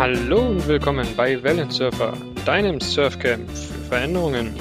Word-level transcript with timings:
Hallo 0.00 0.48
und 0.48 0.66
willkommen 0.66 1.06
bei 1.14 1.42
Wellensurfer, 1.42 2.16
deinem 2.46 2.80
Surfcamp 2.80 3.50
für 3.50 3.84
Veränderungen. 3.84 4.54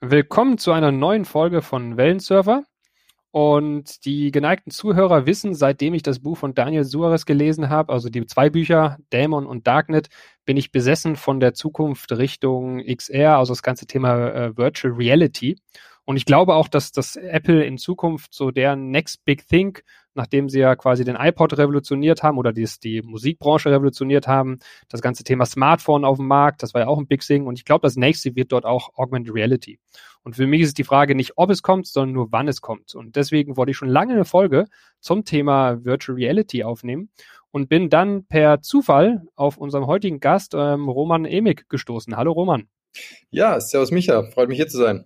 Willkommen 0.00 0.56
zu 0.56 0.72
einer 0.72 0.90
neuen 0.90 1.26
Folge 1.26 1.60
von 1.60 1.98
Wellensurfer. 1.98 2.64
Und 3.30 4.06
die 4.06 4.30
geneigten 4.30 4.70
Zuhörer 4.70 5.26
wissen, 5.26 5.54
seitdem 5.54 5.92
ich 5.92 6.02
das 6.02 6.20
Buch 6.20 6.38
von 6.38 6.54
Daniel 6.54 6.84
Suarez 6.84 7.26
gelesen 7.26 7.68
habe, 7.68 7.92
also 7.92 8.08
die 8.08 8.24
zwei 8.24 8.48
Bücher, 8.48 8.96
Dämon 9.12 9.44
und 9.44 9.66
Darknet, 9.66 10.08
bin 10.46 10.56
ich 10.56 10.72
besessen 10.72 11.16
von 11.16 11.40
der 11.40 11.52
Zukunft 11.52 12.10
Richtung 12.12 12.82
XR, 12.82 13.36
also 13.36 13.52
das 13.52 13.62
ganze 13.62 13.86
Thema 13.86 14.30
äh, 14.30 14.56
Virtual 14.56 14.94
Reality. 14.94 15.56
Und 16.10 16.16
ich 16.16 16.24
glaube 16.24 16.56
auch, 16.56 16.66
dass 16.66 16.90
das 16.90 17.14
Apple 17.14 17.62
in 17.62 17.78
Zukunft 17.78 18.34
so 18.34 18.50
der 18.50 18.74
Next 18.74 19.24
Big 19.24 19.46
Thing, 19.46 19.78
nachdem 20.14 20.48
sie 20.48 20.58
ja 20.58 20.74
quasi 20.74 21.04
den 21.04 21.14
iPod 21.14 21.56
revolutioniert 21.56 22.24
haben 22.24 22.36
oder 22.36 22.52
die, 22.52 22.68
die 22.82 23.00
Musikbranche 23.00 23.70
revolutioniert 23.70 24.26
haben, 24.26 24.58
das 24.88 25.02
ganze 25.02 25.22
Thema 25.22 25.46
Smartphone 25.46 26.04
auf 26.04 26.16
dem 26.16 26.26
Markt, 26.26 26.64
das 26.64 26.74
war 26.74 26.80
ja 26.80 26.88
auch 26.88 26.98
ein 26.98 27.06
Big 27.06 27.20
Thing. 27.20 27.46
Und 27.46 27.60
ich 27.60 27.64
glaube, 27.64 27.82
das 27.82 27.94
nächste 27.94 28.34
wird 28.34 28.50
dort 28.50 28.64
auch 28.64 28.90
Augmented 28.96 29.32
Reality. 29.32 29.78
Und 30.24 30.34
für 30.34 30.48
mich 30.48 30.62
ist 30.62 30.78
die 30.78 30.82
Frage 30.82 31.14
nicht, 31.14 31.34
ob 31.36 31.48
es 31.48 31.62
kommt, 31.62 31.86
sondern 31.86 32.12
nur 32.12 32.32
wann 32.32 32.48
es 32.48 32.60
kommt. 32.60 32.96
Und 32.96 33.14
deswegen 33.14 33.56
wollte 33.56 33.70
ich 33.70 33.76
schon 33.76 33.88
lange 33.88 34.14
eine 34.14 34.24
Folge 34.24 34.64
zum 34.98 35.24
Thema 35.24 35.84
Virtual 35.84 36.16
Reality 36.16 36.64
aufnehmen 36.64 37.10
und 37.52 37.68
bin 37.68 37.88
dann 37.88 38.24
per 38.24 38.62
Zufall 38.62 39.22
auf 39.36 39.58
unserem 39.58 39.86
heutigen 39.86 40.18
Gast 40.18 40.54
ähm, 40.56 40.88
Roman 40.88 41.24
Emig 41.24 41.68
gestoßen. 41.68 42.16
Hallo 42.16 42.32
Roman. 42.32 42.66
Ja, 43.30 43.60
servus 43.60 43.92
Micha, 43.92 44.24
freut 44.24 44.48
mich 44.48 44.56
hier 44.56 44.66
zu 44.66 44.78
sein. 44.78 45.04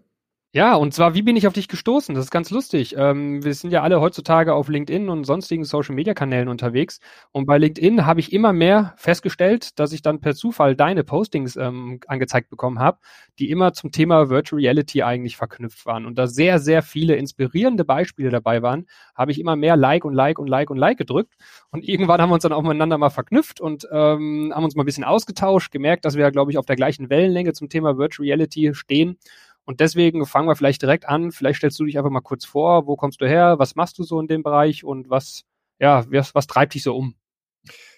Ja, 0.56 0.76
und 0.76 0.94
zwar, 0.94 1.14
wie 1.14 1.22
bin 1.22 1.34
ich 1.34 1.48
auf 1.48 1.52
dich 1.52 1.66
gestoßen? 1.66 2.14
Das 2.14 2.26
ist 2.26 2.30
ganz 2.30 2.50
lustig. 2.50 2.94
Ähm, 2.96 3.42
wir 3.42 3.52
sind 3.54 3.72
ja 3.72 3.82
alle 3.82 4.00
heutzutage 4.00 4.54
auf 4.54 4.68
LinkedIn 4.68 5.08
und 5.08 5.24
sonstigen 5.24 5.64
Social-Media-Kanälen 5.64 6.46
unterwegs. 6.46 7.00
Und 7.32 7.46
bei 7.46 7.58
LinkedIn 7.58 8.06
habe 8.06 8.20
ich 8.20 8.32
immer 8.32 8.52
mehr 8.52 8.94
festgestellt, 8.96 9.80
dass 9.80 9.90
ich 9.90 10.00
dann 10.00 10.20
per 10.20 10.36
Zufall 10.36 10.76
deine 10.76 11.02
Postings 11.02 11.56
ähm, 11.56 11.98
angezeigt 12.06 12.50
bekommen 12.50 12.78
habe, 12.78 12.98
die 13.40 13.50
immer 13.50 13.72
zum 13.72 13.90
Thema 13.90 14.30
Virtual 14.30 14.62
Reality 14.62 15.02
eigentlich 15.02 15.36
verknüpft 15.36 15.86
waren. 15.86 16.06
Und 16.06 16.18
da 16.18 16.28
sehr, 16.28 16.60
sehr 16.60 16.82
viele 16.82 17.16
inspirierende 17.16 17.84
Beispiele 17.84 18.30
dabei 18.30 18.62
waren, 18.62 18.86
habe 19.16 19.32
ich 19.32 19.40
immer 19.40 19.56
mehr 19.56 19.76
Like 19.76 20.04
und 20.04 20.14
Like 20.14 20.38
und 20.38 20.46
Like 20.46 20.70
und 20.70 20.76
Like 20.76 20.98
gedrückt. 20.98 21.34
Und 21.72 21.82
irgendwann 21.88 22.20
haben 22.20 22.30
wir 22.30 22.34
uns 22.34 22.44
dann 22.44 22.52
auch 22.52 22.62
miteinander 22.62 22.96
mal 22.96 23.10
verknüpft 23.10 23.60
und 23.60 23.88
ähm, 23.90 24.52
haben 24.54 24.62
uns 24.62 24.76
mal 24.76 24.84
ein 24.84 24.86
bisschen 24.86 25.02
ausgetauscht, 25.02 25.72
gemerkt, 25.72 26.04
dass 26.04 26.14
wir, 26.14 26.30
glaube 26.30 26.52
ich, 26.52 26.58
auf 26.58 26.66
der 26.66 26.76
gleichen 26.76 27.10
Wellenlänge 27.10 27.54
zum 27.54 27.68
Thema 27.68 27.98
Virtual 27.98 28.24
Reality 28.24 28.72
stehen 28.72 29.18
und 29.64 29.80
deswegen 29.80 30.26
fangen 30.26 30.46
wir 30.46 30.56
vielleicht 30.56 30.82
direkt 30.82 31.08
an. 31.08 31.32
Vielleicht 31.32 31.58
stellst 31.58 31.78
du 31.80 31.84
dich 31.84 31.96
einfach 31.96 32.10
mal 32.10 32.20
kurz 32.20 32.44
vor. 32.44 32.86
Wo 32.86 32.96
kommst 32.96 33.20
du 33.20 33.26
her? 33.26 33.58
Was 33.58 33.76
machst 33.76 33.98
du 33.98 34.02
so 34.02 34.20
in 34.20 34.28
dem 34.28 34.42
Bereich? 34.42 34.84
Und 34.84 35.08
was, 35.08 35.44
ja, 35.78 36.04
was, 36.10 36.34
was 36.34 36.46
treibt 36.46 36.74
dich 36.74 36.82
so 36.82 36.94
um? 36.94 37.14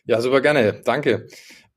Ja, 0.04 0.20
super 0.20 0.40
gerne. 0.40 0.80
Danke. 0.84 1.26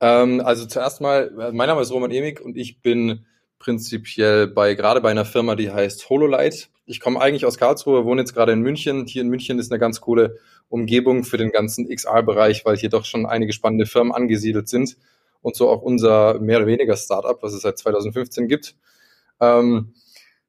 Ähm, 0.00 0.40
also 0.44 0.66
zuerst 0.66 1.00
mal, 1.00 1.30
mein 1.52 1.66
Name 1.66 1.80
ist 1.80 1.90
Roman 1.90 2.12
Emig 2.12 2.40
und 2.40 2.56
ich 2.56 2.80
bin 2.80 3.26
prinzipiell 3.58 4.46
bei, 4.46 4.74
gerade 4.74 5.00
bei 5.00 5.10
einer 5.10 5.24
Firma, 5.24 5.56
die 5.56 5.70
heißt 5.70 6.08
HoloLight. 6.08 6.70
Ich 6.86 7.00
komme 7.00 7.20
eigentlich 7.20 7.44
aus 7.44 7.58
Karlsruhe, 7.58 8.04
wohne 8.04 8.22
jetzt 8.22 8.32
gerade 8.32 8.52
in 8.52 8.60
München. 8.60 9.06
Hier 9.06 9.22
in 9.22 9.28
München 9.28 9.58
ist 9.58 9.72
eine 9.72 9.80
ganz 9.80 10.00
coole 10.00 10.38
Umgebung 10.68 11.24
für 11.24 11.36
den 11.36 11.50
ganzen 11.50 11.88
XR-Bereich, 11.88 12.64
weil 12.64 12.76
hier 12.76 12.88
doch 12.88 13.04
schon 13.04 13.26
einige 13.26 13.52
spannende 13.52 13.86
Firmen 13.86 14.12
angesiedelt 14.12 14.68
sind 14.68 14.96
und 15.42 15.56
so 15.56 15.68
auch 15.68 15.82
unser 15.82 16.38
mehr 16.38 16.58
oder 16.58 16.66
weniger 16.68 16.96
Startup, 16.96 17.42
was 17.42 17.52
es 17.52 17.62
seit 17.62 17.78
2015 17.78 18.46
gibt. 18.46 18.76
Ähm, 19.40 19.94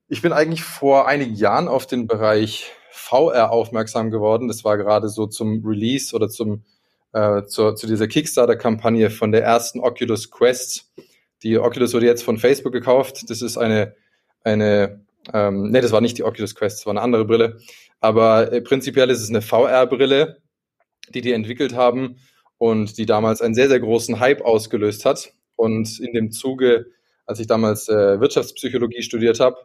ich 0.08 0.22
bin 0.22 0.34
eigentlich 0.34 0.64
vor 0.64 1.08
einigen 1.08 1.36
Jahren 1.36 1.68
auf 1.68 1.88
den 1.88 2.08
Bereich 2.08 2.72
VR 2.92 3.52
aufmerksam 3.52 4.12
geworden. 4.12 4.48
Das 4.48 4.64
war 4.64 4.78
gerade 4.78 5.10
so 5.10 5.28
zum 5.28 5.66
Release 5.66 6.16
oder 6.16 6.30
zum 6.30 6.64
äh, 7.14 7.44
zur, 7.46 7.76
zu 7.76 7.88
dieser 7.88 8.08
Kickstarter-Kampagne 8.08 9.10
von 9.10 9.32
der 9.32 9.44
ersten 9.44 9.80
Oculus 9.80 10.32
Quest. 10.32 10.92
Die 11.44 11.58
Oculus 11.58 11.94
wurde 11.94 12.06
jetzt 12.06 12.24
von 12.24 12.38
Facebook 12.38 12.72
gekauft. 12.72 13.30
Das 13.30 13.42
ist 13.42 13.58
eine, 13.58 13.96
eine 14.44 15.06
ähm, 15.34 15.72
nee, 15.72 15.82
das 15.82 15.92
war 15.92 16.02
nicht 16.02 16.18
die 16.18 16.24
Oculus 16.24 16.56
Quest, 16.56 16.80
das 16.80 16.86
war 16.86 16.92
eine 16.92 17.02
andere 17.02 17.26
Brille. 17.26 17.60
Aber 18.00 18.52
äh, 18.52 18.62
prinzipiell 18.62 19.10
ist 19.10 19.22
es 19.22 19.30
eine 19.30 19.42
VR-Brille, 19.42 20.38
die 21.14 21.22
die 21.22 21.34
entwickelt 21.34 21.76
haben 21.76 22.18
und 22.58 22.98
die 22.98 23.06
damals 23.06 23.42
einen 23.42 23.56
sehr, 23.56 23.68
sehr 23.68 23.80
großen 23.80 24.20
Hype 24.20 24.42
ausgelöst 24.42 25.06
hat. 25.06 25.34
Und 25.56 26.00
in 26.00 26.14
dem 26.14 26.32
Zuge 26.32 26.88
als 27.26 27.40
ich 27.40 27.48
damals 27.48 27.88
äh, 27.90 28.20
Wirtschaftspsychologie 28.20 29.02
studiert 29.02 29.40
habe, 29.40 29.58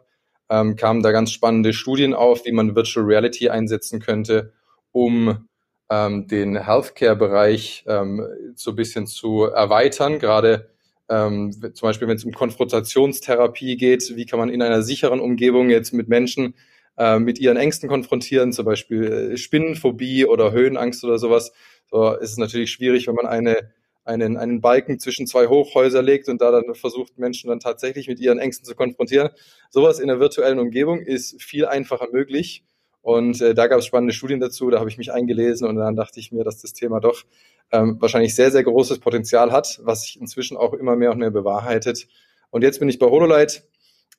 ähm, 0.49 0.75
kamen 0.75 1.03
da 1.03 1.11
ganz 1.11 1.31
spannende 1.31 1.73
Studien 1.73 2.13
auf, 2.13 2.45
wie 2.45 2.51
man 2.51 2.75
Virtual 2.75 3.05
Reality 3.05 3.49
einsetzen 3.49 3.99
könnte, 3.99 4.53
um 4.91 5.47
ähm, 5.89 6.27
den 6.27 6.57
Healthcare-Bereich 6.57 7.85
ähm, 7.87 8.25
so 8.55 8.71
ein 8.71 8.75
bisschen 8.75 9.07
zu 9.07 9.43
erweitern. 9.43 10.19
Gerade 10.19 10.69
ähm, 11.09 11.51
zum 11.51 11.87
Beispiel, 11.87 12.07
wenn 12.07 12.17
es 12.17 12.25
um 12.25 12.33
Konfrontationstherapie 12.33 13.77
geht, 13.77 14.15
wie 14.15 14.25
kann 14.25 14.39
man 14.39 14.49
in 14.49 14.61
einer 14.61 14.81
sicheren 14.81 15.19
Umgebung 15.19 15.69
jetzt 15.69 15.93
mit 15.93 16.07
Menschen 16.07 16.55
äh, 16.97 17.19
mit 17.19 17.39
ihren 17.39 17.57
Ängsten 17.57 17.87
konfrontieren, 17.87 18.51
zum 18.51 18.65
Beispiel 18.65 19.03
äh, 19.33 19.37
Spinnenphobie 19.37 20.25
oder 20.25 20.51
Höhenangst 20.51 21.03
oder 21.03 21.19
sowas. 21.19 21.51
So 21.89 22.13
ist 22.13 22.31
es 22.31 22.37
natürlich 22.37 22.71
schwierig, 22.71 23.07
wenn 23.07 23.15
man 23.15 23.27
eine 23.27 23.71
einen, 24.07 24.37
einen 24.37 24.61
Balken 24.61 24.99
zwischen 24.99 25.27
zwei 25.27 25.47
Hochhäuser 25.47 26.01
legt 26.01 26.29
und 26.29 26.41
da 26.41 26.51
dann 26.51 26.73
versucht, 26.75 27.17
Menschen 27.17 27.49
dann 27.49 27.59
tatsächlich 27.59 28.07
mit 28.07 28.19
ihren 28.19 28.39
Ängsten 28.39 28.65
zu 28.65 28.75
konfrontieren. 28.75 29.29
Sowas 29.69 29.99
in 29.99 30.07
der 30.07 30.19
virtuellen 30.19 30.59
Umgebung 30.59 30.99
ist 31.01 31.41
viel 31.41 31.65
einfacher 31.65 32.07
möglich. 32.11 32.63
Und 33.01 33.41
äh, 33.41 33.53
da 33.53 33.67
gab 33.67 33.79
es 33.79 33.85
spannende 33.85 34.13
Studien 34.13 34.39
dazu, 34.39 34.69
da 34.69 34.79
habe 34.79 34.89
ich 34.89 34.97
mich 34.97 35.13
eingelesen 35.13 35.67
und 35.67 35.75
dann 35.77 35.95
dachte 35.95 36.19
ich 36.19 36.31
mir, 36.31 36.43
dass 36.43 36.61
das 36.61 36.73
Thema 36.73 36.99
doch 36.99 37.23
ähm, 37.71 37.97
wahrscheinlich 38.01 38.35
sehr, 38.35 38.51
sehr 38.51 38.63
großes 38.63 38.99
Potenzial 38.99 39.51
hat, 39.51 39.79
was 39.83 40.01
sich 40.01 40.19
inzwischen 40.19 40.57
auch 40.57 40.73
immer 40.73 40.95
mehr 40.95 41.11
und 41.11 41.19
mehr 41.19 41.31
bewahrheitet. 41.31 42.07
Und 42.49 42.63
jetzt 42.63 42.79
bin 42.79 42.89
ich 42.89 42.99
bei 42.99 43.07
HoloLight, 43.07 43.63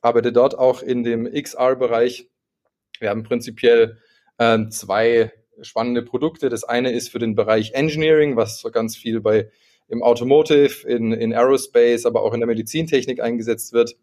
arbeite 0.01 0.31
dort 0.31 0.57
auch 0.57 0.81
in 0.81 1.03
dem 1.03 1.31
XR-Bereich. 1.31 2.29
Wir 2.99 3.09
haben 3.09 3.23
prinzipiell 3.23 3.97
äh, 4.37 4.69
zwei 4.69 5.31
spannende 5.61 6.03
Produkte. 6.03 6.49
Das 6.49 6.63
eine 6.63 6.91
ist 6.91 7.09
für 7.09 7.19
den 7.19 7.35
Bereich 7.35 7.73
Engineering, 7.73 8.37
was 8.37 8.63
ganz 8.71 8.95
viel 8.95 9.19
bei 9.21 9.51
im 9.89 10.03
Automotive, 10.03 10.87
in, 10.87 11.11
in 11.11 11.33
Aerospace, 11.33 12.05
aber 12.05 12.21
auch 12.21 12.33
in 12.33 12.39
der 12.39 12.47
Medizintechnik 12.47 13.21
eingesetzt 13.21 13.73
wird. 13.73 13.95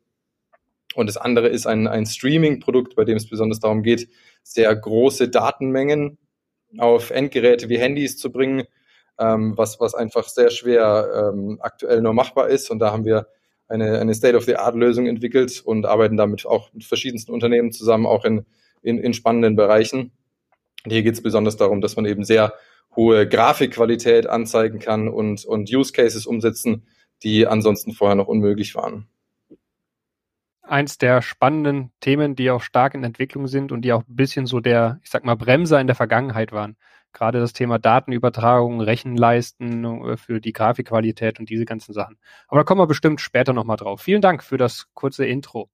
Und 0.95 1.09
das 1.09 1.17
andere 1.17 1.49
ist 1.49 1.67
ein, 1.67 1.87
ein 1.87 2.07
Streaming-Produkt, 2.07 2.97
bei 2.97 3.05
dem 3.05 3.17
es 3.17 3.29
besonders 3.29 3.61
darum 3.61 3.83
geht, 3.83 4.09
sehr 4.43 4.75
große 4.75 5.29
Datenmengen 5.29 6.19
auf 6.79 7.11
Endgeräte 7.11 7.69
wie 7.69 7.79
Handys 7.79 8.19
zu 8.19 8.33
bringen, 8.33 8.65
ähm, 9.19 9.57
was, 9.57 9.79
was 9.79 9.95
einfach 9.95 10.29
sehr 10.29 10.51
schwer 10.51 11.33
ähm, 11.35 11.59
aktuell 11.61 12.01
nur 12.01 12.15
machbar 12.15 12.49
ist. 12.49 12.71
Und 12.71 12.79
da 12.81 12.93
haben 12.93 13.05
wir 13.05 13.29
eine, 13.69 13.99
eine 13.99 14.15
State-of-the-Art-Lösung 14.15 15.07
entwickelt 15.07 15.63
und 15.65 15.87
arbeiten 15.87 16.17
damit 16.17 16.47
auch 16.47 16.73
mit 16.73 16.85
verschiedensten 16.85 17.33
Unternehmen 17.33 17.73
zusammen, 17.73 18.07
auch 18.07 18.25
in, 18.25 18.45
in, 18.83 18.99
in 18.99 19.15
spannenden 19.15 19.57
Bereichen. 19.57 20.13
Und 20.85 20.93
hier 20.93 21.03
geht 21.03 21.15
es 21.15 21.23
besonders 21.23 21.57
darum, 21.57 21.81
dass 21.81 21.97
man 21.97 22.07
eben 22.07 22.25
sehr 22.25 22.55
hohe 22.97 23.29
Grafikqualität 23.29 24.27
anzeigen 24.27 24.79
kann 24.79 25.09
und, 25.09 25.45
und 25.45 25.71
Use 25.73 25.93
Cases 25.93 26.27
umsetzen, 26.27 26.87
die 27.23 27.47
ansonsten 27.47 27.93
vorher 27.93 28.17
noch 28.17 28.27
unmöglich 28.27 28.75
waren. 28.75 29.07
Eins 30.63 30.99
der 30.99 31.23
spannenden 31.23 31.93
Themen, 32.01 32.35
die 32.35 32.51
auch 32.51 32.63
stark 32.63 32.95
in 32.95 33.05
Entwicklung 33.05 33.47
sind 33.47 33.71
und 33.71 33.83
die 33.83 33.93
auch 33.93 34.03
ein 34.09 34.17
bisschen 34.17 34.47
so 34.47 34.59
der, 34.59 34.99
ich 35.03 35.11
sag 35.11 35.25
mal, 35.25 35.37
Bremser 35.37 35.81
in 35.81 35.87
der 35.87 35.95
Vergangenheit 35.95 36.51
waren. 36.51 36.77
Gerade 37.13 37.39
das 37.39 37.53
Thema 37.53 37.79
Datenübertragung, 37.79 38.81
Rechenleisten 38.81 39.85
äh, 39.85 40.17
für 40.17 40.41
die 40.41 40.53
Grafikqualität 40.53 41.39
und 41.39 41.49
diese 41.49 41.65
ganzen 41.65 41.93
Sachen. 41.93 42.19
Aber 42.49 42.61
da 42.61 42.65
kommen 42.65 42.81
wir 42.81 42.87
bestimmt 42.87 43.21
später 43.21 43.53
nochmal 43.53 43.77
drauf. 43.77 44.01
Vielen 44.01 44.21
Dank 44.21 44.43
für 44.43 44.59
das 44.59 44.89
kurze 44.93 45.25
Intro. 45.25 45.71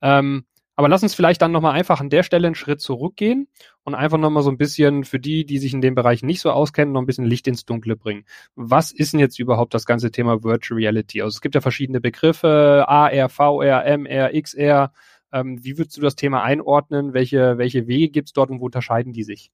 Ähm, 0.00 0.46
aber 0.76 0.88
lass 0.88 1.02
uns 1.02 1.14
vielleicht 1.14 1.40
dann 1.40 1.52
nochmal 1.52 1.72
einfach 1.72 2.00
an 2.00 2.10
der 2.10 2.22
Stelle 2.22 2.46
einen 2.46 2.54
Schritt 2.54 2.82
zurückgehen 2.82 3.48
und 3.82 3.94
einfach 3.94 4.18
nochmal 4.18 4.42
so 4.42 4.50
ein 4.50 4.58
bisschen 4.58 5.04
für 5.04 5.18
die, 5.18 5.46
die 5.46 5.58
sich 5.58 5.72
in 5.72 5.80
dem 5.80 5.94
Bereich 5.94 6.22
nicht 6.22 6.42
so 6.42 6.50
auskennen, 6.50 6.92
noch 6.92 7.00
ein 7.00 7.06
bisschen 7.06 7.24
Licht 7.24 7.48
ins 7.48 7.64
Dunkle 7.64 7.96
bringen. 7.96 8.24
Was 8.54 8.92
ist 8.92 9.14
denn 9.14 9.20
jetzt 9.20 9.38
überhaupt 9.38 9.72
das 9.72 9.86
ganze 9.86 10.10
Thema 10.10 10.44
Virtual 10.44 10.78
Reality? 10.78 11.22
Also 11.22 11.34
es 11.34 11.40
gibt 11.40 11.54
ja 11.54 11.62
verschiedene 11.62 12.02
Begriffe, 12.02 12.84
AR, 12.86 13.28
VR, 13.30 13.84
MR, 13.86 14.30
XR. 14.40 14.92
Ähm, 15.32 15.64
wie 15.64 15.78
würdest 15.78 15.96
du 15.96 16.02
das 16.02 16.14
Thema 16.14 16.42
einordnen? 16.42 17.14
Welche, 17.14 17.56
welche 17.56 17.86
Wege 17.86 18.10
gibt 18.10 18.28
es 18.28 18.32
dort 18.34 18.50
und 18.50 18.60
wo 18.60 18.66
unterscheiden 18.66 19.14
die 19.14 19.24
sich? 19.24 19.50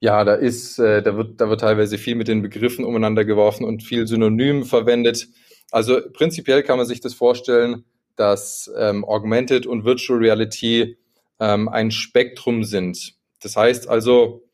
Ja, 0.00 0.24
da 0.24 0.34
ist, 0.34 0.78
äh, 0.78 1.02
da 1.02 1.16
wird, 1.16 1.40
da 1.40 1.50
wird 1.50 1.60
teilweise 1.60 1.98
viel 1.98 2.14
mit 2.14 2.28
den 2.28 2.40
Begriffen 2.40 2.84
umeinander 2.84 3.26
geworfen 3.26 3.64
und 3.64 3.82
viel 3.82 4.06
Synonym 4.06 4.64
verwendet. 4.64 5.28
Also 5.70 6.00
prinzipiell 6.12 6.62
kann 6.62 6.78
man 6.78 6.86
sich 6.86 7.00
das 7.00 7.14
vorstellen, 7.14 7.84
dass 8.22 8.70
ähm, 8.78 9.04
Augmented 9.04 9.66
und 9.66 9.84
Virtual 9.84 10.16
Reality 10.16 10.96
ähm, 11.40 11.68
ein 11.68 11.90
Spektrum 11.90 12.62
sind. 12.62 13.14
Das 13.40 13.56
heißt 13.56 13.88
also, 13.88 14.44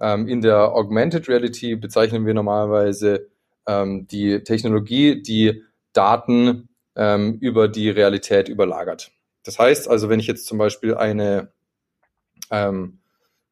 ähm, 0.00 0.28
in 0.28 0.40
der 0.40 0.72
Augmented 0.72 1.28
Reality 1.28 1.74
bezeichnen 1.74 2.26
wir 2.26 2.34
normalerweise 2.34 3.26
ähm, 3.66 4.06
die 4.06 4.44
Technologie, 4.44 5.20
die 5.20 5.64
Daten 5.92 6.68
ähm, 6.94 7.38
über 7.40 7.66
die 7.66 7.90
Realität 7.90 8.48
überlagert. 8.48 9.10
Das 9.42 9.58
heißt 9.58 9.88
also, 9.88 10.08
wenn 10.08 10.20
ich 10.20 10.28
jetzt 10.28 10.46
zum 10.46 10.58
Beispiel 10.58 10.94
eine, 10.94 11.50
ähm, 12.52 13.00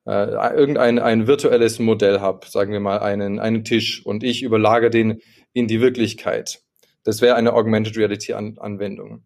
äh, 0.06 0.54
irgendein 0.54 1.00
ein 1.00 1.26
virtuelles 1.26 1.80
Modell 1.80 2.20
habe, 2.20 2.46
sagen 2.46 2.70
wir 2.70 2.78
mal 2.78 3.00
einen, 3.00 3.40
einen 3.40 3.64
Tisch 3.64 4.06
und 4.06 4.22
ich 4.22 4.44
überlagere 4.44 4.90
den 4.90 5.22
in 5.52 5.66
die 5.66 5.80
Wirklichkeit. 5.80 6.62
Das 7.02 7.20
wäre 7.20 7.34
eine 7.34 7.52
Augmented 7.52 7.96
Reality 7.96 8.32
An 8.34 8.58
Anwendung. 8.58 9.24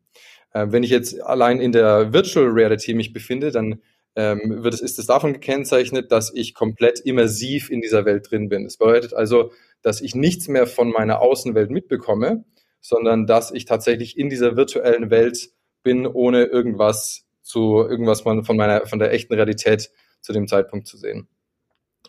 Äh, 0.52 0.66
wenn 0.70 0.82
ich 0.82 0.90
jetzt 0.90 1.20
allein 1.22 1.60
in 1.60 1.72
der 1.72 2.12
Virtual 2.12 2.46
Reality 2.46 2.94
mich 2.94 3.12
befinde, 3.12 3.50
dann 3.50 3.80
ähm, 4.16 4.62
wird 4.62 4.74
es, 4.74 4.80
ist 4.80 4.98
es 4.98 5.06
davon 5.06 5.32
gekennzeichnet, 5.32 6.10
dass 6.10 6.32
ich 6.34 6.54
komplett 6.54 7.00
immersiv 7.00 7.70
in 7.70 7.80
dieser 7.80 8.04
Welt 8.04 8.30
drin 8.30 8.48
bin. 8.48 8.64
Das 8.64 8.76
bedeutet 8.76 9.14
also, 9.14 9.52
dass 9.82 10.00
ich 10.00 10.14
nichts 10.14 10.48
mehr 10.48 10.66
von 10.66 10.90
meiner 10.90 11.20
Außenwelt 11.20 11.70
mitbekomme, 11.70 12.44
sondern 12.80 13.26
dass 13.26 13.52
ich 13.52 13.64
tatsächlich 13.64 14.18
in 14.18 14.28
dieser 14.28 14.56
virtuellen 14.56 15.10
Welt 15.10 15.50
bin, 15.82 16.06
ohne 16.06 16.44
irgendwas 16.44 17.26
zu, 17.42 17.78
irgendwas 17.78 18.22
von, 18.22 18.44
meiner, 18.56 18.86
von 18.86 18.98
der 18.98 19.12
echten 19.12 19.34
Realität 19.34 19.90
zu 20.20 20.32
dem 20.32 20.48
Zeitpunkt 20.48 20.86
zu 20.86 20.96
sehen. 20.96 21.28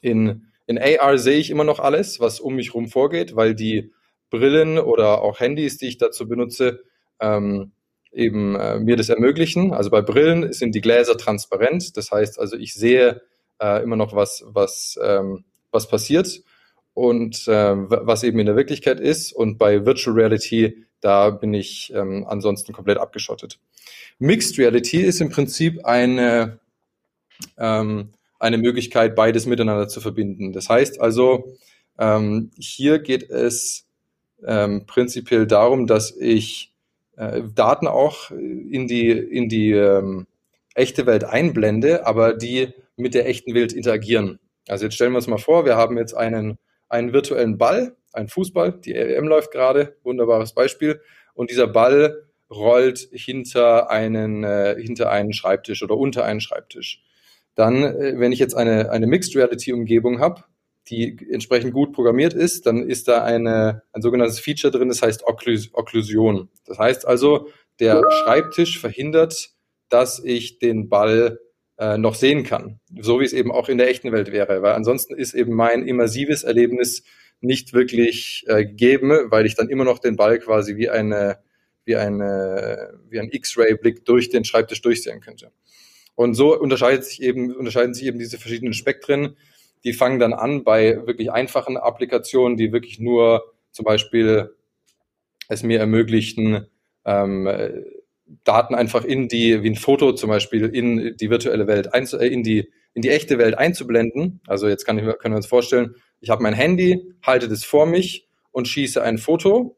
In, 0.01 0.47
in 0.65 0.79
AR 0.79 1.17
sehe 1.17 1.37
ich 1.37 1.49
immer 1.49 1.63
noch 1.63 1.79
alles, 1.79 2.19
was 2.19 2.39
um 2.39 2.55
mich 2.55 2.69
herum 2.69 2.87
vorgeht, 2.87 3.35
weil 3.35 3.55
die 3.55 3.91
Brillen 4.29 4.79
oder 4.79 5.21
auch 5.21 5.39
Handys, 5.39 5.77
die 5.77 5.87
ich 5.87 5.97
dazu 5.97 6.27
benutze, 6.27 6.81
ähm, 7.19 7.73
eben 8.11 8.55
äh, 8.55 8.79
mir 8.79 8.95
das 8.95 9.09
ermöglichen. 9.09 9.73
Also 9.73 9.89
bei 9.89 10.01
Brillen 10.01 10.51
sind 10.53 10.75
die 10.75 10.81
Gläser 10.81 11.17
transparent, 11.17 11.95
das 11.97 12.11
heißt 12.11 12.39
also 12.39 12.57
ich 12.57 12.73
sehe 12.73 13.21
äh, 13.61 13.83
immer 13.83 13.95
noch 13.95 14.15
was, 14.15 14.43
was, 14.47 14.99
ähm, 15.01 15.43
was 15.71 15.87
passiert 15.87 16.41
und 16.93 17.47
äh, 17.47 17.75
was 17.75 18.23
eben 18.23 18.39
in 18.39 18.45
der 18.45 18.55
Wirklichkeit 18.55 18.99
ist. 18.99 19.31
Und 19.31 19.57
bei 19.57 19.85
Virtual 19.85 20.15
Reality, 20.15 20.85
da 20.99 21.29
bin 21.29 21.53
ich 21.53 21.93
ähm, 21.95 22.25
ansonsten 22.27 22.73
komplett 22.73 22.97
abgeschottet. 22.97 23.59
Mixed 24.19 24.57
Reality 24.57 25.01
ist 25.01 25.21
im 25.21 25.29
Prinzip 25.29 25.85
eine, 25.85 26.59
ähm, 27.57 28.09
eine 28.39 28.57
Möglichkeit, 28.57 29.15
beides 29.15 29.45
miteinander 29.45 29.87
zu 29.87 30.01
verbinden. 30.01 30.51
Das 30.53 30.69
heißt 30.69 30.99
also, 30.99 31.55
ähm, 31.97 32.51
hier 32.57 32.99
geht 32.99 33.29
es 33.29 33.85
ähm, 34.45 34.85
prinzipiell 34.85 35.47
darum, 35.47 35.87
dass 35.87 36.15
ich 36.15 36.70
äh, 37.17 37.41
Daten 37.53 37.87
auch 37.87 38.31
in 38.31 38.87
die, 38.87 39.09
in 39.09 39.49
die 39.49 39.71
ähm, 39.71 40.27
echte 40.75 41.05
Welt 41.05 41.23
einblende, 41.23 42.05
aber 42.05 42.33
die 42.33 42.73
mit 42.95 43.13
der 43.13 43.27
echten 43.27 43.53
Welt 43.53 43.73
interagieren. 43.73 44.39
Also 44.67 44.85
jetzt 44.85 44.95
stellen 44.95 45.11
wir 45.11 45.17
uns 45.17 45.27
mal 45.27 45.37
vor, 45.37 45.65
wir 45.65 45.75
haben 45.75 45.97
jetzt 45.97 46.13
einen, 46.13 46.57
einen 46.87 47.13
virtuellen 47.13 47.57
Ball, 47.57 47.95
einen 48.13 48.29
Fußball, 48.29 48.73
die 48.73 48.93
EM 48.93 49.27
läuft 49.27 49.51
gerade, 49.51 49.95
wunderbares 50.03 50.53
Beispiel, 50.53 51.01
und 51.33 51.49
dieser 51.49 51.67
Ball 51.67 52.25
rollt 52.49 53.07
hinter 53.11 53.89
einen, 53.89 54.43
äh, 54.43 54.75
hinter 54.77 55.09
einen 55.09 55.33
Schreibtisch 55.33 55.81
oder 55.83 55.97
unter 55.97 56.25
einen 56.25 56.41
Schreibtisch. 56.41 57.03
Dann, 57.55 57.83
äh, 57.83 58.13
wenn 58.17 58.31
ich 58.31 58.39
jetzt 58.39 58.55
eine, 58.55 58.91
eine 58.91 59.07
Mixed 59.07 59.35
Reality 59.35 59.73
Umgebung 59.73 60.19
habe, 60.19 60.43
die 60.89 61.17
entsprechend 61.31 61.73
gut 61.73 61.93
programmiert 61.93 62.33
ist, 62.33 62.65
dann 62.65 62.83
ist 62.83 63.07
da 63.07 63.23
eine, 63.23 63.83
ein 63.93 64.01
sogenanntes 64.01 64.39
Feature 64.39 64.71
drin, 64.71 64.89
das 64.89 65.01
heißt 65.01 65.23
Okklus 65.25 65.69
Okklusion. 65.73 66.49
Das 66.65 66.79
heißt 66.79 67.07
also, 67.07 67.49
der 67.79 68.01
Schreibtisch 68.23 68.79
verhindert, 68.79 69.51
dass 69.89 70.23
ich 70.23 70.59
den 70.59 70.89
Ball 70.89 71.39
äh, 71.77 71.97
noch 71.97 72.15
sehen 72.15 72.43
kann, 72.43 72.79
so 72.99 73.19
wie 73.19 73.25
es 73.25 73.33
eben 73.33 73.51
auch 73.51 73.69
in 73.69 73.77
der 73.77 73.89
echten 73.89 74.11
Welt 74.11 74.31
wäre, 74.31 74.61
weil 74.61 74.73
ansonsten 74.73 75.15
ist 75.15 75.33
eben 75.33 75.53
mein 75.53 75.87
immersives 75.87 76.43
Erlebnis 76.43 77.03
nicht 77.41 77.73
wirklich 77.73 78.45
äh, 78.47 78.65
gegeben, 78.65 79.31
weil 79.31 79.45
ich 79.45 79.55
dann 79.55 79.69
immer 79.69 79.83
noch 79.83 79.99
den 79.99 80.15
Ball 80.15 80.39
quasi 80.39 80.77
wie 80.77 80.89
eine 80.89 81.39
wie 81.83 81.95
eine 81.95 82.99
wie 83.09 83.19
ein 83.19 83.29
X-Ray-Blick 83.31 84.05
durch 84.05 84.29
den 84.29 84.45
Schreibtisch 84.45 84.81
durchsehen 84.81 85.21
könnte. 85.21 85.51
Und 86.13 86.35
so 86.35 86.57
unterscheidet 86.57 87.03
sich 87.03 87.21
eben 87.21 87.55
unterscheiden 87.55 87.95
sich 87.95 88.05
eben 88.05 88.19
diese 88.19 88.37
verschiedenen 88.37 88.73
Spektren 88.73 89.35
die 89.83 89.93
fangen 89.93 90.19
dann 90.19 90.33
an 90.33 90.63
bei 90.63 91.05
wirklich 91.07 91.31
einfachen 91.31 91.77
Applikationen, 91.77 92.57
die 92.57 92.71
wirklich 92.71 92.99
nur 92.99 93.43
zum 93.71 93.85
Beispiel 93.85 94.55
es 95.47 95.63
mir 95.63 95.79
ermöglichen, 95.79 96.67
ähm, 97.05 97.47
Daten 98.43 98.75
einfach 98.75 99.03
in 99.03 99.27
die, 99.27 99.61
wie 99.63 99.69
ein 99.69 99.75
Foto 99.75 100.13
zum 100.13 100.29
Beispiel, 100.29 100.65
in 100.65 101.15
die 101.17 101.29
virtuelle 101.29 101.67
Welt, 101.67 101.93
einzu, 101.93 102.17
äh, 102.17 102.27
in, 102.27 102.43
die, 102.43 102.71
in 102.93 103.01
die 103.01 103.09
echte 103.09 103.37
Welt 103.37 103.57
einzublenden. 103.57 104.41
Also 104.47 104.67
jetzt 104.67 104.85
kann 104.85 104.97
ich, 104.97 105.03
können 105.19 105.33
wir 105.33 105.37
uns 105.37 105.47
vorstellen, 105.47 105.95
ich 106.19 106.29
habe 106.29 106.43
mein 106.43 106.53
Handy, 106.53 107.13
halte 107.23 107.47
das 107.47 107.63
vor 107.63 107.85
mich 107.85 108.29
und 108.51 108.67
schieße 108.67 109.01
ein 109.01 109.17
Foto. 109.17 109.77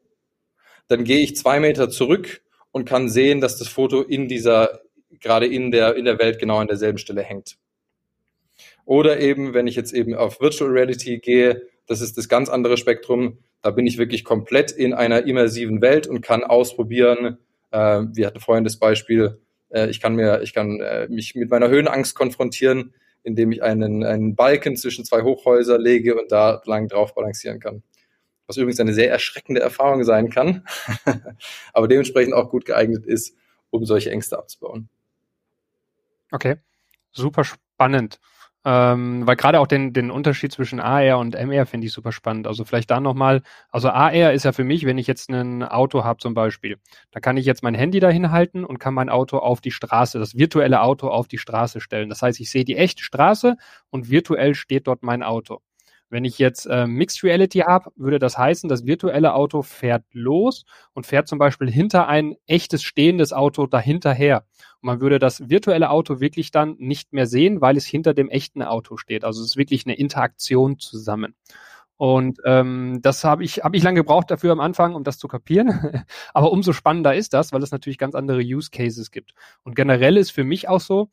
Dann 0.88 1.04
gehe 1.04 1.18
ich 1.18 1.36
zwei 1.36 1.60
Meter 1.60 1.88
zurück 1.88 2.42
und 2.70 2.84
kann 2.84 3.08
sehen, 3.08 3.40
dass 3.40 3.58
das 3.58 3.68
Foto 3.68 4.02
in 4.02 4.28
dieser, 4.28 4.80
gerade 5.20 5.46
in 5.46 5.70
der, 5.70 5.96
in 5.96 6.04
der 6.04 6.18
Welt 6.18 6.38
genau 6.38 6.58
an 6.58 6.68
derselben 6.68 6.98
Stelle 6.98 7.22
hängt. 7.22 7.56
Oder 8.84 9.20
eben, 9.20 9.54
wenn 9.54 9.66
ich 9.66 9.76
jetzt 9.76 9.92
eben 9.92 10.14
auf 10.14 10.40
Virtual 10.40 10.70
Reality 10.70 11.18
gehe, 11.18 11.62
das 11.86 12.00
ist 12.00 12.16
das 12.16 12.28
ganz 12.28 12.48
andere 12.48 12.76
Spektrum. 12.76 13.38
Da 13.62 13.70
bin 13.70 13.86
ich 13.86 13.98
wirklich 13.98 14.24
komplett 14.24 14.72
in 14.72 14.92
einer 14.92 15.26
immersiven 15.26 15.80
Welt 15.80 16.06
und 16.06 16.20
kann 16.20 16.44
ausprobieren. 16.44 17.38
Äh, 17.70 18.02
wir 18.12 18.26
hatten 18.26 18.40
vorhin 18.40 18.64
das 18.64 18.78
Beispiel, 18.78 19.40
äh, 19.70 19.88
ich 19.88 20.00
kann 20.00 20.14
mir, 20.14 20.42
ich 20.42 20.54
kann 20.54 20.80
äh, 20.80 21.08
mich 21.08 21.34
mit 21.34 21.50
meiner 21.50 21.68
Höhenangst 21.68 22.14
konfrontieren, 22.14 22.94
indem 23.22 23.52
ich 23.52 23.62
einen, 23.62 24.04
einen 24.04 24.36
Balken 24.36 24.76
zwischen 24.76 25.04
zwei 25.04 25.22
Hochhäuser 25.22 25.78
lege 25.78 26.14
und 26.14 26.30
da 26.30 26.62
lang 26.66 26.88
drauf 26.88 27.14
balancieren 27.14 27.58
kann. 27.58 27.82
Was 28.46 28.58
übrigens 28.58 28.80
eine 28.80 28.92
sehr 28.92 29.10
erschreckende 29.10 29.62
Erfahrung 29.62 30.04
sein 30.04 30.28
kann, 30.28 30.66
aber 31.72 31.88
dementsprechend 31.88 32.34
auch 32.34 32.50
gut 32.50 32.66
geeignet 32.66 33.06
ist, 33.06 33.34
um 33.70 33.86
solche 33.86 34.10
Ängste 34.10 34.38
abzubauen. 34.38 34.90
Okay, 36.30 36.56
super 37.12 37.44
spannend. 37.44 38.20
Ähm, 38.66 39.26
weil 39.26 39.36
gerade 39.36 39.60
auch 39.60 39.66
den, 39.66 39.92
den 39.92 40.10
Unterschied 40.10 40.50
zwischen 40.52 40.80
AR 40.80 41.18
und 41.18 41.34
MR 41.34 41.66
finde 41.66 41.86
ich 41.86 41.92
super 41.92 42.12
spannend. 42.12 42.46
Also 42.46 42.64
vielleicht 42.64 42.90
da 42.90 42.98
nochmal, 42.98 43.42
also 43.70 43.90
AR 43.90 44.32
ist 44.32 44.44
ja 44.44 44.52
für 44.52 44.64
mich, 44.64 44.86
wenn 44.86 44.96
ich 44.96 45.06
jetzt 45.06 45.28
ein 45.28 45.62
Auto 45.62 46.02
habe 46.04 46.18
zum 46.18 46.32
Beispiel, 46.32 46.78
da 47.10 47.20
kann 47.20 47.36
ich 47.36 47.44
jetzt 47.44 47.62
mein 47.62 47.74
Handy 47.74 48.00
dahin 48.00 48.30
halten 48.30 48.64
und 48.64 48.78
kann 48.78 48.94
mein 48.94 49.10
Auto 49.10 49.38
auf 49.38 49.60
die 49.60 49.70
Straße, 49.70 50.18
das 50.18 50.36
virtuelle 50.36 50.80
Auto 50.80 51.08
auf 51.08 51.28
die 51.28 51.38
Straße 51.38 51.80
stellen. 51.80 52.08
Das 52.08 52.22
heißt, 52.22 52.40
ich 52.40 52.50
sehe 52.50 52.64
die 52.64 52.76
echte 52.76 53.02
Straße 53.02 53.56
und 53.90 54.10
virtuell 54.10 54.54
steht 54.54 54.86
dort 54.86 55.02
mein 55.02 55.22
Auto. 55.22 55.60
Wenn 56.10 56.24
ich 56.24 56.38
jetzt 56.38 56.66
äh, 56.66 56.86
Mixed 56.86 57.24
Reality 57.24 57.60
habe, 57.60 57.90
würde 57.96 58.18
das 58.18 58.38
heißen, 58.38 58.68
das 58.68 58.86
virtuelle 58.86 59.34
Auto 59.34 59.62
fährt 59.62 60.04
los 60.12 60.64
und 60.92 61.06
fährt 61.06 61.28
zum 61.28 61.38
Beispiel 61.38 61.70
hinter 61.70 62.08
ein 62.08 62.36
echtes 62.46 62.82
stehendes 62.82 63.32
Auto 63.32 63.66
dahinter 63.66 64.12
her. 64.12 64.44
Und 64.80 64.86
man 64.86 65.00
würde 65.00 65.18
das 65.18 65.48
virtuelle 65.48 65.90
Auto 65.90 66.20
wirklich 66.20 66.50
dann 66.50 66.76
nicht 66.78 67.12
mehr 67.12 67.26
sehen, 67.26 67.60
weil 67.60 67.76
es 67.76 67.86
hinter 67.86 68.14
dem 68.14 68.28
echten 68.28 68.62
Auto 68.62 68.96
steht. 68.96 69.24
Also 69.24 69.40
es 69.40 69.50
ist 69.50 69.56
wirklich 69.56 69.86
eine 69.86 69.96
Interaktion 69.96 70.78
zusammen. 70.78 71.34
Und 71.96 72.40
ähm, 72.44 72.98
das 73.02 73.24
habe 73.24 73.44
ich, 73.44 73.58
hab 73.58 73.74
ich 73.74 73.82
lange 73.82 74.00
gebraucht 74.00 74.30
dafür 74.30 74.52
am 74.52 74.60
Anfang, 74.60 74.94
um 74.94 75.04
das 75.04 75.18
zu 75.18 75.28
kapieren. 75.28 76.04
Aber 76.34 76.50
umso 76.50 76.72
spannender 76.72 77.14
ist 77.14 77.32
das, 77.32 77.52
weil 77.52 77.62
es 77.62 77.70
natürlich 77.70 77.98
ganz 77.98 78.14
andere 78.14 78.40
Use 78.40 78.70
Cases 78.70 79.10
gibt. 79.10 79.32
Und 79.62 79.76
generell 79.76 80.16
ist 80.16 80.32
für 80.32 80.44
mich 80.44 80.68
auch 80.68 80.80
so, 80.80 81.08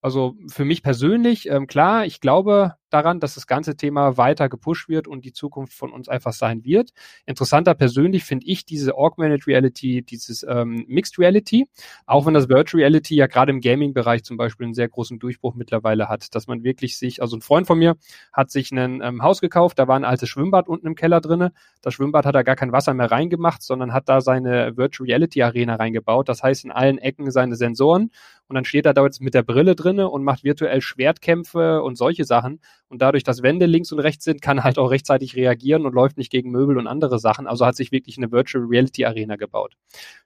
also 0.00 0.34
für 0.48 0.64
mich 0.64 0.82
persönlich, 0.82 1.48
ähm, 1.48 1.66
klar, 1.66 2.06
ich 2.06 2.20
glaube 2.20 2.74
daran, 2.92 3.20
dass 3.20 3.34
das 3.34 3.46
ganze 3.46 3.76
Thema 3.76 4.16
weiter 4.16 4.48
gepusht 4.48 4.88
wird 4.88 5.08
und 5.08 5.24
die 5.24 5.32
Zukunft 5.32 5.72
von 5.74 5.92
uns 5.92 6.08
einfach 6.08 6.32
sein 6.32 6.64
wird. 6.64 6.90
Interessanter 7.26 7.74
persönlich 7.74 8.24
finde 8.24 8.46
ich 8.46 8.64
diese 8.64 8.94
Augmented 8.94 9.46
Reality, 9.46 10.02
dieses 10.02 10.44
ähm, 10.48 10.84
Mixed 10.88 11.18
Reality, 11.18 11.68
auch 12.06 12.26
wenn 12.26 12.34
das 12.34 12.48
Virtual 12.48 12.82
Reality 12.82 13.14
ja 13.16 13.26
gerade 13.26 13.52
im 13.52 13.60
Gaming-Bereich 13.60 14.24
zum 14.24 14.36
Beispiel 14.36 14.66
einen 14.66 14.74
sehr 14.74 14.88
großen 14.88 15.18
Durchbruch 15.18 15.54
mittlerweile 15.54 16.08
hat, 16.08 16.34
dass 16.34 16.46
man 16.46 16.64
wirklich 16.64 16.98
sich, 16.98 17.22
also 17.22 17.36
ein 17.36 17.42
Freund 17.42 17.66
von 17.66 17.78
mir 17.78 17.96
hat 18.32 18.50
sich 18.50 18.72
ein 18.72 19.00
ähm, 19.02 19.22
Haus 19.22 19.40
gekauft, 19.40 19.78
da 19.78 19.88
war 19.88 19.96
ein 19.96 20.04
altes 20.04 20.28
Schwimmbad 20.28 20.68
unten 20.68 20.86
im 20.86 20.94
Keller 20.94 21.20
drinne. 21.20 21.52
Das 21.80 21.94
Schwimmbad 21.94 22.26
hat 22.26 22.34
er 22.34 22.44
gar 22.44 22.56
kein 22.56 22.72
Wasser 22.72 22.94
mehr 22.94 23.10
reingemacht, 23.10 23.62
sondern 23.62 23.92
hat 23.92 24.08
da 24.08 24.20
seine 24.20 24.76
Virtual 24.76 25.06
Reality 25.08 25.42
Arena 25.42 25.76
reingebaut. 25.76 26.28
Das 26.28 26.42
heißt 26.42 26.64
in 26.64 26.70
allen 26.70 26.98
Ecken 26.98 27.30
seine 27.30 27.56
Sensoren 27.56 28.10
und 28.52 28.56
dann 28.56 28.64
steht 28.66 28.84
er 28.84 28.92
da 28.92 29.02
jetzt 29.04 29.22
mit 29.22 29.32
der 29.32 29.42
Brille 29.42 29.74
drinne 29.74 30.10
und 30.10 30.24
macht 30.24 30.44
virtuell 30.44 30.82
Schwertkämpfe 30.82 31.82
und 31.82 31.96
solche 31.96 32.24
Sachen. 32.24 32.60
Und 32.92 33.00
dadurch, 33.00 33.24
dass 33.24 33.42
Wände 33.42 33.64
links 33.64 33.90
und 33.90 34.00
rechts 34.00 34.22
sind, 34.22 34.42
kann 34.42 34.64
halt 34.64 34.76
auch 34.78 34.90
rechtzeitig 34.90 35.34
reagieren 35.34 35.86
und 35.86 35.94
läuft 35.94 36.18
nicht 36.18 36.30
gegen 36.30 36.50
Möbel 36.50 36.76
und 36.76 36.86
andere 36.86 37.18
Sachen. 37.18 37.46
Also 37.46 37.64
hat 37.64 37.74
sich 37.74 37.90
wirklich 37.90 38.18
eine 38.18 38.30
Virtual 38.30 38.62
Reality 38.62 39.06
Arena 39.06 39.36
gebaut. 39.36 39.78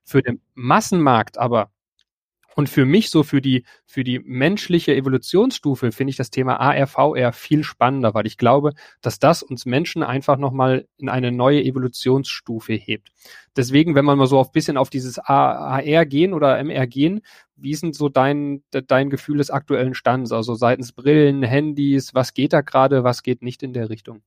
Für 0.03 0.21
den 0.21 0.41
Massenmarkt 0.55 1.39
aber 1.39 1.71
und 2.57 2.71
für 2.71 2.87
mich 2.87 3.11
so 3.11 3.23
für 3.23 3.43
die, 3.43 3.65
für 3.85 4.03
die 4.03 4.19
menschliche 4.19 4.97
Evolutionsstufe 4.97 5.93
finde 5.93 6.13
ich 6.13 6.17
das 6.17 6.31
Thema 6.31 6.59
ARVR 6.59 7.35
viel 7.35 7.63
spannender, 7.63 8.15
weil 8.15 8.27
ich 8.27 8.39
glaube, 8.39 8.73
dass 9.03 9.19
das 9.19 9.43
uns 9.43 9.67
Menschen 9.67 10.03
einfach 10.03 10.39
nochmal 10.39 10.89
in 10.97 11.11
eine 11.11 11.33
neue 11.33 11.63
Evolutionsstufe 11.63 12.73
hebt. 12.73 13.11
Deswegen, 13.57 13.95
wenn 13.95 14.07
man 14.07 14.17
mal 14.17 14.27
so 14.27 14.41
ein 14.41 14.51
bisschen 14.55 14.79
auf 14.79 14.89
dieses 14.89 15.19
AR 15.19 16.07
gehen 16.07 16.33
oder 16.33 16.59
MR 16.59 16.87
gehen, 16.87 17.21
wie 17.57 17.77
denn 17.77 17.93
so 17.93 18.09
dein, 18.09 18.63
dein 18.71 19.11
Gefühl 19.11 19.37
des 19.37 19.51
aktuellen 19.51 19.95
Stands? 19.95 20.33
Also 20.33 20.55
seitens 20.55 20.93
Brillen, 20.93 21.43
Handys, 21.43 22.15
was 22.15 22.33
geht 22.33 22.55
da 22.55 22.63
gerade, 22.63 23.05
was 23.05 23.23
geht 23.23 23.43
nicht 23.43 23.63
in 23.63 23.75
der 23.75 23.91
Richtung? 23.91 24.23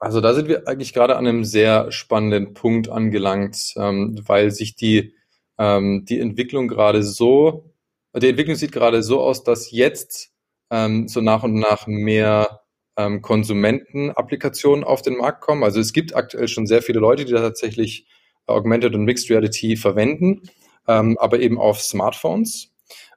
Also 0.00 0.20
da 0.20 0.34
sind 0.34 0.48
wir 0.48 0.66
eigentlich 0.66 0.92
gerade 0.92 1.16
an 1.16 1.28
einem 1.28 1.44
sehr 1.44 1.92
spannenden 1.92 2.54
Punkt 2.54 2.88
angelangt, 2.88 3.72
ähm, 3.76 4.20
weil 4.26 4.50
sich 4.50 4.74
die 4.74 5.15
ähm, 5.58 6.04
die 6.04 6.20
Entwicklung 6.20 6.68
gerade 6.68 7.02
so, 7.02 7.72
die 8.14 8.28
Entwicklung 8.28 8.56
sieht 8.56 8.72
gerade 8.72 9.02
so 9.02 9.20
aus, 9.20 9.44
dass 9.44 9.70
jetzt 9.70 10.32
ähm, 10.70 11.08
so 11.08 11.20
nach 11.20 11.42
und 11.42 11.54
nach 11.54 11.86
mehr 11.86 12.62
ähm, 12.96 13.22
Konsumentenapplikationen 13.22 14.84
auf 14.84 15.02
den 15.02 15.16
Markt 15.16 15.42
kommen. 15.42 15.62
Also 15.62 15.80
es 15.80 15.92
gibt 15.92 16.14
aktuell 16.14 16.48
schon 16.48 16.66
sehr 16.66 16.82
viele 16.82 17.00
Leute, 17.00 17.24
die 17.24 17.32
da 17.32 17.40
tatsächlich 17.40 18.06
Augmented 18.46 18.94
und 18.94 19.04
Mixed 19.04 19.28
Reality 19.30 19.76
verwenden, 19.76 20.42
ähm, 20.88 21.18
aber 21.18 21.40
eben 21.40 21.58
auf 21.58 21.80
Smartphones. 21.80 22.72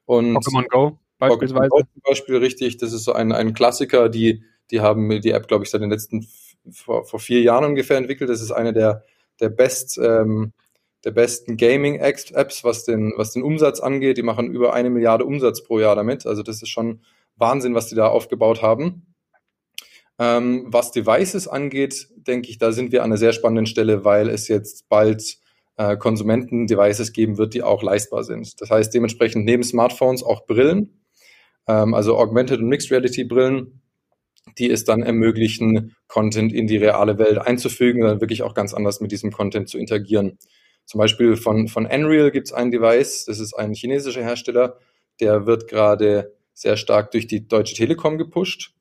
Und 0.06 0.36
Pokémon 0.36 0.68
Go 0.68 1.00
beispielsweise. 1.18 1.68
Pokémon 1.68 1.70
Go 1.70 1.78
zum 1.80 2.02
Beispiel 2.04 2.38
richtig, 2.38 2.78
das 2.78 2.94
ist 2.94 3.04
so 3.04 3.14
ein, 3.14 3.32
ein 3.32 3.54
Klassiker, 3.54 4.10
die, 4.10 4.44
die 4.72 4.82
haben 4.82 5.22
die 5.22 5.32
App, 5.32 5.48
glaube 5.48 5.64
ich, 5.64 5.70
seit 5.70 5.82
den 5.82 5.92
letzten 5.92 6.28
vor, 6.72 7.06
vor 7.06 7.20
vier 7.20 7.42
Jahren 7.42 7.66
ungefähr 7.66 7.98
entwickelt. 7.98 8.30
Das 8.30 8.42
ist 8.42 8.52
eine 8.52 8.74
der, 8.74 9.04
der 9.40 9.50
best 9.50 9.98
ähm, 9.98 10.54
der 11.06 11.12
besten 11.12 11.58
Gaming-Apps, 11.58 12.64
was 12.64 12.84
den, 12.84 13.14
was 13.16 13.32
den 13.32 13.44
Umsatz 13.44 13.80
angeht. 13.80 14.18
Die 14.18 14.24
machen 14.24 14.52
über 14.52 14.74
eine 14.74 14.90
Milliarde 14.90 15.26
Umsatz 15.26 15.64
pro 15.64 15.80
Jahr 15.80 15.96
damit. 15.96 16.26
Also 16.26 16.44
das 16.44 16.62
ist 16.62 16.70
schon 16.70 17.02
Wahnsinn, 17.38 17.76
was 17.76 17.88
die 17.88 17.96
da 17.96 18.08
aufgebaut 18.08 18.62
haben. 18.62 19.06
Ähm, 20.20 20.66
was 20.68 20.92
Devices 20.92 21.48
angeht, 21.48 22.10
denke 22.16 22.50
ich, 22.50 22.58
da 22.58 22.74
sind 22.74 22.92
wir 22.92 23.04
an 23.04 23.12
einer 23.12 23.18
sehr 23.18 23.32
spannenden 23.32 23.66
Stelle, 23.66 24.04
weil 24.04 24.28
es 24.28 24.50
jetzt 24.50 24.90
bald 24.90 25.38
äh, 25.78 25.96
Konsumenten-Devices 25.96 27.14
geben 27.14 27.38
wird, 27.38 27.54
die 27.54 27.64
auch 27.64 27.82
leistbar 27.82 28.26
sind. 28.26 28.60
Das 28.60 28.70
heißt 28.70 28.94
dementsprechend 28.94 29.46
neben 29.46 29.64
Smartphones 29.64 30.22
auch 30.24 30.46
Brillen, 30.46 31.06
ähm, 31.68 31.94
also 31.94 32.18
Augmented 32.18 32.60
und 32.60 32.68
Mixed 32.68 32.92
Reality 32.92 33.24
Brillen, 33.24 33.82
die 34.58 34.70
es 34.70 34.84
dann 34.84 35.04
ermöglichen, 35.04 35.96
Content 36.08 36.52
in 36.52 36.68
die 36.68 36.78
reale 36.78 37.18
Welt 37.18 37.38
einzufügen 37.38 38.02
und 38.02 38.10
dann 38.10 38.22
wirklich 38.22 38.44
auch 38.44 38.54
ganz 38.54 38.74
anders 38.74 39.00
mit 39.00 39.14
diesem 39.14 39.32
Content 39.32 39.70
zu 39.70 39.78
interagieren. 39.78 40.38
Zum 40.90 40.98
Beispiel 40.98 41.38
von, 41.38 41.68
von 41.68 41.86
Unreal 41.86 42.32
gibt 42.32 42.48
es 42.48 42.52
ein 42.52 42.72
Device, 42.72 43.26
das 43.26 43.40
ist 43.40 43.54
ein 43.54 43.76
chinesischer 43.76 44.24
Hersteller, 44.24 44.80
der 45.20 45.46
wird 45.46 45.68
gerade 45.68 46.34
sehr 46.56 46.78
stark 46.78 47.12
durch 47.12 47.28
die 47.28 47.48
Deutsche 47.48 47.76
Telekom 47.76 48.18
gepusht 48.18 48.74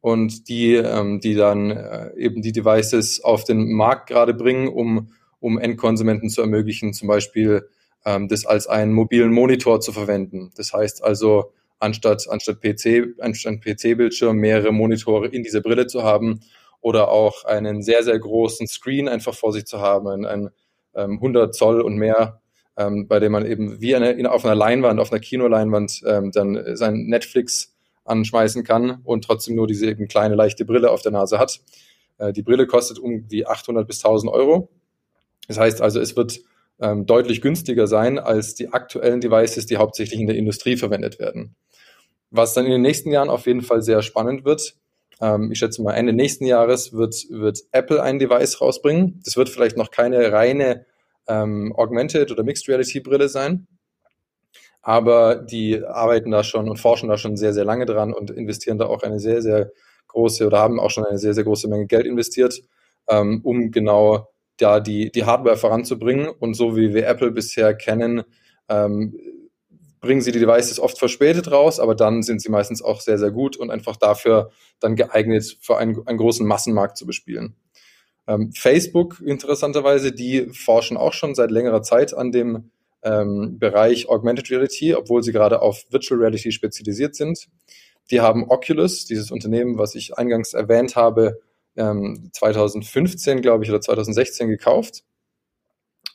und 0.00 0.48
die, 0.48 0.76
ähm, 0.76 1.18
die 1.18 1.34
dann 1.34 1.72
äh, 1.72 2.14
eben 2.16 2.42
die 2.42 2.52
Devices 2.52 3.24
auf 3.24 3.42
den 3.42 3.72
Markt 3.72 4.08
gerade 4.08 4.34
bringen, 4.34 4.68
um, 4.68 5.10
um 5.40 5.58
Endkonsumenten 5.58 6.28
zu 6.30 6.42
ermöglichen, 6.42 6.92
zum 6.92 7.08
Beispiel 7.08 7.68
ähm, 8.04 8.28
das 8.28 8.46
als 8.46 8.68
einen 8.68 8.92
mobilen 8.92 9.32
Monitor 9.32 9.80
zu 9.80 9.90
verwenden. 9.90 10.52
Das 10.54 10.72
heißt 10.72 11.02
also, 11.02 11.52
anstatt, 11.80 12.28
anstatt 12.30 12.60
PC, 12.60 13.16
anstatt 13.18 13.62
PC-Bildschirm 13.62 14.36
mehrere 14.36 14.70
Monitore 14.70 15.26
in 15.26 15.42
dieser 15.42 15.62
Brille 15.62 15.88
zu 15.88 16.04
haben 16.04 16.38
oder 16.80 17.08
auch 17.08 17.44
einen 17.46 17.82
sehr, 17.82 18.04
sehr 18.04 18.20
großen 18.20 18.68
Screen 18.68 19.08
einfach 19.08 19.34
vor 19.34 19.52
sich 19.52 19.64
zu 19.64 19.80
haben, 19.80 20.06
ein, 20.06 20.24
ein 20.24 20.50
100 20.98 21.46
ähm, 21.46 21.52
Zoll 21.52 21.80
und 21.80 21.96
mehr, 21.96 22.40
ähm, 22.76 23.08
bei 23.08 23.20
dem 23.20 23.32
man 23.32 23.46
eben 23.46 23.80
wie 23.80 23.94
eine, 23.94 24.30
auf 24.30 24.44
einer 24.44 24.54
Leinwand, 24.54 25.00
auf 25.00 25.12
einer 25.12 25.20
Kinoleinwand 25.20 26.02
ähm, 26.06 26.30
dann 26.32 26.76
sein 26.76 27.06
Netflix 27.06 27.74
anschmeißen 28.04 28.64
kann 28.64 29.00
und 29.04 29.24
trotzdem 29.24 29.56
nur 29.56 29.66
diese 29.66 29.86
eben 29.86 30.08
kleine, 30.08 30.34
leichte 30.34 30.64
Brille 30.64 30.90
auf 30.90 31.02
der 31.02 31.12
Nase 31.12 31.38
hat. 31.38 31.60
Äh, 32.18 32.32
die 32.32 32.42
Brille 32.42 32.66
kostet 32.66 32.98
um 32.98 33.28
die 33.28 33.46
800 33.46 33.86
bis 33.86 34.04
1000 34.04 34.32
Euro. 34.32 34.70
Das 35.46 35.58
heißt 35.58 35.80
also, 35.80 36.00
es 36.00 36.16
wird 36.16 36.40
ähm, 36.80 37.06
deutlich 37.06 37.40
günstiger 37.40 37.86
sein 37.86 38.18
als 38.18 38.54
die 38.54 38.72
aktuellen 38.72 39.20
Devices, 39.20 39.66
die 39.66 39.76
hauptsächlich 39.76 40.20
in 40.20 40.26
der 40.26 40.36
Industrie 40.36 40.76
verwendet 40.76 41.18
werden. 41.18 41.56
Was 42.30 42.54
dann 42.54 42.66
in 42.66 42.72
den 42.72 42.82
nächsten 42.82 43.10
Jahren 43.10 43.30
auf 43.30 43.46
jeden 43.46 43.62
Fall 43.62 43.82
sehr 43.82 44.02
spannend 44.02 44.44
wird, 44.44 44.76
ähm, 45.20 45.50
ich 45.52 45.58
schätze 45.58 45.82
mal 45.82 45.94
Ende 45.94 46.12
nächsten 46.12 46.46
Jahres 46.46 46.92
wird, 46.92 47.26
wird 47.30 47.60
Apple 47.72 48.02
ein 48.02 48.18
Device 48.18 48.60
rausbringen. 48.60 49.20
Das 49.24 49.36
wird 49.36 49.48
vielleicht 49.48 49.76
noch 49.76 49.90
keine 49.90 50.32
reine 50.32 50.86
ähm, 51.26 51.74
Augmented 51.76 52.30
oder 52.30 52.44
Mixed 52.44 52.68
Reality 52.68 53.00
Brille 53.00 53.28
sein. 53.28 53.66
Aber 54.80 55.34
die 55.36 55.84
arbeiten 55.84 56.30
da 56.30 56.44
schon 56.44 56.68
und 56.68 56.78
forschen 56.78 57.08
da 57.08 57.16
schon 57.16 57.36
sehr, 57.36 57.52
sehr 57.52 57.64
lange 57.64 57.84
dran 57.84 58.14
und 58.14 58.30
investieren 58.30 58.78
da 58.78 58.86
auch 58.86 59.02
eine 59.02 59.18
sehr, 59.18 59.42
sehr 59.42 59.72
große 60.06 60.46
oder 60.46 60.58
haben 60.58 60.80
auch 60.80 60.90
schon 60.90 61.04
eine 61.04 61.18
sehr, 61.18 61.34
sehr 61.34 61.44
große 61.44 61.68
Menge 61.68 61.86
Geld 61.86 62.06
investiert, 62.06 62.62
ähm, 63.08 63.40
um 63.42 63.70
genau 63.70 64.28
da 64.56 64.80
die, 64.80 65.10
die 65.10 65.24
Hardware 65.24 65.56
voranzubringen. 65.56 66.28
Und 66.28 66.54
so 66.54 66.76
wie 66.76 66.94
wir 66.94 67.06
Apple 67.06 67.32
bisher 67.32 67.74
kennen, 67.74 68.22
ähm, 68.68 69.18
bringen 70.00 70.20
sie 70.20 70.32
die 70.32 70.38
Devices 70.38 70.80
oft 70.80 70.98
verspätet 70.98 71.50
raus, 71.50 71.80
aber 71.80 71.94
dann 71.94 72.22
sind 72.22 72.40
sie 72.40 72.50
meistens 72.50 72.82
auch 72.82 73.00
sehr, 73.00 73.18
sehr 73.18 73.30
gut 73.30 73.56
und 73.56 73.70
einfach 73.70 73.96
dafür 73.96 74.50
dann 74.80 74.96
geeignet, 74.96 75.58
für 75.60 75.76
einen, 75.76 76.06
einen 76.06 76.18
großen 76.18 76.46
Massenmarkt 76.46 76.96
zu 76.96 77.06
bespielen. 77.06 77.56
Ähm, 78.26 78.52
Facebook, 78.52 79.20
interessanterweise, 79.24 80.12
die 80.12 80.48
forschen 80.52 80.96
auch 80.96 81.12
schon 81.12 81.34
seit 81.34 81.50
längerer 81.50 81.82
Zeit 81.82 82.14
an 82.14 82.30
dem 82.30 82.70
ähm, 83.02 83.58
Bereich 83.58 84.08
Augmented 84.08 84.50
Reality, 84.50 84.94
obwohl 84.94 85.22
sie 85.22 85.32
gerade 85.32 85.62
auf 85.62 85.84
Virtual 85.90 86.20
Reality 86.20 86.52
spezialisiert 86.52 87.14
sind. 87.14 87.48
Die 88.10 88.20
haben 88.20 88.48
Oculus, 88.48 89.04
dieses 89.06 89.30
Unternehmen, 89.30 89.78
was 89.78 89.94
ich 89.94 90.16
eingangs 90.16 90.54
erwähnt 90.54 90.96
habe, 90.96 91.40
ähm, 91.76 92.30
2015, 92.32 93.40
glaube 93.40 93.64
ich, 93.64 93.70
oder 93.70 93.80
2016 93.80 94.48
gekauft. 94.48 95.04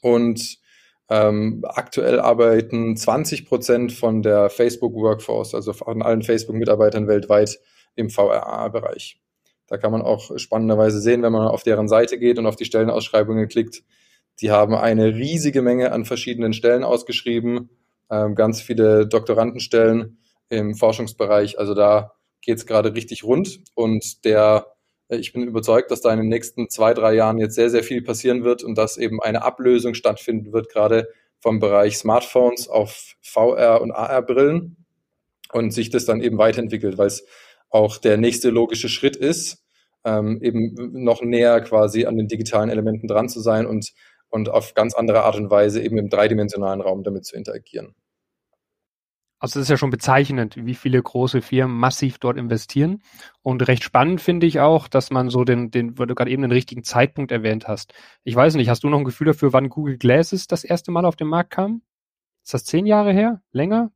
Und 0.02 0.60
ähm, 1.14 1.64
aktuell 1.68 2.20
arbeiten 2.20 2.98
20 2.98 3.46
Prozent 3.46 3.92
von 3.92 4.24
der 4.24 4.50
Facebook 4.50 4.96
Workforce, 4.96 5.54
also 5.54 5.72
von 5.72 6.02
allen 6.02 6.24
Facebook-Mitarbeitern 6.24 7.08
weltweit 7.08 7.60
im 7.96 8.10
VRA-Bereich. 8.10 9.22
Da 9.68 9.78
kann 9.78 9.92
man 9.92 10.02
auch 10.02 10.32
spannenderweise 10.40 11.00
sehen, 11.00 11.22
wenn 11.22 11.32
man 11.32 11.48
auf 11.48 11.62
deren 11.62 11.88
Seite 11.88 12.18
geht 12.18 12.40
und 12.40 12.48
auf 12.48 12.56
die 12.56 12.66
Stellenausschreibungen 12.66 13.48
klickt. 13.48 13.84
Die 14.42 14.50
haben 14.50 14.74
eine 14.74 15.14
riesige 15.14 15.62
Menge 15.62 15.92
an 15.92 16.06
verschiedenen 16.06 16.52
Stellen 16.52 16.84
ausgeschrieben, 16.84 17.70
ähm, 18.10 18.34
ganz 18.34 18.60
viele 18.60 19.06
Doktorandenstellen 19.06 20.18
im 20.50 20.74
Forschungsbereich. 20.74 21.60
Also 21.60 21.76
da 21.76 22.14
geht 22.42 22.58
es 22.58 22.66
gerade 22.66 22.96
richtig 22.96 23.24
rund 23.24 23.62
und 23.76 24.26
der 24.26 24.73
ich 25.20 25.34
bin 25.34 25.44
überzeugt, 25.44 25.92
dass 25.92 26.02
da 26.02 26.12
in 26.12 26.20
den 26.20 26.30
nächsten 26.30 26.70
zwei, 26.70 26.94
drei 26.94 27.14
Jahren 27.14 27.38
jetzt 27.38 27.56
sehr, 27.56 27.70
sehr 27.70 27.84
viel 27.84 28.02
passieren 28.02 28.44
wird 28.44 28.64
und 28.64 28.78
dass 28.78 28.98
eben 28.98 29.22
eine 29.22 29.44
Ablösung 29.44 29.94
stattfinden 29.94 30.54
wird, 30.54 30.70
gerade 30.70 31.08
vom 31.40 31.60
Bereich 31.60 31.98
Smartphones 31.98 32.68
auf 32.68 33.16
VR- 33.22 33.82
und 33.82 33.92
AR-Brillen 33.92 34.78
und 35.52 35.72
sich 35.72 35.90
das 35.90 36.06
dann 36.06 36.22
eben 36.22 36.38
weiterentwickelt, 36.38 36.98
weil 36.98 37.08
es 37.08 37.26
auch 37.70 37.98
der 37.98 38.18
nächste 38.18 38.50
logische 38.50 38.90
Schritt 38.90 39.16
ist, 39.16 39.64
ähm, 40.06 40.40
eben 40.42 40.74
noch 41.04 41.22
näher 41.22 41.62
quasi 41.62 42.06
an 42.06 42.18
den 42.18 42.28
digitalen 42.28 42.70
Elementen 42.70 43.08
dran 43.08 43.30
zu 43.30 43.40
sein 43.40 43.66
und, 43.66 43.94
und 44.30 44.50
auf 44.50 44.74
ganz 44.74 44.94
andere 44.94 45.24
Art 45.24 45.36
und 45.36 45.50
Weise 45.50 45.82
eben 45.82 45.98
im 45.98 46.10
dreidimensionalen 46.10 46.82
Raum 46.82 47.04
damit 47.04 47.26
zu 47.26 47.36
interagieren. 47.36 47.96
Also 49.44 49.60
das 49.60 49.66
ist 49.66 49.72
ja 49.72 49.76
schon 49.76 49.90
bezeichnend, 49.90 50.56
wie 50.56 50.74
viele 50.74 51.04
große 51.04 51.42
Firmen 51.42 51.76
massiv 51.76 52.18
dort 52.18 52.38
investieren. 52.38 53.04
Und 53.42 53.68
recht 53.68 53.84
spannend 53.84 54.22
finde 54.22 54.48
ich 54.48 54.62
auch, 54.62 54.88
dass 54.88 55.12
man 55.12 55.30
so 55.30 55.44
den, 55.44 55.70
den, 55.70 56.00
weil 56.00 56.08
du 56.08 56.16
gerade 56.16 56.32
eben 56.32 56.44
den 56.44 56.52
richtigen 56.54 56.86
Zeitpunkt 56.86 57.30
erwähnt 57.30 57.68
hast. 57.68 57.94
Ich 58.24 58.38
weiß 58.38 58.56
nicht, 58.56 58.70
hast 58.70 58.86
du 58.86 58.90
noch 58.90 59.00
ein 59.00 59.04
Gefühl 59.04 59.28
dafür, 59.28 59.52
wann 59.52 59.68
Google 59.68 59.98
Glasses 59.98 60.48
das 60.48 60.64
erste 60.64 60.92
Mal 60.92 61.04
auf 61.04 61.18
den 61.18 61.28
Markt 61.28 61.50
kam? 61.50 61.82
Ist 62.42 62.54
das 62.54 62.64
zehn 62.64 62.86
Jahre 62.86 63.12
her? 63.12 63.42
Länger? 63.52 63.92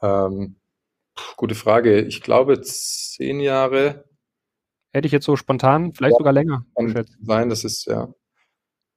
Ähm, 0.00 0.56
gute 1.36 1.54
Frage. 1.54 2.00
Ich 2.00 2.22
glaube 2.22 2.58
zehn 2.62 3.40
Jahre. 3.40 4.06
Hätte 4.94 5.04
ich 5.04 5.12
jetzt 5.12 5.26
so 5.26 5.36
spontan, 5.36 5.92
vielleicht 5.92 6.14
ja, 6.14 6.18
sogar 6.20 6.32
länger. 6.32 6.64
Kann 6.74 7.04
sein, 7.20 7.50
das 7.50 7.64
ist, 7.64 7.84
ja. 7.84 8.08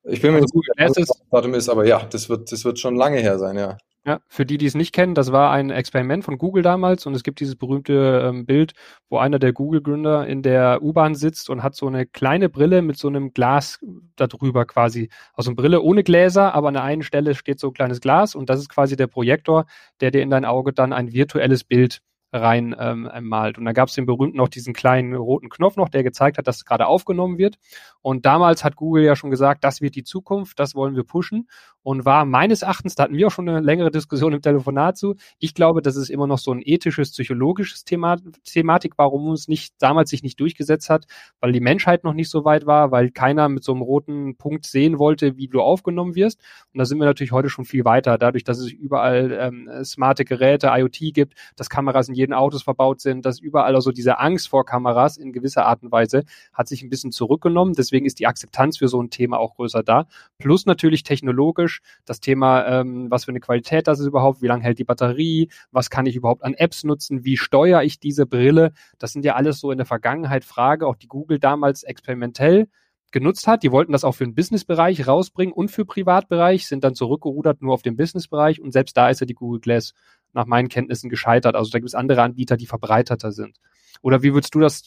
Ich 0.04 0.22
bin 0.22 0.32
mir 0.32 0.38
also 0.38 0.60
nicht 0.60 0.66
sicher, 0.78 0.90
was 0.90 1.08
das 1.10 1.30
Datum 1.30 1.54
ist, 1.56 1.68
aber 1.68 1.86
ja, 1.86 2.06
das 2.06 2.30
wird, 2.30 2.54
das 2.54 2.64
wird 2.64 2.80
schon 2.80 2.96
lange 2.96 3.20
her 3.20 3.38
sein, 3.38 3.58
ja. 3.58 3.78
Ja, 4.08 4.22
für 4.30 4.46
die, 4.46 4.58
die 4.58 4.68
es 4.68 4.74
nicht 4.74 4.94
kennen, 4.94 5.16
das 5.16 5.34
war 5.34 5.52
ein 5.52 5.70
Experiment 5.70 6.24
von 6.24 6.38
Google 6.38 6.64
damals 6.64 7.06
und 7.06 7.14
es 7.14 7.24
gibt 7.24 7.42
dieses 7.42 7.58
berühmte 7.58 8.22
ähm, 8.24 8.46
Bild, 8.46 8.72
wo 9.10 9.18
einer 9.18 9.38
der 9.38 9.52
Google-Gründer 9.52 10.26
in 10.26 10.44
der 10.44 10.82
U-Bahn 10.82 11.14
sitzt 11.14 11.50
und 11.50 11.62
hat 11.62 11.76
so 11.76 11.88
eine 11.88 12.06
kleine 12.06 12.48
Brille 12.48 12.82
mit 12.82 12.98
so 12.98 13.10
einem 13.10 13.34
Glas 13.34 13.80
darüber 14.16 14.64
quasi. 14.66 15.10
Also 15.34 15.50
eine 15.50 15.58
Brille 15.58 15.82
ohne 15.82 16.06
Gläser, 16.06 16.54
aber 16.56 16.70
an 16.70 16.76
der 16.76 16.84
einen 16.84 17.04
Stelle 17.04 17.36
steht 17.36 17.60
so 17.60 17.68
ein 17.68 17.74
kleines 17.74 18.00
Glas 18.00 18.34
und 18.34 18.50
das 18.50 18.62
ist 18.62 18.70
quasi 18.70 18.96
der 18.96 19.08
Projektor, 19.08 19.66
der 20.00 20.12
dir 20.12 20.22
in 20.22 20.30
dein 20.30 20.46
Auge 20.46 20.72
dann 20.72 20.94
ein 20.94 21.12
virtuelles 21.12 21.66
Bild 21.66 22.02
rein 22.34 22.76
ähm, 22.78 23.10
malt. 23.22 23.58
Und 23.58 23.66
da 23.66 23.72
gab 23.72 23.90
es 23.90 23.96
den 23.96 24.06
berühmten 24.06 24.38
noch 24.38 24.50
diesen 24.50 24.74
kleinen 24.74 25.14
roten 25.16 25.50
Knopf 25.50 25.78
noch, 25.78 25.90
der 25.90 26.04
gezeigt 26.04 26.38
hat, 26.38 26.48
dass 26.48 26.58
es 26.58 26.66
gerade 26.66 26.88
aufgenommen 26.88 27.38
wird. 27.38 27.58
Und 28.02 28.26
damals 28.26 28.64
hat 28.64 28.76
Google 28.76 29.04
ja 29.04 29.16
schon 29.16 29.32
gesagt, 29.32 29.64
das 29.64 29.82
wird 29.82 29.96
die 29.96 30.04
Zukunft, 30.04 30.60
das 30.60 30.76
wollen 30.76 30.96
wir 30.96 31.04
pushen. 31.04 31.48
Und 31.88 32.04
war 32.04 32.26
meines 32.26 32.64
Erachtens, 32.64 32.96
da 32.96 33.04
hatten 33.04 33.16
wir 33.16 33.28
auch 33.28 33.32
schon 33.32 33.48
eine 33.48 33.62
längere 33.62 33.92
Diskussion 33.92 34.34
im 34.34 34.42
Telefonat 34.42 34.98
zu, 34.98 35.16
ich 35.40 35.54
glaube, 35.54 35.82
das 35.82 35.96
ist 35.96 36.10
immer 36.10 36.28
noch 36.28 36.38
so 36.38 36.52
ein 36.52 36.62
ethisches, 36.62 37.14
psychologisches 37.14 37.86
Thema, 37.86 38.18
Thematik, 38.44 38.98
warum 38.98 39.32
es 39.32 39.48
nicht 39.48 39.74
damals 39.80 40.10
sich 40.10 40.22
nicht 40.22 40.38
durchgesetzt 40.38 40.90
hat, 40.90 41.06
weil 41.40 41.54
die 41.54 41.62
Menschheit 41.62 42.04
noch 42.04 42.12
nicht 42.12 42.30
so 42.30 42.44
weit 42.44 42.66
war, 42.66 42.92
weil 42.92 43.10
keiner 43.10 43.48
mit 43.48 43.64
so 43.64 43.72
einem 43.72 43.84
roten 43.84 44.36
Punkt 44.36 44.66
sehen 44.66 45.00
wollte, 45.00 45.38
wie 45.38 45.48
du 45.48 45.62
aufgenommen 45.62 46.16
wirst. 46.16 46.42
Und 46.74 46.80
da 46.80 46.84
sind 46.84 46.98
wir 46.98 47.06
natürlich 47.06 47.32
heute 47.32 47.48
schon 47.48 47.64
viel 47.64 47.86
weiter, 47.86 48.18
dadurch, 48.18 48.44
dass 48.44 48.60
es 48.60 48.70
überall 48.70 49.32
ähm, 49.40 49.70
smarte 49.86 50.26
Geräte, 50.26 50.68
IoT 50.68 51.14
gibt, 51.14 51.36
dass 51.56 51.70
Kameras 51.70 52.10
in 52.10 52.16
jedem 52.16 52.34
Autos 52.34 52.64
verbaut 52.64 53.00
sind, 53.00 53.26
dass 53.26 53.40
überall 53.40 53.76
also 53.76 53.94
diese 53.94 54.20
Angst 54.20 54.50
vor 54.50 54.66
Kameras 54.66 55.16
in 55.16 55.32
gewisser 55.32 55.66
Art 55.66 55.84
und 55.84 55.94
Weise 55.94 56.26
hat 56.52 56.68
sich 56.68 56.84
ein 56.84 56.90
bisschen 56.90 57.14
zurückgenommen. 57.14 57.76
Deswegen 57.78 58.06
ist 58.06 58.20
die 58.20 58.28
Akzeptanz 58.28 58.78
für 58.78 58.90
so 58.90 59.02
ein 59.02 59.10
Thema 59.10 59.40
auch 59.40 59.56
größer 59.56 59.84
da. 59.84 60.08
Plus 60.38 60.66
natürlich 60.66 61.04
technologisch 61.04 61.77
Das 62.06 62.20
Thema, 62.20 62.66
ähm, 62.66 63.10
was 63.10 63.26
für 63.26 63.32
eine 63.32 63.40
Qualität 63.40 63.88
das 63.88 64.00
ist 64.00 64.08
überhaupt, 64.08 64.42
wie 64.42 64.48
lange 64.48 64.64
hält 64.64 64.80
die 64.80 64.84
Batterie, 64.84 65.50
was 65.72 65.90
kann 65.90 66.06
ich 66.06 66.16
überhaupt 66.16 66.44
an 66.44 66.54
Apps 66.54 66.84
nutzen, 66.84 67.24
wie 67.24 67.38
steuere 67.38 67.84
ich 67.84 68.00
diese 68.00 68.26
Brille. 68.26 68.72
Das 69.00 69.14
sind 69.14 69.26
ja 69.26 69.36
alles 69.36 69.60
so 69.60 69.72
in 69.72 69.78
der 69.78 69.86
Vergangenheit 69.86 70.44
Frage, 70.44 70.88
auch 70.88 70.96
die 70.96 71.08
Google 71.08 71.40
damals 71.40 71.84
experimentell 71.84 72.68
genutzt 73.12 73.48
hat. 73.48 73.64
Die 73.64 73.72
wollten 73.72 73.92
das 73.92 74.04
auch 74.04 74.14
für 74.14 74.26
den 74.26 74.36
Businessbereich 74.36 75.08
rausbringen 75.08 75.54
und 75.54 75.72
für 75.72 75.86
Privatbereich, 75.86 76.68
sind 76.68 76.84
dann 76.84 76.96
zurückgerudert 76.96 77.62
nur 77.62 77.74
auf 77.74 77.82
den 77.82 77.96
Businessbereich 77.96 78.62
und 78.62 78.72
selbst 78.72 78.98
da 78.98 79.10
ist 79.10 79.22
ja 79.22 79.26
die 79.26 79.34
Google 79.34 79.62
Glass 79.62 79.94
nach 80.34 80.46
meinen 80.46 80.70
Kenntnissen 80.70 81.10
gescheitert. 81.10 81.56
Also 81.56 81.72
da 81.72 81.80
gibt 81.80 81.90
es 81.90 81.96
andere 81.96 82.22
Anbieter, 82.22 82.58
die 82.58 82.68
verbreiterter 82.68 83.32
sind. 83.32 83.60
Oder 84.02 84.22
wie 84.22 84.34
würdest 84.34 84.54
du 84.54 84.60
das, 84.60 84.84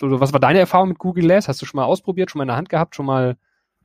was 0.00 0.32
war 0.32 0.40
deine 0.40 0.58
Erfahrung 0.58 0.88
mit 0.88 0.98
Google 0.98 1.24
Glass? 1.24 1.48
Hast 1.48 1.62
du 1.62 1.66
schon 1.66 1.78
mal 1.78 1.84
ausprobiert, 1.84 2.30
schon 2.30 2.38
mal 2.38 2.44
in 2.44 2.48
der 2.48 2.56
Hand 2.56 2.68
gehabt, 2.68 2.94
schon 2.94 3.06
mal 3.06 3.36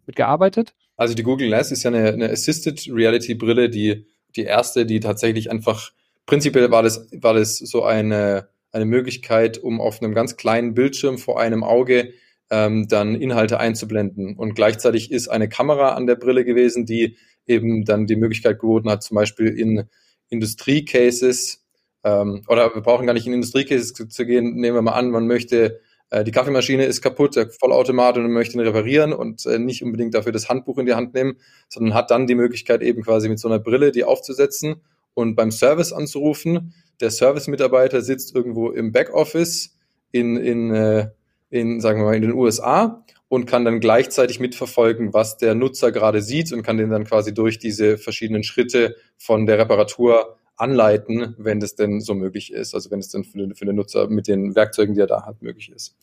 mitgearbeitet? 0.06 0.74
Also 0.98 1.14
die 1.14 1.24
Google 1.24 1.48
Glass 1.48 1.72
ist 1.72 1.84
ja 1.84 1.92
eine, 1.92 2.10
eine 2.10 2.30
Assisted 2.30 2.88
Reality 2.92 3.36
Brille, 3.36 3.70
die, 3.70 4.06
die 4.36 4.44
erste, 4.44 4.86
die 4.86 5.00
tatsächlich 5.00 5.50
einfach, 5.50 5.92
prinzipiell 6.26 6.70
war 6.72 6.84
das, 6.84 7.08
war 7.14 7.34
das 7.34 7.58
so 7.58 7.84
eine, 7.84 8.50
eine 8.72 8.86
Möglichkeit, 8.86 9.58
um 9.60 9.80
auf 9.80 10.02
einem 10.02 10.14
ganz 10.14 10.36
kleinen 10.36 10.74
Bildschirm 10.74 11.18
vor 11.18 11.40
einem 11.40 11.64
Auge 11.64 12.14
ähm, 12.50 12.88
dann 12.88 13.16
Inhalte 13.16 13.60
einzublenden. 13.60 14.36
Und 14.36 14.56
gleichzeitig 14.56 15.12
ist 15.12 15.28
eine 15.28 15.48
Kamera 15.48 15.94
an 15.94 16.08
der 16.08 16.16
Brille 16.16 16.44
gewesen, 16.44 16.86
die 16.86 17.16
eben 17.46 17.86
dann 17.86 18.08
die 18.08 18.16
Möglichkeit 18.16 18.60
geboten 18.60 18.90
hat, 18.90 19.04
zum 19.04 19.16
Beispiel 19.16 19.48
in 19.48 19.88
Industriecases 20.30 21.64
ähm, 22.04 22.44
oder 22.48 22.74
wir 22.74 22.82
brauchen 22.82 23.06
gar 23.06 23.14
nicht 23.14 23.28
in 23.28 23.34
Industriecases 23.34 23.94
zu, 23.94 24.08
zu 24.08 24.26
gehen. 24.26 24.56
Nehmen 24.56 24.78
wir 24.78 24.82
mal 24.82 24.94
an, 24.94 25.12
man 25.12 25.28
möchte 25.28 25.80
die 26.24 26.32
Kaffeemaschine 26.32 26.86
ist 26.86 27.02
kaputt, 27.02 27.36
der 27.36 27.50
Vollautomat 27.50 28.18
und 28.18 28.32
möchte 28.32 28.56
ihn 28.58 28.62
reparieren 28.62 29.14
und 29.14 29.46
äh, 29.46 29.60
nicht 29.60 29.84
unbedingt 29.84 30.14
dafür 30.14 30.32
das 30.32 30.48
Handbuch 30.48 30.78
in 30.78 30.86
die 30.86 30.94
Hand 30.94 31.14
nehmen, 31.14 31.38
sondern 31.68 31.94
hat 31.94 32.12
dann 32.12 32.28
die 32.28 32.36
Möglichkeit 32.36 32.82
eben 32.82 33.04
quasi 33.04 33.28
mit 33.28 33.40
so 33.40 33.50
einer 33.50 33.60
Brille 33.60 33.92
die 33.92 34.06
aufzusetzen 34.06 34.82
und 35.14 35.36
beim 35.36 35.52
Service 35.52 35.92
anzurufen. 35.92 36.74
Der 37.02 37.12
Service-Mitarbeiter 37.12 38.02
sitzt 38.02 38.36
irgendwo 38.36 38.70
im 38.70 38.92
Backoffice 38.92 39.78
in, 40.12 40.38
in, 40.38 40.74
äh, 40.74 41.10
in, 41.50 41.82
sagen 41.82 42.00
wir 42.00 42.06
mal, 42.06 42.16
in 42.16 42.22
den 42.22 42.34
USA 42.34 43.04
und 43.28 43.46
kann 43.46 43.66
dann 43.66 43.80
gleichzeitig 43.82 44.40
mitverfolgen, 44.40 45.14
was 45.14 45.38
der 45.38 45.56
Nutzer 45.56 45.92
gerade 45.92 46.22
sieht 46.22 46.54
und 46.54 46.64
kann 46.64 46.78
den 46.78 46.90
dann 46.90 47.04
quasi 47.04 47.34
durch 47.34 47.60
diese 47.60 47.98
verschiedenen 47.98 48.44
Schritte 48.44 48.96
von 49.18 49.46
der 49.46 49.60
Reparatur 49.60 50.37
anleiten, 50.58 51.36
wenn 51.38 51.60
das 51.60 51.76
denn 51.76 52.02
so 52.02 52.14
möglich 52.14 52.52
ist, 52.52 52.74
also 52.74 52.92
wenn 52.92 53.00
es 53.00 53.10
dann 53.10 53.24
für 53.24 53.38
den, 53.38 53.56
für 53.56 53.66
den 53.66 53.76
Nutzer 53.76 54.10
mit 54.10 54.28
den 54.28 54.56
Werkzeugen, 54.56 54.96
die 54.96 55.02
er 55.02 55.08
da 55.08 55.26
hat, 55.26 55.42
möglich 55.42 55.72
ist. 55.74 55.96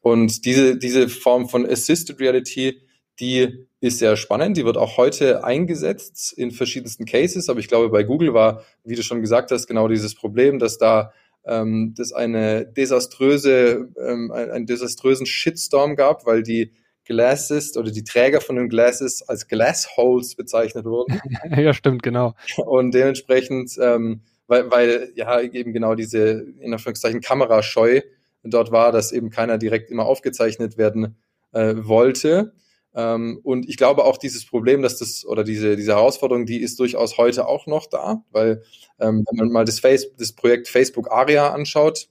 Und 0.00 0.44
diese, 0.44 0.78
diese 0.78 1.08
Form 1.08 1.48
von 1.48 1.66
Assisted 1.66 2.20
Reality, 2.20 2.80
die 3.18 3.66
ist 3.80 3.98
sehr 3.98 4.16
spannend, 4.16 4.56
die 4.56 4.64
wird 4.64 4.76
auch 4.76 4.96
heute 4.96 5.44
eingesetzt 5.44 6.32
in 6.32 6.50
verschiedensten 6.50 7.04
Cases, 7.04 7.48
aber 7.48 7.60
ich 7.60 7.68
glaube, 7.68 7.88
bei 7.88 8.04
Google 8.04 8.32
war, 8.32 8.62
wie 8.84 8.94
du 8.94 9.02
schon 9.02 9.20
gesagt 9.20 9.50
hast, 9.50 9.66
genau 9.66 9.88
dieses 9.88 10.14
Problem, 10.14 10.58
dass 10.58 10.78
da 10.78 11.12
ähm, 11.44 11.94
das 11.96 12.12
eine 12.12 12.66
desaströse, 12.66 13.88
ähm, 13.98 14.30
einen 14.32 14.66
desaströsen 14.66 15.26
Shitstorm 15.26 15.96
gab, 15.96 16.26
weil 16.26 16.42
die 16.42 16.72
Glasses 17.06 17.76
oder 17.76 17.90
die 17.90 18.04
Träger 18.04 18.40
von 18.40 18.56
den 18.56 18.68
Glasses 18.68 19.22
als 19.22 19.48
Glassholes 19.48 20.34
bezeichnet 20.34 20.84
wurden. 20.84 21.20
ja, 21.56 21.72
stimmt, 21.72 22.02
genau. 22.02 22.34
Und 22.56 22.92
dementsprechend, 22.92 23.78
ähm, 23.80 24.22
weil, 24.46 24.70
weil 24.70 25.12
ja 25.14 25.40
eben 25.40 25.72
genau 25.72 25.94
diese 25.94 26.46
in 26.60 26.72
Anführungszeichen 26.72 27.20
Kamerascheu 27.20 28.02
dort 28.42 28.70
war, 28.70 28.92
dass 28.92 29.12
eben 29.12 29.30
keiner 29.30 29.58
direkt 29.58 29.90
immer 29.90 30.04
aufgezeichnet 30.06 30.76
werden 30.76 31.16
äh, 31.52 31.74
wollte. 31.76 32.52
Ähm, 32.94 33.40
und 33.42 33.68
ich 33.68 33.76
glaube 33.76 34.04
auch 34.04 34.16
dieses 34.16 34.46
Problem, 34.46 34.82
dass 34.82 34.98
das 34.98 35.24
oder 35.26 35.44
diese, 35.44 35.76
diese 35.76 35.92
Herausforderung, 35.92 36.46
die 36.46 36.60
ist 36.60 36.78
durchaus 36.80 37.18
heute 37.18 37.46
auch 37.46 37.66
noch 37.66 37.86
da, 37.86 38.24
weil 38.30 38.62
ähm, 38.98 39.24
wenn 39.28 39.36
man 39.36 39.52
mal 39.52 39.64
das, 39.64 39.80
Face, 39.80 40.06
das 40.16 40.32
Projekt 40.32 40.68
Facebook 40.68 41.10
Aria 41.10 41.52
anschaut, 41.52 42.08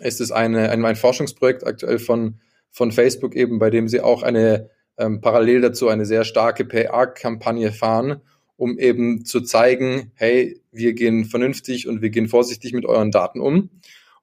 ist 0.00 0.20
es 0.20 0.30
eine, 0.30 0.70
ein, 0.70 0.84
ein 0.84 0.96
Forschungsprojekt 0.96 1.66
aktuell 1.66 1.98
von 1.98 2.40
von 2.70 2.92
Facebook 2.92 3.34
eben, 3.34 3.58
bei 3.58 3.70
dem 3.70 3.88
sie 3.88 4.00
auch 4.00 4.22
eine 4.22 4.70
ähm, 4.98 5.20
parallel 5.20 5.60
dazu 5.60 5.88
eine 5.88 6.04
sehr 6.04 6.24
starke 6.24 6.64
PR-Kampagne 6.64 7.72
fahren, 7.72 8.20
um 8.56 8.78
eben 8.78 9.24
zu 9.24 9.40
zeigen, 9.40 10.10
hey, 10.14 10.60
wir 10.72 10.92
gehen 10.92 11.24
vernünftig 11.24 11.86
und 11.88 12.02
wir 12.02 12.10
gehen 12.10 12.28
vorsichtig 12.28 12.72
mit 12.72 12.84
euren 12.84 13.10
Daten 13.10 13.40
um. 13.40 13.70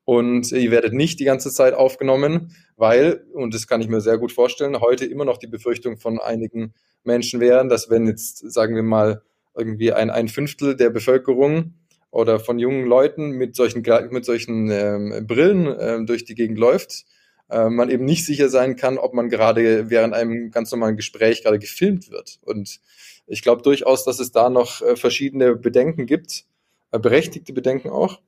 Und 0.03 0.51
ihr 0.51 0.69
werdet 0.69 0.93
nicht 0.93 1.19
die 1.19 1.25
ganze 1.25 1.51
Zeit 1.51 1.73
aufgenommen, 1.73 2.53
weil, 2.77 3.25
und 3.33 3.55
das 3.55 3.67
kann 3.67 3.81
ich 3.81 3.87
mir 3.87 4.01
sehr 4.01 4.19
gut 4.19 4.31
vorstellen, 4.31 4.79
heute 4.79 5.05
immer 5.05 5.25
noch 5.25 5.37
die 5.37 5.47
Befürchtung 5.47 5.97
von 5.97 6.19
einigen 6.19 6.73
Menschen 7.03 7.39
wären, 7.39 7.69
dass 7.69 7.89
wenn 7.89 8.05
jetzt, 8.05 8.51
sagen 8.51 8.75
wir 8.75 8.83
mal, 8.83 9.21
irgendwie 9.55 9.93
ein, 9.93 10.09
ein 10.09 10.27
Fünftel 10.27 10.75
der 10.75 10.89
Bevölkerung 10.89 11.73
oder 12.11 12.39
von 12.39 12.59
jungen 12.59 12.85
Leuten 12.85 13.31
mit 13.31 13.55
solchen, 13.55 13.83
mit 14.11 14.25
solchen 14.25 14.69
ähm, 14.69 15.25
Brillen 15.25 15.73
ähm, 15.79 16.05
durch 16.05 16.25
die 16.25 16.35
Gegend 16.35 16.59
läuft, 16.59 17.05
äh, 17.49 17.69
man 17.69 17.89
eben 17.89 18.05
nicht 18.05 18.25
sicher 18.25 18.49
sein 18.49 18.75
kann, 18.75 18.97
ob 18.97 19.13
man 19.13 19.29
gerade 19.29 19.89
während 19.89 20.13
einem 20.13 20.51
ganz 20.51 20.71
normalen 20.71 20.97
Gespräch 20.97 21.43
gerade 21.43 21.59
gefilmt 21.59 22.11
wird. 22.11 22.39
Und 22.41 22.79
ich 23.27 23.41
glaube 23.41 23.61
durchaus, 23.61 24.03
dass 24.03 24.19
es 24.19 24.31
da 24.31 24.49
noch 24.49 24.81
äh, 24.81 24.95
verschiedene 24.95 25.55
Bedenken 25.55 26.05
gibt, 26.05 26.45
äh, 26.91 26.99
berechtigte 26.99 27.53
Bedenken 27.53 27.89
auch, 27.89 28.21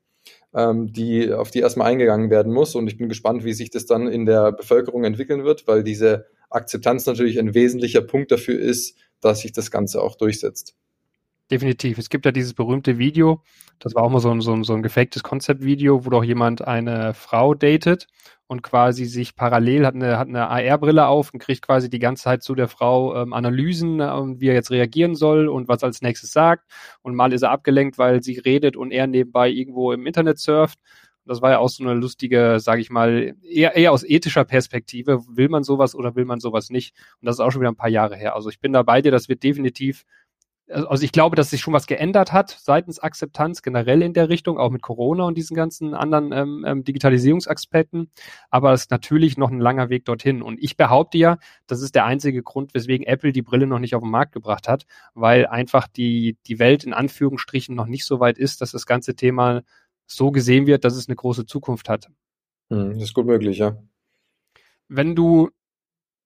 ähm, 0.54 0.92
die, 0.92 1.32
auf 1.32 1.52
die 1.52 1.60
erstmal 1.60 1.88
eingegangen 1.88 2.30
werden 2.30 2.54
muss. 2.54 2.76
Und 2.76 2.88
ich 2.88 2.98
bin 2.98 3.10
gespannt, 3.10 3.44
wie 3.44 3.54
sich 3.54 3.70
das 3.70 3.86
dann 3.86 4.08
in 4.08 4.26
der 4.26 4.52
Bevölkerung 4.52 5.04
entwickeln 5.04 5.44
wird, 5.44 5.68
weil 5.68 5.84
diese 5.84 6.26
Akzeptanz 6.50 7.06
natürlich 7.06 7.40
ein 7.40 7.54
wesentlicher 7.54 8.02
Punkt 8.02 8.32
dafür 8.32 8.60
ist, 8.60 8.98
dass 9.22 9.42
sich 9.42 9.52
das 9.52 9.72
Ganze 9.72 10.02
auch 10.02 10.16
durchsetzt. 10.16 10.76
Definitiv. 11.50 11.98
Es 11.98 12.10
gibt 12.10 12.26
ja 12.26 12.34
dieses 12.34 12.54
berühmte 12.54 12.98
Video, 12.98 13.42
das 13.80 13.96
war 13.96 14.04
auch 14.04 14.10
mal 14.10 14.20
so 14.20 14.30
ein, 14.30 14.42
so 14.42 14.52
ein, 14.52 14.66
so 14.66 14.74
ein 14.74 14.84
gefaktes 14.84 15.24
Konzeptvideo, 15.24 16.06
wo 16.06 16.10
doch 16.10 16.24
jemand 16.24 16.68
eine 16.68 17.14
Frau 17.14 17.54
datet 17.54 18.08
und 18.48 18.64
quasi 18.64 19.06
sich 19.06 19.34
parallel 19.36 19.86
hat 19.86 19.96
eine, 19.96 20.18
hat 20.18 20.28
eine 20.28 20.50
AR-Brille 20.50 21.08
auf 21.08 21.32
und 21.34 21.40
kriegt 21.40 21.62
quasi 21.62 21.90
die 21.90 22.00
ganze 22.00 22.24
Zeit 22.24 22.44
zu 22.44 22.54
der 22.54 22.68
Frau 22.68 23.16
ähm, 23.16 23.32
Analysen, 23.32 24.02
äh, 24.02 24.40
wie 24.40 24.50
er 24.50 24.56
jetzt 24.56 24.72
reagieren 24.72 25.16
soll 25.16 25.48
und 25.48 25.70
was 25.70 25.84
als 25.84 26.02
nächstes 26.02 26.34
sagt. 26.34 26.66
Und 27.02 27.16
mal 27.16 27.32
ist 27.32 27.44
er 27.44 27.52
abgelenkt, 27.52 27.98
weil 27.98 28.22
sie 28.24 28.40
redet 28.40 28.76
und 28.76 28.92
er 28.92 29.08
nebenbei 29.08 29.50
irgendwo 29.50 29.94
im 29.94 30.06
Internet 30.06 30.40
surft. 30.40 30.80
Das 31.26 31.42
war 31.42 31.52
ja 31.52 31.60
auch 31.60 31.70
so 31.70 31.84
eine 31.84 31.94
lustige, 31.94 32.60
sage 32.60 32.82
ich 32.82 32.90
mal, 32.90 33.36
eher, 33.44 33.76
eher 33.76 33.92
aus 33.92 34.04
ethischer 34.06 34.46
Perspektive. 34.46 35.22
Will 35.28 35.50
man 35.50 35.64
sowas 35.64 35.94
oder 35.94 36.16
will 36.16 36.24
man 36.26 36.40
sowas 36.40 36.70
nicht? 36.70 36.96
Und 37.22 37.26
das 37.26 37.36
ist 37.36 37.40
auch 37.42 37.52
schon 37.52 37.62
wieder 37.62 37.72
ein 37.72 37.76
paar 37.76 37.90
Jahre 37.90 38.16
her. 38.16 38.36
Also 38.36 38.50
ich 38.50 38.62
bin 38.62 38.72
da 38.72 38.82
bei 38.84 39.02
dir, 39.02 39.12
das 39.12 39.28
wird 39.28 39.44
definitiv 39.44 40.06
also 40.70 41.04
ich 41.04 41.12
glaube, 41.12 41.36
dass 41.36 41.50
sich 41.50 41.62
schon 41.62 41.74
was 41.74 41.88
geändert 41.88 42.34
hat 42.34 42.50
seitens 42.60 43.00
Akzeptanz 43.00 43.62
generell 43.62 44.02
in 44.02 44.14
der 44.14 44.30
Richtung, 44.30 44.58
auch 44.58 44.70
mit 44.70 44.82
Corona 44.82 45.24
und 45.24 45.38
diesen 45.38 45.56
ganzen 45.56 45.94
anderen 45.94 46.32
ähm, 46.34 46.66
ähm, 46.68 46.84
Digitalisierungsaspekten. 46.84 48.12
Aber 48.50 48.74
es 48.74 48.82
ist 48.82 48.92
natürlich 48.92 49.38
noch 49.38 49.50
ein 49.50 49.60
langer 49.60 49.90
Weg 49.90 50.06
dorthin. 50.06 50.42
Und 50.42 50.62
ich 50.62 50.76
behaupte 50.76 51.18
ja, 51.18 51.38
das 51.68 51.82
ist 51.82 51.96
der 51.96 52.06
einzige 52.06 52.44
Grund, 52.44 52.74
weswegen 52.74 53.06
Apple 53.06 53.32
die 53.32 53.42
Brille 53.42 53.68
noch 53.68 53.80
nicht 53.80 53.96
auf 53.96 54.04
den 54.04 54.12
Markt 54.12 54.34
gebracht 54.34 54.68
hat, 54.68 54.86
weil 55.14 55.46
einfach 55.46 55.88
die, 55.88 56.38
die 56.48 56.60
Welt 56.60 56.84
in 56.84 56.94
Anführungsstrichen 56.94 57.76
noch 57.76 57.88
nicht 57.88 58.06
so 58.06 58.20
weit 58.20 58.38
ist, 58.38 58.62
dass 58.62 58.72
das 58.72 58.86
ganze 58.86 59.16
Thema 59.16 59.62
so 60.06 60.32
gesehen 60.32 60.68
wird, 60.68 60.84
dass 60.84 60.96
es 60.96 61.08
eine 61.08 61.16
große 61.16 61.46
Zukunft 61.46 61.90
hat. 61.90 62.10
Hm, 62.70 62.94
das 62.94 63.04
ist 63.04 63.14
gut 63.14 63.26
möglich, 63.26 63.58
ja. 63.58 63.78
Wenn 64.90 65.16
du 65.16 65.50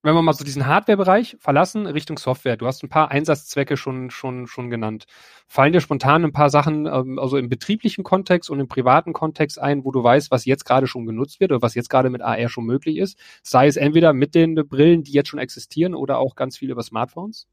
wenn 0.04 0.16
wir 0.16 0.22
mal 0.22 0.34
so 0.34 0.44
diesen 0.44 0.66
Hardware-Bereich 0.66 1.38
verlassen, 1.40 1.86
Richtung 1.86 2.18
Software, 2.18 2.58
du 2.58 2.66
hast 2.66 2.84
ein 2.84 2.90
paar 2.90 3.12
Einsatzzwecke 3.12 3.78
schon, 3.78 4.10
schon, 4.10 4.48
schon 4.48 4.70
genannt. 4.70 5.06
Fallen 5.48 5.74
dir 5.74 5.82
spontan 5.82 6.24
ein 6.24 6.32
paar 6.32 6.50
Sachen, 6.50 6.88
ähm, 6.88 7.20
also 7.20 7.38
im 7.38 7.50
betrieblichen 7.50 8.04
Kontext 8.04 8.50
und 8.50 8.60
im 8.60 8.68
privaten 8.68 9.14
Kontext 9.14 9.60
ein, 9.60 9.86
wo 9.86 9.92
du 9.92 10.04
weißt, 10.04 10.32
was 10.32 10.46
jetzt 10.46 10.66
gerade 10.66 10.88
schon 10.88 11.06
genutzt 11.06 11.40
wird 11.40 11.52
oder 11.52 11.62
was 11.62 11.76
jetzt 11.76 11.90
gerade 11.90 12.10
mit 12.10 12.22
AR 12.22 12.50
schon 12.50 12.66
möglich 12.66 12.98
ist? 12.98 13.18
Sei 13.44 13.68
es 13.68 13.76
entweder 13.78 14.14
mit 14.14 14.34
den 14.34 14.56
Brillen, 14.56 15.04
die 15.04 15.12
jetzt 15.12 15.30
schon 15.30 15.40
existieren 15.40 15.94
oder 15.94 16.18
auch 16.18 16.36
ganz 16.36 16.58
viel 16.58 16.72
über 16.72 16.82
Smartphones? 16.82 17.48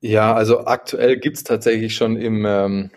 Ja, 0.00 0.34
also 0.34 0.66
aktuell 0.66 1.18
gibt's 1.18 1.44
tatsächlich 1.44 1.94
schon 1.94 2.16
im, 2.16 2.44
ähm, 2.46 2.90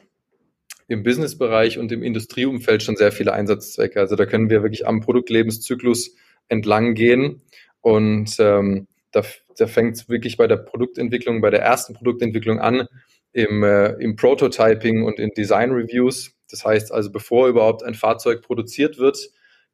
im 0.87 1.03
Businessbereich 1.03 1.79
und 1.79 1.91
im 1.91 2.03
Industrieumfeld 2.03 2.83
schon 2.83 2.95
sehr 2.95 3.11
viele 3.11 3.33
Einsatzzwecke. 3.33 3.99
Also 3.99 4.15
da 4.15 4.25
können 4.25 4.49
wir 4.49 4.61
wirklich 4.61 4.87
am 4.87 5.01
Produktlebenszyklus 5.01 6.15
entlang 6.47 6.93
gehen. 6.93 7.41
Und 7.81 8.35
ähm, 8.39 8.87
da, 9.11 9.23
da 9.57 9.67
fängt 9.67 9.95
es 9.95 10.09
wirklich 10.09 10.37
bei 10.37 10.47
der 10.47 10.57
Produktentwicklung, 10.57 11.41
bei 11.41 11.49
der 11.49 11.61
ersten 11.61 11.93
Produktentwicklung 11.93 12.59
an, 12.59 12.87
im, 13.31 13.63
äh, 13.63 13.93
im 13.93 14.15
Prototyping 14.15 15.03
und 15.03 15.19
in 15.19 15.31
Design 15.31 15.71
Reviews. 15.71 16.31
Das 16.49 16.65
heißt 16.65 16.91
also, 16.91 17.11
bevor 17.11 17.47
überhaupt 17.47 17.83
ein 17.83 17.93
Fahrzeug 17.93 18.41
produziert 18.41 18.97
wird, 18.97 19.17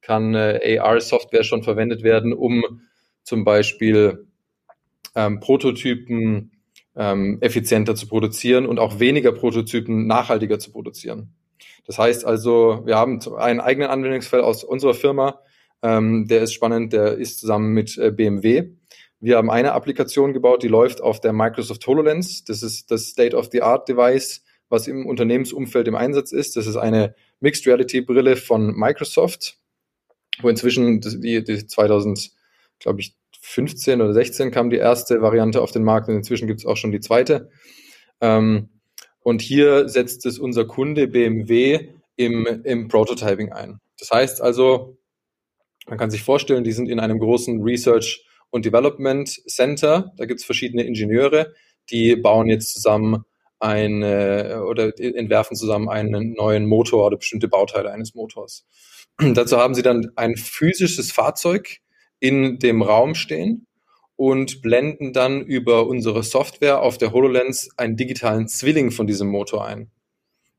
kann 0.01 0.33
äh, 0.33 0.79
AR-Software 0.79 1.43
schon 1.43 1.63
verwendet 1.63 2.03
werden, 2.03 2.33
um 2.33 2.81
zum 3.23 3.43
Beispiel 3.43 4.27
ähm, 5.15 5.39
Prototypen 5.39 6.51
ähm, 6.95 7.37
effizienter 7.41 7.95
zu 7.95 8.07
produzieren 8.07 8.65
und 8.65 8.79
auch 8.79 8.99
weniger 8.99 9.31
Prototypen 9.31 10.07
nachhaltiger 10.07 10.59
zu 10.59 10.71
produzieren. 10.71 11.33
Das 11.85 11.97
heißt 11.97 12.25
also, 12.25 12.81
wir 12.85 12.97
haben 12.97 13.19
einen 13.37 13.59
eigenen 13.59 13.89
Anwendungsfall 13.89 14.41
aus 14.41 14.63
unserer 14.63 14.93
Firma, 14.93 15.39
ähm, 15.81 16.27
der 16.27 16.43
ist 16.43 16.53
spannend, 16.53 16.93
der 16.93 17.17
ist 17.17 17.39
zusammen 17.39 17.73
mit 17.73 17.97
äh, 17.97 18.11
BMW. 18.11 18.71
Wir 19.19 19.37
haben 19.37 19.51
eine 19.51 19.73
Applikation 19.73 20.33
gebaut, 20.33 20.63
die 20.63 20.67
läuft 20.67 21.01
auf 21.01 21.21
der 21.21 21.33
Microsoft 21.33 21.85
HoloLens. 21.85 22.43
Das 22.43 22.63
ist 22.63 22.89
das 22.89 23.07
State-of-the-Art-Device, 23.07 24.43
was 24.69 24.87
im 24.87 25.05
Unternehmensumfeld 25.05 25.87
im 25.87 25.95
Einsatz 25.95 26.31
ist. 26.31 26.55
Das 26.55 26.65
ist 26.65 26.75
eine 26.75 27.15
Mixed 27.39 27.67
Reality 27.67 28.01
Brille 28.01 28.35
von 28.35 28.73
Microsoft, 28.75 29.57
wo 30.41 30.49
inzwischen 30.49 31.01
die, 31.01 31.43
die 31.43 31.67
2000, 31.67 32.31
glaube 32.79 33.01
ich, 33.01 33.15
15 33.41 34.01
oder 34.01 34.13
16 34.13 34.51
kam 34.51 34.69
die 34.69 34.77
erste 34.77 35.21
Variante 35.21 35.61
auf 35.61 35.71
den 35.71 35.83
Markt 35.83 36.07
und 36.07 36.15
inzwischen 36.15 36.47
gibt 36.47 36.61
es 36.61 36.65
auch 36.65 36.77
schon 36.77 36.91
die 36.91 36.99
zweite. 36.99 37.49
Ähm, 38.21 38.69
und 39.23 39.41
hier 39.41 39.89
setzt 39.89 40.25
es 40.25 40.39
unser 40.39 40.65
Kunde 40.65 41.07
BMW 41.07 41.89
im, 42.15 42.45
im 42.63 42.87
Prototyping 42.87 43.51
ein. 43.51 43.79
Das 43.99 44.11
heißt 44.11 44.41
also, 44.41 44.97
man 45.87 45.97
kann 45.97 46.11
sich 46.11 46.23
vorstellen, 46.23 46.63
die 46.63 46.71
sind 46.71 46.89
in 46.89 46.99
einem 46.99 47.19
großen 47.19 47.61
Research 47.61 48.25
und 48.49 48.65
Development 48.65 49.27
Center. 49.27 50.11
Da 50.17 50.25
gibt 50.25 50.39
es 50.39 50.45
verschiedene 50.45 50.83
Ingenieure, 50.83 51.53
die 51.89 52.15
bauen 52.15 52.47
jetzt 52.47 52.73
zusammen 52.73 53.23
eine 53.59 54.63
oder 54.67 54.91
entwerfen 54.99 55.55
zusammen 55.55 55.87
einen 55.87 56.33
neuen 56.33 56.65
Motor 56.65 57.05
oder 57.07 57.17
bestimmte 57.17 57.47
Bauteile 57.47 57.91
eines 57.91 58.15
Motors. 58.15 58.65
Dazu 59.17 59.57
haben 59.57 59.75
sie 59.75 59.83
dann 59.83 60.11
ein 60.15 60.35
physisches 60.35 61.11
Fahrzeug 61.11 61.77
in 62.19 62.59
dem 62.59 62.81
Raum 62.81 63.13
stehen 63.15 63.67
und 64.15 64.61
blenden 64.61 65.13
dann 65.13 65.41
über 65.41 65.87
unsere 65.87 66.23
Software 66.23 66.81
auf 66.81 66.97
der 66.97 67.11
HoloLens 67.11 67.69
einen 67.77 67.97
digitalen 67.97 68.47
Zwilling 68.47 68.91
von 68.91 69.07
diesem 69.07 69.27
Motor 69.27 69.65
ein. 69.65 69.91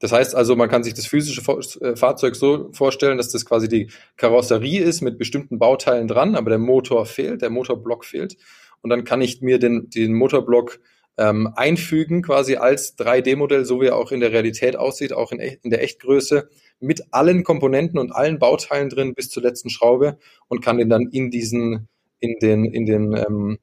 Das 0.02 0.10
heißt 0.10 0.34
also, 0.34 0.56
man 0.56 0.68
kann 0.68 0.82
sich 0.82 0.94
das 0.94 1.06
physische 1.06 1.42
äh, 1.80 1.94
Fahrzeug 1.94 2.34
so 2.34 2.70
vorstellen, 2.72 3.18
dass 3.18 3.30
das 3.30 3.46
quasi 3.46 3.68
die 3.68 3.88
Karosserie 4.16 4.82
ist 4.82 5.00
mit 5.00 5.16
bestimmten 5.16 5.60
Bauteilen 5.60 6.08
dran, 6.08 6.34
aber 6.34 6.50
der 6.50 6.58
Motor 6.58 7.06
fehlt, 7.06 7.40
der 7.40 7.50
Motorblock 7.50 8.04
fehlt. 8.04 8.36
Und 8.80 8.90
dann 8.90 9.04
kann 9.04 9.20
ich 9.20 9.42
mir 9.42 9.60
den, 9.60 9.90
den 9.90 10.12
Motorblock 10.14 10.80
ähm, 11.18 11.52
einfügen, 11.54 12.22
quasi 12.22 12.56
als 12.56 12.98
3D-Modell, 12.98 13.64
so 13.64 13.80
wie 13.80 13.86
er 13.86 13.96
auch 13.96 14.10
in 14.10 14.18
der 14.18 14.32
Realität 14.32 14.74
aussieht, 14.74 15.12
auch 15.12 15.30
in, 15.30 15.38
in 15.38 15.70
der 15.70 15.84
Echtgröße, 15.84 16.48
mit 16.80 17.02
allen 17.12 17.44
Komponenten 17.44 18.00
und 18.00 18.10
allen 18.10 18.40
Bauteilen 18.40 18.88
drin 18.88 19.14
bis 19.14 19.30
zur 19.30 19.44
letzten 19.44 19.70
Schraube 19.70 20.18
und 20.48 20.62
kann 20.62 20.78
den 20.78 20.88
dann 20.88 21.10
in 21.12 21.30
diesen, 21.30 21.88
in 22.18 22.40
den, 22.42 22.64
in 22.64 22.86
den 22.86 23.16
ähm, 23.16 23.58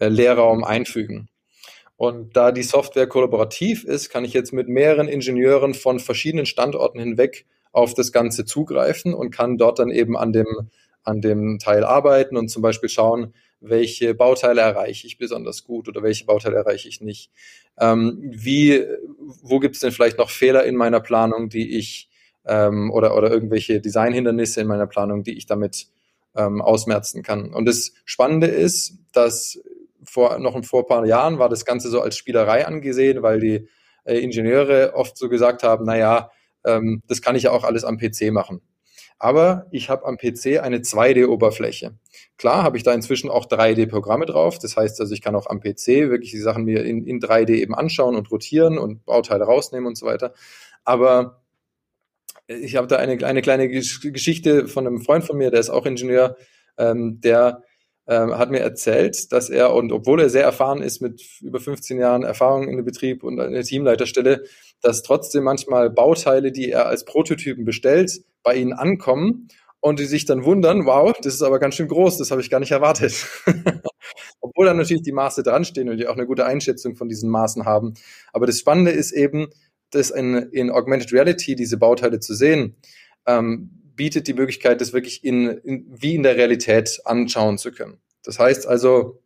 äh, 0.00 0.08
Leerraum 0.08 0.64
einfügen. 0.64 1.28
Und 1.98 2.36
da 2.36 2.52
die 2.52 2.62
Software 2.62 3.08
kollaborativ 3.08 3.82
ist, 3.82 4.08
kann 4.08 4.24
ich 4.24 4.32
jetzt 4.32 4.52
mit 4.52 4.68
mehreren 4.68 5.08
Ingenieuren 5.08 5.74
von 5.74 5.98
verschiedenen 5.98 6.46
Standorten 6.46 7.00
hinweg 7.00 7.44
auf 7.72 7.92
das 7.92 8.12
Ganze 8.12 8.44
zugreifen 8.44 9.14
und 9.14 9.32
kann 9.32 9.58
dort 9.58 9.80
dann 9.80 9.90
eben 9.90 10.16
an 10.16 10.32
dem, 10.32 10.70
an 11.02 11.20
dem 11.20 11.58
Teil 11.58 11.82
arbeiten 11.82 12.36
und 12.36 12.50
zum 12.50 12.62
Beispiel 12.62 12.88
schauen, 12.88 13.34
welche 13.60 14.14
Bauteile 14.14 14.60
erreiche 14.60 15.08
ich 15.08 15.18
besonders 15.18 15.64
gut 15.64 15.88
oder 15.88 16.04
welche 16.04 16.24
Bauteile 16.24 16.54
erreiche 16.54 16.88
ich 16.88 17.00
nicht. 17.00 17.32
Ähm, 17.80 18.20
wie, 18.22 18.84
wo 19.42 19.58
gibt 19.58 19.74
es 19.74 19.80
denn 19.80 19.90
vielleicht 19.90 20.18
noch 20.18 20.30
Fehler 20.30 20.64
in 20.66 20.76
meiner 20.76 21.00
Planung, 21.00 21.48
die 21.48 21.76
ich 21.76 22.08
ähm, 22.46 22.92
oder, 22.92 23.16
oder 23.16 23.28
irgendwelche 23.28 23.80
Designhindernisse 23.80 24.60
in 24.60 24.68
meiner 24.68 24.86
Planung, 24.86 25.24
die 25.24 25.36
ich 25.36 25.46
damit 25.46 25.88
ähm, 26.36 26.62
ausmerzen 26.62 27.24
kann. 27.24 27.52
Und 27.52 27.64
das 27.66 27.92
Spannende 28.04 28.46
ist, 28.46 28.98
dass 29.12 29.60
vor, 30.08 30.38
noch 30.38 30.62
vor 30.64 30.82
ein 30.82 30.86
paar 30.86 31.06
Jahren 31.06 31.38
war 31.38 31.48
das 31.48 31.64
Ganze 31.64 31.88
so 31.88 32.00
als 32.00 32.16
Spielerei 32.16 32.66
angesehen, 32.66 33.22
weil 33.22 33.40
die 33.40 33.68
äh, 34.04 34.18
Ingenieure 34.18 34.94
oft 34.94 35.16
so 35.16 35.28
gesagt 35.28 35.62
haben, 35.62 35.84
naja, 35.84 36.30
ähm, 36.64 37.02
das 37.06 37.22
kann 37.22 37.36
ich 37.36 37.44
ja 37.44 37.50
auch 37.52 37.64
alles 37.64 37.84
am 37.84 37.98
PC 37.98 38.32
machen. 38.32 38.60
Aber 39.20 39.66
ich 39.72 39.90
habe 39.90 40.06
am 40.06 40.16
PC 40.16 40.60
eine 40.62 40.78
2D-Oberfläche. 40.78 41.96
Klar 42.36 42.62
habe 42.62 42.76
ich 42.76 42.84
da 42.84 42.94
inzwischen 42.94 43.30
auch 43.30 43.46
3D-Programme 43.46 44.26
drauf. 44.26 44.58
Das 44.60 44.76
heißt 44.76 45.00
also, 45.00 45.12
ich 45.12 45.22
kann 45.22 45.34
auch 45.34 45.46
am 45.46 45.60
PC 45.60 46.08
wirklich 46.08 46.30
die 46.30 46.38
Sachen 46.38 46.64
mir 46.64 46.84
in, 46.84 47.04
in 47.04 47.20
3D 47.20 47.50
eben 47.56 47.74
anschauen 47.74 48.14
und 48.14 48.30
rotieren 48.30 48.78
und 48.78 49.04
Bauteile 49.04 49.44
rausnehmen 49.44 49.88
und 49.88 49.98
so 49.98 50.06
weiter. 50.06 50.34
Aber 50.84 51.42
ich 52.46 52.76
habe 52.76 52.86
da 52.86 52.96
eine, 52.96 53.24
eine 53.26 53.42
kleine 53.42 53.68
Geschichte 53.68 54.68
von 54.68 54.86
einem 54.86 55.00
Freund 55.00 55.24
von 55.24 55.36
mir, 55.36 55.50
der 55.50 55.60
ist 55.60 55.70
auch 55.70 55.84
Ingenieur, 55.84 56.36
ähm, 56.78 57.20
der 57.20 57.62
hat 58.14 58.50
mir 58.50 58.60
erzählt, 58.60 59.32
dass 59.32 59.50
er, 59.50 59.74
und 59.74 59.92
obwohl 59.92 60.20
er 60.20 60.30
sehr 60.30 60.44
erfahren 60.44 60.80
ist 60.80 61.02
mit 61.02 61.22
über 61.42 61.60
15 61.60 61.98
Jahren 61.98 62.22
Erfahrung 62.22 62.68
in 62.68 62.76
dem 62.76 62.84
Betrieb 62.84 63.22
und 63.22 63.38
an 63.38 63.52
der 63.52 63.62
Teamleiterstelle, 63.62 64.44
dass 64.80 65.02
trotzdem 65.02 65.44
manchmal 65.44 65.90
Bauteile, 65.90 66.50
die 66.50 66.70
er 66.70 66.86
als 66.86 67.04
Prototypen 67.04 67.64
bestellt, 67.64 68.22
bei 68.42 68.54
ihnen 68.54 68.72
ankommen 68.72 69.48
und 69.80 69.98
die 69.98 70.06
sich 70.06 70.24
dann 70.24 70.44
wundern, 70.44 70.86
wow, 70.86 71.14
das 71.22 71.34
ist 71.34 71.42
aber 71.42 71.58
ganz 71.58 71.74
schön 71.74 71.88
groß, 71.88 72.18
das 72.18 72.30
habe 72.30 72.40
ich 72.40 72.50
gar 72.50 72.60
nicht 72.60 72.72
erwartet. 72.72 73.26
Obwohl 74.40 74.66
dann 74.66 74.76
natürlich 74.76 75.02
die 75.02 75.12
Maße 75.12 75.42
dran 75.42 75.64
stehen 75.64 75.88
und 75.88 75.98
die 75.98 76.06
auch 76.06 76.16
eine 76.16 76.26
gute 76.26 76.46
Einschätzung 76.46 76.96
von 76.96 77.08
diesen 77.08 77.28
Maßen 77.30 77.64
haben. 77.64 77.94
Aber 78.32 78.46
das 78.46 78.58
Spannende 78.58 78.90
ist 78.90 79.12
eben, 79.12 79.48
dass 79.90 80.10
in, 80.10 80.34
in 80.52 80.70
Augmented 80.70 81.12
Reality 81.12 81.54
diese 81.54 81.76
Bauteile 81.76 82.20
zu 82.20 82.34
sehen, 82.34 82.76
ähm, 83.26 83.77
bietet 83.98 84.26
die 84.26 84.32
Möglichkeit, 84.32 84.80
das 84.80 84.94
wirklich 84.94 85.22
in, 85.22 85.48
in, 85.48 85.84
wie 85.90 86.14
in 86.14 86.22
der 86.22 86.36
Realität 86.36 87.02
anschauen 87.04 87.58
zu 87.58 87.72
können. 87.72 88.00
Das 88.22 88.38
heißt 88.38 88.66
also, 88.66 89.20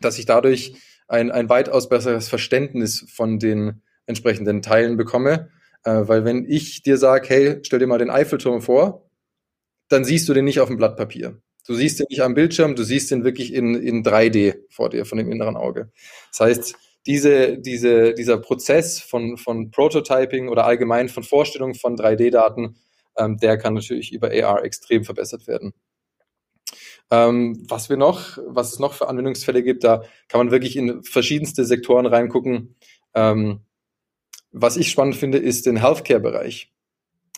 dass 0.00 0.18
ich 0.18 0.24
dadurch 0.24 0.76
ein, 1.06 1.30
ein 1.30 1.50
weitaus 1.50 1.90
besseres 1.90 2.28
Verständnis 2.28 3.04
von 3.12 3.38
den 3.38 3.82
entsprechenden 4.06 4.62
Teilen 4.62 4.96
bekomme. 4.96 5.50
Äh, 5.84 6.08
weil 6.08 6.24
wenn 6.24 6.48
ich 6.48 6.82
dir 6.82 6.96
sage, 6.96 7.28
hey, 7.28 7.58
stell 7.62 7.78
dir 7.78 7.86
mal 7.86 7.98
den 7.98 8.10
Eiffelturm 8.10 8.62
vor, 8.62 9.10
dann 9.88 10.04
siehst 10.04 10.28
du 10.28 10.34
den 10.34 10.46
nicht 10.46 10.60
auf 10.60 10.68
dem 10.68 10.78
Blatt 10.78 10.96
Papier. 10.96 11.40
Du 11.66 11.74
siehst 11.74 12.00
den 12.00 12.06
nicht 12.10 12.22
am 12.22 12.34
Bildschirm, 12.34 12.74
du 12.74 12.82
siehst 12.82 13.10
den 13.10 13.24
wirklich 13.24 13.52
in, 13.52 13.74
in 13.74 14.02
3D 14.02 14.56
vor 14.70 14.90
dir, 14.90 15.04
von 15.04 15.18
dem 15.18 15.30
inneren 15.30 15.56
Auge. 15.56 15.90
Das 16.30 16.40
heißt, 16.40 16.74
diese, 17.06 17.58
diese, 17.58 18.14
dieser 18.14 18.38
Prozess 18.38 19.00
von, 19.00 19.36
von 19.36 19.70
Prototyping 19.70 20.48
oder 20.48 20.64
allgemein 20.66 21.08
von 21.08 21.22
Vorstellung 21.22 21.74
von 21.74 21.96
3D-Daten 21.96 22.76
ähm, 23.16 23.38
der 23.38 23.58
kann 23.58 23.74
natürlich 23.74 24.12
über 24.12 24.30
AR 24.30 24.64
extrem 24.64 25.04
verbessert 25.04 25.46
werden. 25.46 25.72
Ähm, 27.10 27.64
was 27.68 27.90
wir 27.90 27.96
noch, 27.96 28.38
was 28.46 28.72
es 28.72 28.78
noch 28.78 28.94
für 28.94 29.08
Anwendungsfälle 29.08 29.62
gibt, 29.62 29.84
da 29.84 30.02
kann 30.28 30.38
man 30.38 30.50
wirklich 30.50 30.76
in 30.76 31.02
verschiedenste 31.02 31.64
Sektoren 31.64 32.06
reingucken. 32.06 32.76
Ähm, 33.14 33.60
was 34.52 34.76
ich 34.76 34.90
spannend 34.90 35.16
finde, 35.16 35.38
ist 35.38 35.66
den 35.66 35.76
Healthcare-Bereich, 35.76 36.72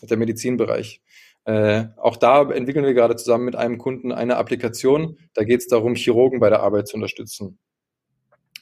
der 0.03 0.17
Medizinbereich. 0.17 1.01
Äh, 1.45 1.87
auch 1.97 2.17
da 2.17 2.49
entwickeln 2.51 2.85
wir 2.85 2.93
gerade 2.93 3.15
zusammen 3.15 3.45
mit 3.45 3.55
einem 3.55 3.77
Kunden 3.77 4.11
eine 4.11 4.37
Applikation. 4.37 5.17
Da 5.33 5.43
geht 5.43 5.61
es 5.61 5.67
darum, 5.67 5.95
Chirurgen 5.95 6.39
bei 6.39 6.49
der 6.49 6.61
Arbeit 6.61 6.87
zu 6.87 6.95
unterstützen. 6.95 7.57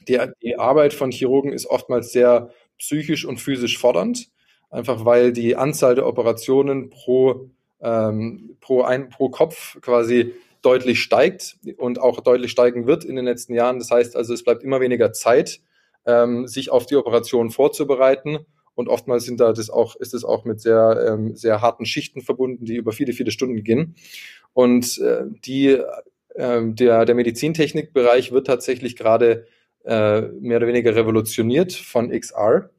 Die, 0.08 0.20
die 0.42 0.58
Arbeit 0.58 0.94
von 0.94 1.10
Chirurgen 1.10 1.52
ist 1.52 1.66
oftmals 1.66 2.12
sehr 2.12 2.50
psychisch 2.78 3.24
und 3.24 3.38
physisch 3.38 3.78
fordernd 3.78 4.28
einfach 4.70 5.04
weil 5.04 5.32
die 5.32 5.56
Anzahl 5.56 5.94
der 5.94 6.06
Operationen 6.06 6.90
pro, 6.90 7.50
ähm, 7.80 8.56
pro, 8.60 8.82
ein, 8.82 9.08
pro 9.08 9.28
Kopf 9.28 9.80
quasi 9.80 10.32
deutlich 10.62 11.00
steigt 11.00 11.58
und 11.76 12.00
auch 12.00 12.20
deutlich 12.20 12.50
steigen 12.50 12.86
wird 12.86 13.04
in 13.04 13.16
den 13.16 13.24
letzten 13.24 13.54
Jahren. 13.54 13.78
Das 13.78 13.90
heißt 13.90 14.16
also, 14.16 14.34
es 14.34 14.42
bleibt 14.42 14.64
immer 14.64 14.80
weniger 14.80 15.12
Zeit, 15.12 15.60
ähm, 16.06 16.46
sich 16.48 16.70
auf 16.70 16.86
die 16.86 16.96
Operation 16.96 17.50
vorzubereiten. 17.50 18.38
Und 18.74 18.88
oftmals 18.88 19.24
sind 19.24 19.40
da 19.40 19.52
das 19.52 19.70
auch, 19.70 19.96
ist 19.96 20.12
es 20.12 20.24
auch 20.24 20.44
mit 20.44 20.60
sehr, 20.60 21.06
ähm, 21.08 21.34
sehr 21.34 21.62
harten 21.62 21.86
Schichten 21.86 22.20
verbunden, 22.20 22.64
die 22.64 22.76
über 22.76 22.92
viele, 22.92 23.12
viele 23.12 23.30
Stunden 23.30 23.62
gehen. 23.64 23.94
Und 24.52 24.98
äh, 24.98 25.24
die, 25.44 25.78
äh, 26.34 26.62
der, 26.72 27.04
der 27.04 27.14
Medizintechnikbereich 27.14 28.32
wird 28.32 28.46
tatsächlich 28.46 28.96
gerade 28.96 29.46
äh, 29.84 30.22
mehr 30.22 30.58
oder 30.58 30.66
weniger 30.66 30.94
revolutioniert 30.94 31.72
von 31.72 32.10
XR, 32.10 32.70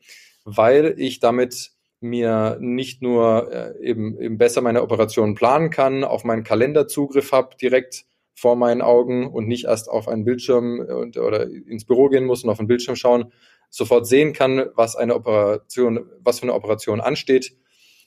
weil 0.44 0.94
ich 0.98 1.20
damit 1.20 1.72
mir 2.00 2.58
nicht 2.60 3.02
nur 3.02 3.52
äh, 3.52 3.80
eben, 3.82 4.20
eben 4.20 4.38
besser 4.38 4.62
meine 4.62 4.84
Operationen 4.84 5.36
planen 5.36 5.70
kann, 5.70 6.04
auf 6.04 6.24
meinen 6.24 6.44
Kalender 6.44 6.88
Zugriff 6.88 7.32
habe 7.32 7.56
direkt 7.56 8.06
vor 8.36 8.56
meinen 8.56 8.84
Augen 8.84 9.28
und 9.28 9.48
nicht 9.48 9.66
erst 9.66 9.90
auf 9.90 10.08
einen 10.08 10.24
Bildschirm 10.24 10.82
äh, 10.82 10.94
und, 10.94 11.18
oder 11.18 11.48
ins 11.48 11.86
Büro 11.86 12.10
gehen 12.10 12.26
muss 12.26 12.44
und 12.44 12.50
auf 12.50 12.60
einen 12.60 12.68
Bildschirm 12.68 12.96
schauen, 12.96 13.32
sofort 13.70 14.08
sehen 14.08 14.34
kann, 14.34 14.70
was 14.76 14.96
eine 14.96 15.16
Operation, 15.16 16.10
was 16.20 16.40
für 16.40 16.44
eine 16.44 16.54
Operation 16.54 17.02
ansteht, 17.02 17.54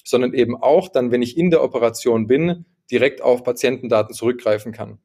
sondern 0.05 0.33
eben 0.35 0.57
auch 0.57 0.89
dann, 0.89 1.11
wenn 1.11 1.23
ich 1.23 1.37
in 1.37 1.51
der 1.51 1.63
Operation 1.63 2.27
bin, 2.27 2.65
direkt 2.91 3.23
auf 3.23 3.43
Patientendaten 3.43 4.15
zurückgreifen 4.15 4.73
kann. 4.73 4.99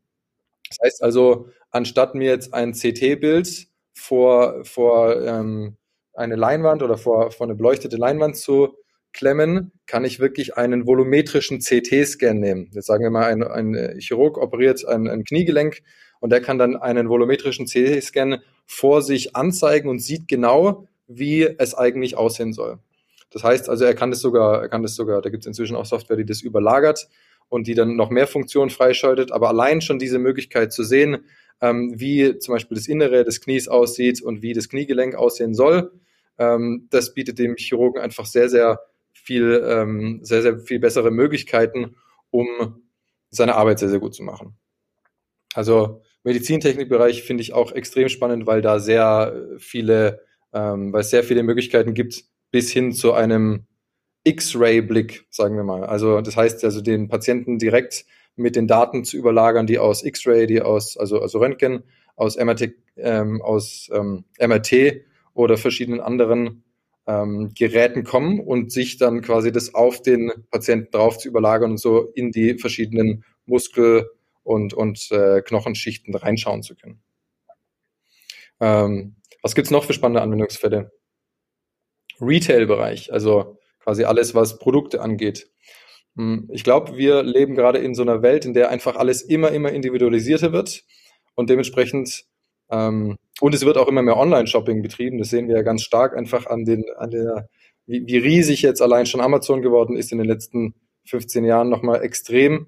Das 0.69 0.79
heißt 0.83 1.03
also, 1.03 1.49
anstatt 1.71 2.15
mir 2.15 2.29
jetzt 2.29 2.53
ein 2.53 2.73
CT-Bild 2.73 3.67
vor, 3.93 4.63
vor 4.63 5.21
ähm, 5.23 5.77
eine 6.15 6.35
Leinwand 6.35 6.83
oder 6.83 6.97
vor, 6.97 7.31
vor 7.31 7.45
eine 7.45 7.55
beleuchtete 7.55 7.97
Leinwand 7.97 8.37
zu 8.37 8.75
klemmen, 9.13 9.71
kann 9.85 10.03
ich 10.03 10.19
wirklich 10.19 10.57
einen 10.57 10.85
volumetrischen 10.85 11.59
CT-Scan 11.59 12.33
nehmen. 12.33 12.69
Jetzt 12.73 12.87
sagen 12.87 13.03
wir 13.03 13.11
mal, 13.11 13.25
ein, 13.25 13.43
ein 13.43 13.99
Chirurg 13.99 14.37
operiert 14.37 14.85
ein, 14.85 15.07
ein 15.07 15.23
Kniegelenk 15.23 15.81
und 16.19 16.31
der 16.31 16.41
kann 16.41 16.57
dann 16.57 16.75
einen 16.75 17.09
volumetrischen 17.09 17.65
CT-Scan 17.65 18.39
vor 18.65 19.01
sich 19.01 19.35
anzeigen 19.35 19.89
und 19.89 19.99
sieht 19.99 20.27
genau, 20.27 20.87
wie 21.07 21.43
es 21.43 21.75
eigentlich 21.75 22.17
aussehen 22.17 22.51
soll. 22.51 22.79
Das 23.31 23.43
heißt 23.43 23.69
also, 23.69 23.85
er 23.85 23.95
kann 23.95 24.11
das 24.11 24.19
sogar, 24.19 24.61
er 24.61 24.69
kann 24.69 24.81
das 24.81 24.95
sogar, 24.95 25.21
da 25.21 25.29
gibt 25.29 25.43
es 25.43 25.47
inzwischen 25.47 25.75
auch 25.75 25.85
Software, 25.85 26.17
die 26.17 26.25
das 26.25 26.41
überlagert 26.41 27.07
und 27.49 27.67
die 27.67 27.73
dann 27.73 27.95
noch 27.95 28.09
mehr 28.09 28.27
Funktionen 28.27 28.69
freischaltet. 28.69 29.31
Aber 29.31 29.49
allein 29.49 29.81
schon 29.81 29.99
diese 29.99 30.19
Möglichkeit 30.19 30.73
zu 30.73 30.83
sehen, 30.83 31.25
ähm, 31.61 31.93
wie 31.95 32.37
zum 32.39 32.53
Beispiel 32.53 32.75
das 32.75 32.87
Innere 32.87 33.23
des 33.23 33.41
Knies 33.41 33.67
aussieht 33.67 34.21
und 34.21 34.41
wie 34.41 34.53
das 34.53 34.69
Kniegelenk 34.69 35.15
aussehen 35.15 35.53
soll. 35.53 35.91
Ähm, 36.37 36.87
das 36.89 37.13
bietet 37.13 37.39
dem 37.39 37.55
Chirurgen 37.55 38.01
einfach 38.01 38.25
sehr, 38.25 38.49
sehr 38.49 38.79
viel, 39.13 39.63
ähm, 39.65 40.19
sehr, 40.23 40.41
sehr 40.41 40.59
viel 40.59 40.79
bessere 40.79 41.11
Möglichkeiten, 41.11 41.95
um 42.29 42.83
seine 43.29 43.55
Arbeit 43.55 43.79
sehr, 43.79 43.89
sehr 43.89 43.99
gut 43.99 44.13
zu 44.13 44.23
machen. 44.23 44.57
Also 45.53 46.01
Medizintechnikbereich 46.23 47.23
finde 47.23 47.41
ich 47.41 47.53
auch 47.53 47.71
extrem 47.71 48.09
spannend, 48.09 48.45
weil 48.45 48.61
da 48.61 48.79
sehr 48.79 49.57
viele, 49.57 50.21
ähm, 50.53 50.91
weil 50.91 51.01
es 51.01 51.09
sehr 51.09 51.23
viele 51.23 51.43
Möglichkeiten 51.43 51.93
gibt, 51.93 52.25
bis 52.51 52.71
hin 52.71 52.91
zu 52.91 53.13
einem 53.13 53.65
X-Ray-Blick, 54.23 55.27
sagen 55.29 55.55
wir 55.55 55.63
mal. 55.63 55.83
Also 55.83 56.21
das 56.21 56.35
heißt 56.35 56.63
also 56.65 56.81
den 56.81 57.07
Patienten 57.07 57.59
direkt 57.59 58.05
mit 58.35 58.55
den 58.55 58.67
Daten 58.67 59.05
zu 59.05 59.17
überlagern, 59.17 59.67
die 59.67 59.79
aus 59.79 60.03
X-Ray, 60.03 60.47
die 60.47 60.61
aus, 60.61 60.97
also, 60.97 61.21
also 61.21 61.39
Röntgen, 61.39 61.83
aus 62.15 62.37
MRT, 62.37 62.73
ähm, 62.97 63.41
aus 63.41 63.89
ähm, 63.93 64.25
MRT 64.39 65.03
oder 65.35 65.57
verschiedenen 65.57 66.01
anderen 66.01 66.63
ähm, 67.05 67.51
Geräten 67.53 68.03
kommen 68.03 68.39
und 68.39 68.71
sich 68.71 68.97
dann 68.97 69.21
quasi 69.21 69.51
das 69.51 69.75
auf 69.75 70.01
den 70.01 70.31
Patienten 70.49 70.91
drauf 70.91 71.19
zu 71.19 71.27
überlagern 71.27 71.71
und 71.71 71.77
so 71.79 72.09
in 72.15 72.31
die 72.31 72.57
verschiedenen 72.57 73.23
Muskel- 73.45 74.09
und, 74.43 74.73
und 74.73 75.11
äh, 75.11 75.41
Knochenschichten 75.41 76.15
reinschauen 76.15 76.63
zu 76.63 76.75
können. 76.75 77.01
Ähm, 78.59 79.17
was 79.43 79.53
gibt's 79.53 79.71
noch 79.71 79.83
für 79.83 79.93
spannende 79.93 80.21
Anwendungsfälle? 80.21 80.91
Retail-Bereich, 82.19 83.11
also 83.11 83.59
quasi 83.79 84.05
alles, 84.05 84.33
was 84.33 84.57
Produkte 84.57 85.01
angeht. 85.01 85.51
Hm, 86.15 86.49
ich 86.51 86.63
glaube, 86.63 86.97
wir 86.97 87.23
leben 87.23 87.55
gerade 87.55 87.79
in 87.79 87.93
so 87.93 88.01
einer 88.01 88.21
Welt, 88.21 88.45
in 88.45 88.53
der 88.53 88.69
einfach 88.69 88.95
alles 88.95 89.21
immer, 89.21 89.51
immer 89.51 89.71
individualisierter 89.71 90.53
wird 90.53 90.83
und 91.35 91.49
dementsprechend 91.49 92.25
ähm, 92.69 93.17
und 93.41 93.53
es 93.53 93.65
wird 93.65 93.77
auch 93.77 93.87
immer 93.87 94.01
mehr 94.01 94.17
Online-Shopping 94.17 94.81
betrieben. 94.81 95.17
Das 95.17 95.29
sehen 95.29 95.47
wir 95.47 95.57
ja 95.57 95.61
ganz 95.61 95.83
stark 95.83 96.15
einfach 96.15 96.45
an 96.45 96.65
den, 96.65 96.85
an 96.97 97.11
der, 97.11 97.49
wie, 97.85 98.05
wie 98.05 98.17
riesig 98.17 98.61
jetzt 98.61 98.81
allein 98.81 99.05
schon 99.05 99.21
Amazon 99.21 99.61
geworden 99.61 99.97
ist 99.97 100.11
in 100.11 100.17
den 100.17 100.27
letzten 100.27 100.75
15 101.05 101.43
Jahren 101.43 101.69
nochmal 101.69 102.01
extrem 102.01 102.67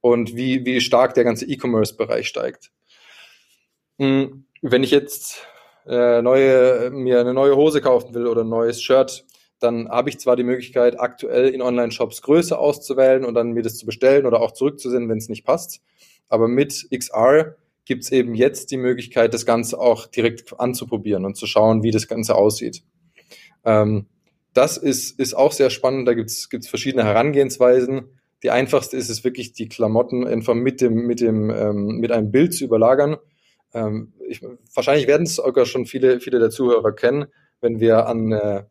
und 0.00 0.36
wie, 0.36 0.64
wie 0.64 0.80
stark 0.80 1.14
der 1.14 1.24
ganze 1.24 1.46
E-Commerce-Bereich 1.46 2.26
steigt. 2.28 2.70
Hm, 3.98 4.46
wenn 4.62 4.82
ich 4.82 4.90
jetzt 4.90 5.46
äh, 5.86 6.22
neue, 6.22 6.90
mir 6.90 7.20
eine 7.20 7.34
neue 7.34 7.56
Hose 7.56 7.80
kaufen 7.80 8.14
will 8.14 8.26
oder 8.26 8.42
ein 8.42 8.48
neues 8.48 8.82
Shirt, 8.82 9.24
dann 9.58 9.88
habe 9.88 10.10
ich 10.10 10.18
zwar 10.18 10.36
die 10.36 10.44
Möglichkeit, 10.44 11.00
aktuell 11.00 11.48
in 11.48 11.62
Online-Shops 11.62 12.22
Größe 12.22 12.58
auszuwählen 12.58 13.24
und 13.24 13.34
dann 13.34 13.52
mir 13.52 13.62
das 13.62 13.78
zu 13.78 13.86
bestellen 13.86 14.26
oder 14.26 14.40
auch 14.40 14.52
zurückzusenden, 14.52 15.08
wenn 15.08 15.18
es 15.18 15.28
nicht 15.28 15.44
passt. 15.44 15.80
Aber 16.28 16.48
mit 16.48 16.88
XR 16.90 17.56
gibt 17.86 18.04
es 18.04 18.12
eben 18.12 18.34
jetzt 18.34 18.70
die 18.70 18.76
Möglichkeit, 18.76 19.32
das 19.32 19.46
Ganze 19.46 19.78
auch 19.78 20.06
direkt 20.06 20.60
anzuprobieren 20.60 21.24
und 21.24 21.36
zu 21.36 21.46
schauen, 21.46 21.82
wie 21.82 21.92
das 21.92 22.08
Ganze 22.08 22.34
aussieht. 22.34 22.82
Ähm, 23.64 24.06
das 24.52 24.76
ist, 24.76 25.18
ist 25.18 25.34
auch 25.34 25.52
sehr 25.52 25.70
spannend. 25.70 26.06
Da 26.08 26.14
gibt 26.14 26.30
es 26.30 26.48
verschiedene 26.68 27.04
Herangehensweisen. 27.04 28.10
Die 28.42 28.50
einfachste 28.50 28.96
ist 28.96 29.08
es 29.08 29.24
wirklich, 29.24 29.52
die 29.52 29.68
Klamotten 29.68 30.26
einfach 30.26 30.54
mit 30.54 30.80
dem, 30.80 31.06
mit 31.06 31.20
dem, 31.20 31.50
ähm, 31.50 31.98
mit 31.98 32.12
einem 32.12 32.30
Bild 32.30 32.54
zu 32.54 32.64
überlagern. 32.64 33.16
Ähm, 33.72 34.12
ich, 34.28 34.40
wahrscheinlich 34.74 35.06
werden 35.06 35.24
es 35.24 35.36
sogar 35.36 35.66
schon 35.66 35.86
viele, 35.86 36.20
viele 36.20 36.38
der 36.38 36.50
Zuhörer 36.50 36.92
kennen, 36.92 37.26
wenn 37.60 37.80
wir 37.80 38.06
an 38.06 38.32
äh, 38.32 38.64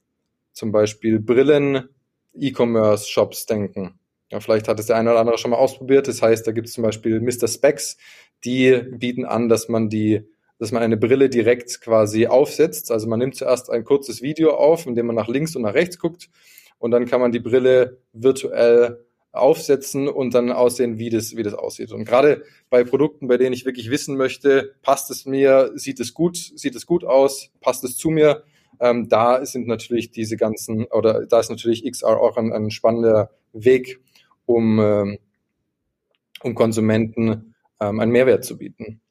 zum 0.53 0.71
Beispiel 0.71 1.19
Brillen, 1.19 1.89
E-Commerce-Shops 2.33 3.45
denken. 3.45 3.99
Ja, 4.31 4.39
vielleicht 4.39 4.67
hat 4.67 4.79
es 4.79 4.87
der 4.87 4.97
eine 4.97 5.11
oder 5.11 5.19
andere 5.19 5.37
schon 5.37 5.51
mal 5.51 5.57
ausprobiert. 5.57 6.07
Das 6.07 6.21
heißt, 6.21 6.47
da 6.47 6.51
gibt 6.51 6.67
es 6.67 6.73
zum 6.73 6.83
Beispiel 6.83 7.21
Mr. 7.21 7.47
Specs, 7.47 7.97
die 8.45 8.81
bieten 8.91 9.25
an, 9.25 9.49
dass 9.49 9.67
man 9.67 9.89
die, 9.89 10.23
dass 10.59 10.71
man 10.71 10.83
eine 10.83 10.97
Brille 10.97 11.29
direkt 11.29 11.81
quasi 11.81 12.27
aufsetzt. 12.27 12.91
Also 12.91 13.07
man 13.07 13.19
nimmt 13.19 13.35
zuerst 13.35 13.69
ein 13.69 13.83
kurzes 13.83 14.21
Video 14.21 14.51
auf, 14.51 14.85
in 14.85 14.95
dem 14.95 15.07
man 15.07 15.15
nach 15.15 15.27
links 15.27 15.55
und 15.55 15.63
nach 15.63 15.73
rechts 15.73 15.99
guckt 15.99 16.29
und 16.77 16.91
dann 16.91 17.05
kann 17.05 17.21
man 17.21 17.31
die 17.31 17.39
Brille 17.39 17.99
virtuell 18.13 19.05
aufsetzen 19.31 20.07
und 20.07 20.33
dann 20.33 20.51
aussehen, 20.51 20.97
wie 20.97 21.09
das, 21.09 21.35
wie 21.35 21.43
das 21.43 21.53
aussieht. 21.53 21.91
Und 21.91 22.05
gerade 22.05 22.43
bei 22.69 22.83
Produkten, 22.83 23.27
bei 23.27 23.37
denen 23.37 23.53
ich 23.53 23.65
wirklich 23.65 23.89
wissen 23.89 24.15
möchte, 24.15 24.75
passt 24.81 25.11
es 25.11 25.25
mir, 25.25 25.71
sieht 25.75 25.99
es 25.99 26.13
gut, 26.13 26.37
sieht 26.37 26.75
es 26.75 26.85
gut 26.85 27.03
aus, 27.03 27.51
passt 27.59 27.83
es 27.83 27.97
zu 27.97 28.09
mir, 28.09 28.43
ähm, 28.79 29.09
da 29.09 29.45
sind 29.45 29.67
natürlich 29.67 30.11
diese 30.11 30.37
ganzen, 30.37 30.85
oder 30.85 31.25
da 31.25 31.39
ist 31.39 31.49
natürlich 31.49 31.89
XR 31.89 32.19
auch 32.19 32.37
ein, 32.37 32.53
ein 32.53 32.71
spannender 32.71 33.31
Weg, 33.53 33.99
um, 34.45 34.79
ähm, 34.79 35.17
um 36.41 36.55
Konsumenten 36.55 37.54
ähm, 37.89 37.99
einen 37.99 38.11
Mehrwert 38.11 38.43
zu 38.43 38.57
bieten. 38.57 39.01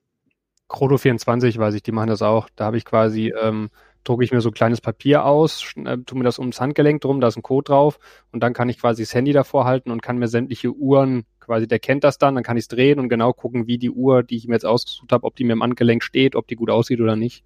Chrono24 0.68 1.58
weiß 1.58 1.74
ich, 1.74 1.82
die 1.82 1.92
machen 1.92 2.08
das 2.08 2.22
auch. 2.22 2.48
Da 2.56 2.64
habe 2.64 2.76
ich 2.76 2.84
quasi, 2.84 3.32
ähm, 3.40 3.70
drucke 4.02 4.24
ich 4.24 4.32
mir 4.32 4.40
so 4.40 4.50
ein 4.50 4.54
kleines 4.54 4.80
Papier 4.80 5.24
aus, 5.24 5.72
äh, 5.84 5.98
tue 5.98 6.18
mir 6.18 6.24
das 6.24 6.38
ums 6.38 6.60
Handgelenk 6.60 7.00
drum, 7.00 7.20
da 7.20 7.28
ist 7.28 7.36
ein 7.36 7.42
Code 7.42 7.64
drauf 7.64 7.98
und 8.32 8.42
dann 8.42 8.52
kann 8.52 8.68
ich 8.68 8.78
quasi 8.78 9.02
das 9.02 9.14
Handy 9.14 9.32
davor 9.32 9.64
halten 9.64 9.90
und 9.90 10.02
kann 10.02 10.18
mir 10.18 10.28
sämtliche 10.28 10.72
Uhren, 10.72 11.24
quasi 11.40 11.66
der 11.66 11.78
kennt 11.78 12.04
das 12.04 12.18
dann, 12.18 12.34
dann 12.34 12.44
kann 12.44 12.56
ich 12.56 12.64
es 12.64 12.68
drehen 12.68 12.98
und 12.98 13.08
genau 13.08 13.32
gucken, 13.32 13.66
wie 13.66 13.78
die 13.78 13.90
Uhr, 13.90 14.22
die 14.22 14.36
ich 14.36 14.46
mir 14.46 14.54
jetzt 14.54 14.66
ausgesucht 14.66 15.12
habe, 15.12 15.24
ob 15.24 15.36
die 15.36 15.44
mir 15.44 15.54
im 15.54 15.62
Handgelenk 15.62 16.02
steht, 16.02 16.36
ob 16.36 16.46
die 16.48 16.56
gut 16.56 16.70
aussieht 16.70 17.00
oder 17.00 17.16
nicht. 17.16 17.44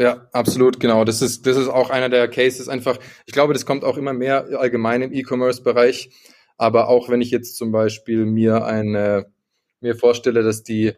Ja, 0.00 0.28
absolut, 0.32 0.80
genau. 0.80 1.04
Das 1.04 1.20
ist, 1.20 1.46
das 1.46 1.58
ist 1.58 1.68
auch 1.68 1.90
einer 1.90 2.08
der 2.08 2.26
Cases 2.28 2.70
einfach. 2.70 2.98
Ich 3.26 3.34
glaube, 3.34 3.52
das 3.52 3.66
kommt 3.66 3.84
auch 3.84 3.98
immer 3.98 4.14
mehr 4.14 4.46
allgemein 4.58 5.02
im 5.02 5.12
E-Commerce-Bereich. 5.12 6.10
Aber 6.56 6.88
auch 6.88 7.10
wenn 7.10 7.20
ich 7.20 7.30
jetzt 7.30 7.56
zum 7.56 7.70
Beispiel 7.70 8.24
mir 8.24 8.64
eine 8.64 9.26
mir 9.80 9.96
vorstelle, 9.96 10.42
dass 10.42 10.62
die 10.62 10.94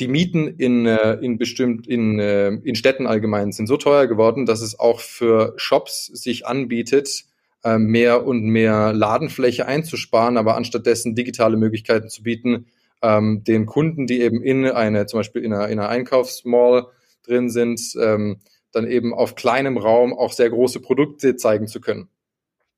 die 0.00 0.08
Mieten 0.08 0.48
in, 0.48 0.86
äh, 0.86 1.12
in 1.20 1.38
bestimmt 1.38 1.86
in, 1.86 2.18
äh, 2.18 2.48
in 2.48 2.74
Städten 2.74 3.06
allgemein 3.06 3.52
sind 3.52 3.66
so 3.66 3.76
teuer 3.76 4.06
geworden, 4.06 4.46
dass 4.46 4.62
es 4.62 4.78
auch 4.78 5.00
für 5.00 5.52
Shops 5.56 6.06
sich 6.06 6.46
anbietet, 6.46 7.24
äh, 7.62 7.78
mehr 7.78 8.26
und 8.26 8.42
mehr 8.42 8.92
Ladenfläche 8.94 9.66
einzusparen, 9.66 10.38
aber 10.38 10.56
anstattdessen 10.56 11.14
digitale 11.14 11.58
Möglichkeiten 11.58 12.08
zu 12.08 12.22
bieten, 12.22 12.66
ähm, 13.02 13.44
den 13.44 13.66
Kunden, 13.66 14.06
die 14.06 14.20
eben 14.20 14.42
in 14.42 14.66
eine, 14.66 15.06
zum 15.06 15.20
Beispiel 15.20 15.44
in 15.44 15.52
einer, 15.52 15.68
in 15.68 15.78
einer 15.78 15.88
Einkaufsmall 15.88 16.86
drin 17.22 17.50
sind, 17.50 17.80
ähm, 18.00 18.40
dann 18.72 18.86
eben 18.86 19.12
auf 19.12 19.34
kleinem 19.34 19.76
Raum 19.76 20.14
auch 20.14 20.32
sehr 20.32 20.48
große 20.48 20.80
Produkte 20.80 21.36
zeigen 21.36 21.66
zu 21.66 21.80
können. 21.80 22.08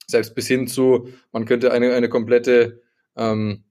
Selbst 0.07 0.35
bis 0.35 0.49
hin 0.49 0.67
zu, 0.67 1.09
man 1.33 1.45
könnte 1.45 1.73
eine, 1.73 1.95
eine 1.95 2.09
komplette 2.09 2.83
ähm, 3.17 3.65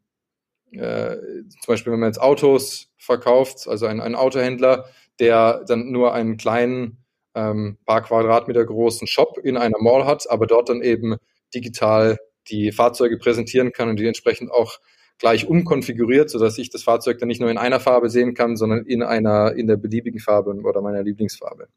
äh, 0.71 1.17
zum 1.17 1.67
Beispiel, 1.67 1.93
wenn 1.93 1.99
man 1.99 2.09
jetzt 2.09 2.21
Autos 2.21 2.89
verkauft, 2.97 3.67
also 3.67 3.85
ein, 3.85 3.99
ein 4.01 4.15
Autohändler, 4.15 4.85
der 5.19 5.63
dann 5.67 5.91
nur 5.91 6.13
einen 6.13 6.37
kleinen, 6.37 7.03
ähm, 7.35 7.77
paar 7.85 8.01
Quadratmeter 8.01 8.65
großen 8.65 9.07
Shop 9.07 9.37
in 9.41 9.57
einer 9.57 9.79
Mall 9.79 10.05
hat, 10.05 10.29
aber 10.29 10.47
dort 10.47 10.69
dann 10.69 10.81
eben 10.81 11.17
digital 11.53 12.17
die 12.49 12.71
Fahrzeuge 12.71 13.17
präsentieren 13.17 13.71
kann 13.71 13.89
und 13.89 13.99
die 13.99 14.07
entsprechend 14.07 14.51
auch 14.51 14.79
gleich 15.19 15.47
umkonfiguriert, 15.47 16.29
sodass 16.29 16.57
ich 16.57 16.71
das 16.71 16.83
Fahrzeug 16.83 17.19
dann 17.19 17.27
nicht 17.27 17.39
nur 17.39 17.51
in 17.51 17.59
einer 17.59 17.79
Farbe 17.79 18.09
sehen 18.09 18.33
kann, 18.33 18.57
sondern 18.57 18.85
in 18.85 19.03
einer, 19.03 19.53
in 19.53 19.67
der 19.67 19.77
beliebigen 19.77 20.19
Farbe 20.19 20.51
oder 20.63 20.81
meiner 20.81 21.03
Lieblingsfarbe. 21.03 21.67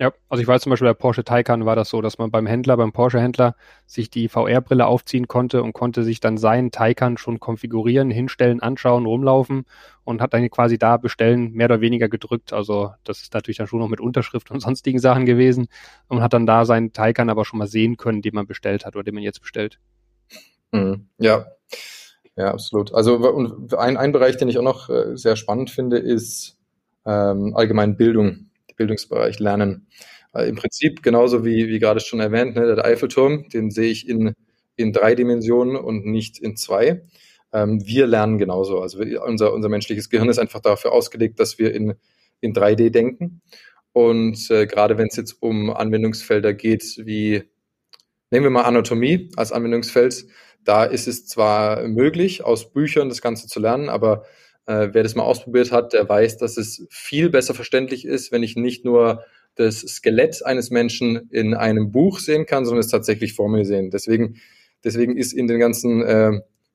Ja, 0.00 0.12
also 0.28 0.42
ich 0.42 0.48
weiß 0.48 0.62
zum 0.62 0.70
Beispiel 0.70 0.88
bei 0.88 0.94
Porsche 0.94 1.22
Taycan 1.22 1.66
war 1.66 1.76
das 1.76 1.88
so, 1.88 2.02
dass 2.02 2.18
man 2.18 2.32
beim 2.32 2.46
Händler, 2.46 2.76
beim 2.76 2.92
Porsche-Händler 2.92 3.54
sich 3.86 4.10
die 4.10 4.28
VR-Brille 4.28 4.86
aufziehen 4.86 5.28
konnte 5.28 5.62
und 5.62 5.72
konnte 5.72 6.02
sich 6.02 6.18
dann 6.18 6.36
seinen 6.36 6.72
Taycan 6.72 7.16
schon 7.16 7.38
konfigurieren, 7.38 8.10
hinstellen, 8.10 8.58
anschauen, 8.58 9.06
rumlaufen 9.06 9.66
und 10.02 10.20
hat 10.20 10.34
dann 10.34 10.50
quasi 10.50 10.78
da 10.78 10.96
bestellen 10.96 11.52
mehr 11.52 11.66
oder 11.66 11.80
weniger 11.80 12.08
gedrückt. 12.08 12.52
Also 12.52 12.90
das 13.04 13.20
ist 13.22 13.34
natürlich 13.34 13.58
dann 13.58 13.68
schon 13.68 13.78
noch 13.78 13.88
mit 13.88 14.00
Unterschrift 14.00 14.50
und 14.50 14.58
sonstigen 14.60 14.98
Sachen 14.98 15.26
gewesen 15.26 15.68
und 16.08 16.22
hat 16.22 16.32
dann 16.32 16.44
da 16.44 16.64
seinen 16.64 16.92
Taycan 16.92 17.30
aber 17.30 17.44
schon 17.44 17.60
mal 17.60 17.68
sehen 17.68 17.96
können, 17.96 18.20
den 18.20 18.34
man 18.34 18.48
bestellt 18.48 18.84
hat 18.84 18.96
oder 18.96 19.04
den 19.04 19.14
man 19.14 19.22
jetzt 19.22 19.42
bestellt. 19.42 19.78
Mhm. 20.72 21.06
Ja, 21.18 21.46
ja, 22.36 22.50
absolut. 22.50 22.92
Also 22.92 23.16
und 23.16 23.72
ein, 23.74 23.96
ein 23.96 24.10
Bereich, 24.10 24.36
den 24.38 24.48
ich 24.48 24.58
auch 24.58 24.62
noch 24.62 24.90
äh, 24.90 25.16
sehr 25.16 25.36
spannend 25.36 25.70
finde, 25.70 25.98
ist 25.98 26.58
ähm, 27.06 27.54
allgemein 27.54 27.96
Bildung 27.96 28.50
Bildungsbereich 28.76 29.38
lernen. 29.38 29.86
Äh, 30.34 30.48
Im 30.48 30.56
Prinzip 30.56 31.02
genauso 31.02 31.44
wie, 31.44 31.68
wie 31.68 31.78
gerade 31.78 32.00
schon 32.00 32.20
erwähnt, 32.20 32.56
ne, 32.56 32.74
der 32.74 32.84
Eiffelturm, 32.84 33.48
den 33.48 33.70
sehe 33.70 33.90
ich 33.90 34.08
in, 34.08 34.34
in 34.76 34.92
drei 34.92 35.14
Dimensionen 35.14 35.76
und 35.76 36.06
nicht 36.06 36.38
in 36.38 36.56
zwei. 36.56 37.04
Ähm, 37.52 37.86
wir 37.86 38.06
lernen 38.06 38.38
genauso. 38.38 38.80
Also 38.80 38.98
wir, 39.00 39.22
unser, 39.22 39.52
unser 39.52 39.68
menschliches 39.68 40.10
Gehirn 40.10 40.28
ist 40.28 40.38
einfach 40.38 40.60
dafür 40.60 40.92
ausgelegt, 40.92 41.38
dass 41.40 41.58
wir 41.58 41.74
in, 41.74 41.94
in 42.40 42.52
3D 42.52 42.90
denken. 42.90 43.40
Und 43.92 44.50
äh, 44.50 44.66
gerade 44.66 44.98
wenn 44.98 45.06
es 45.06 45.16
jetzt 45.16 45.40
um 45.40 45.70
Anwendungsfelder 45.70 46.52
geht, 46.52 46.82
wie 47.04 47.44
nehmen 48.30 48.44
wir 48.44 48.50
mal 48.50 48.62
Anatomie 48.62 49.30
als 49.36 49.52
Anwendungsfeld, 49.52 50.26
da 50.64 50.84
ist 50.84 51.06
es 51.06 51.26
zwar 51.26 51.86
möglich, 51.86 52.44
aus 52.44 52.72
Büchern 52.72 53.08
das 53.08 53.22
Ganze 53.22 53.46
zu 53.46 53.60
lernen, 53.60 53.88
aber 53.88 54.24
äh, 54.66 54.88
wer 54.92 55.02
das 55.02 55.14
mal 55.14 55.24
ausprobiert 55.24 55.72
hat, 55.72 55.92
der 55.92 56.08
weiß, 56.08 56.38
dass 56.38 56.56
es 56.56 56.86
viel 56.90 57.30
besser 57.30 57.54
verständlich 57.54 58.04
ist, 58.04 58.32
wenn 58.32 58.42
ich 58.42 58.56
nicht 58.56 58.84
nur 58.84 59.24
das 59.56 59.80
Skelett 59.80 60.44
eines 60.44 60.70
Menschen 60.70 61.28
in 61.30 61.54
einem 61.54 61.92
Buch 61.92 62.18
sehen 62.18 62.46
kann, 62.46 62.64
sondern 62.64 62.80
es 62.80 62.88
tatsächlich 62.88 63.34
vor 63.34 63.48
mir 63.48 63.64
sehen. 63.64 63.90
Deswegen, 63.90 64.40
deswegen 64.82 65.16
ist 65.16 65.32
in 65.32 65.46
den 65.46 65.60
ganzen, 65.60 66.02
äh, 66.02 66.28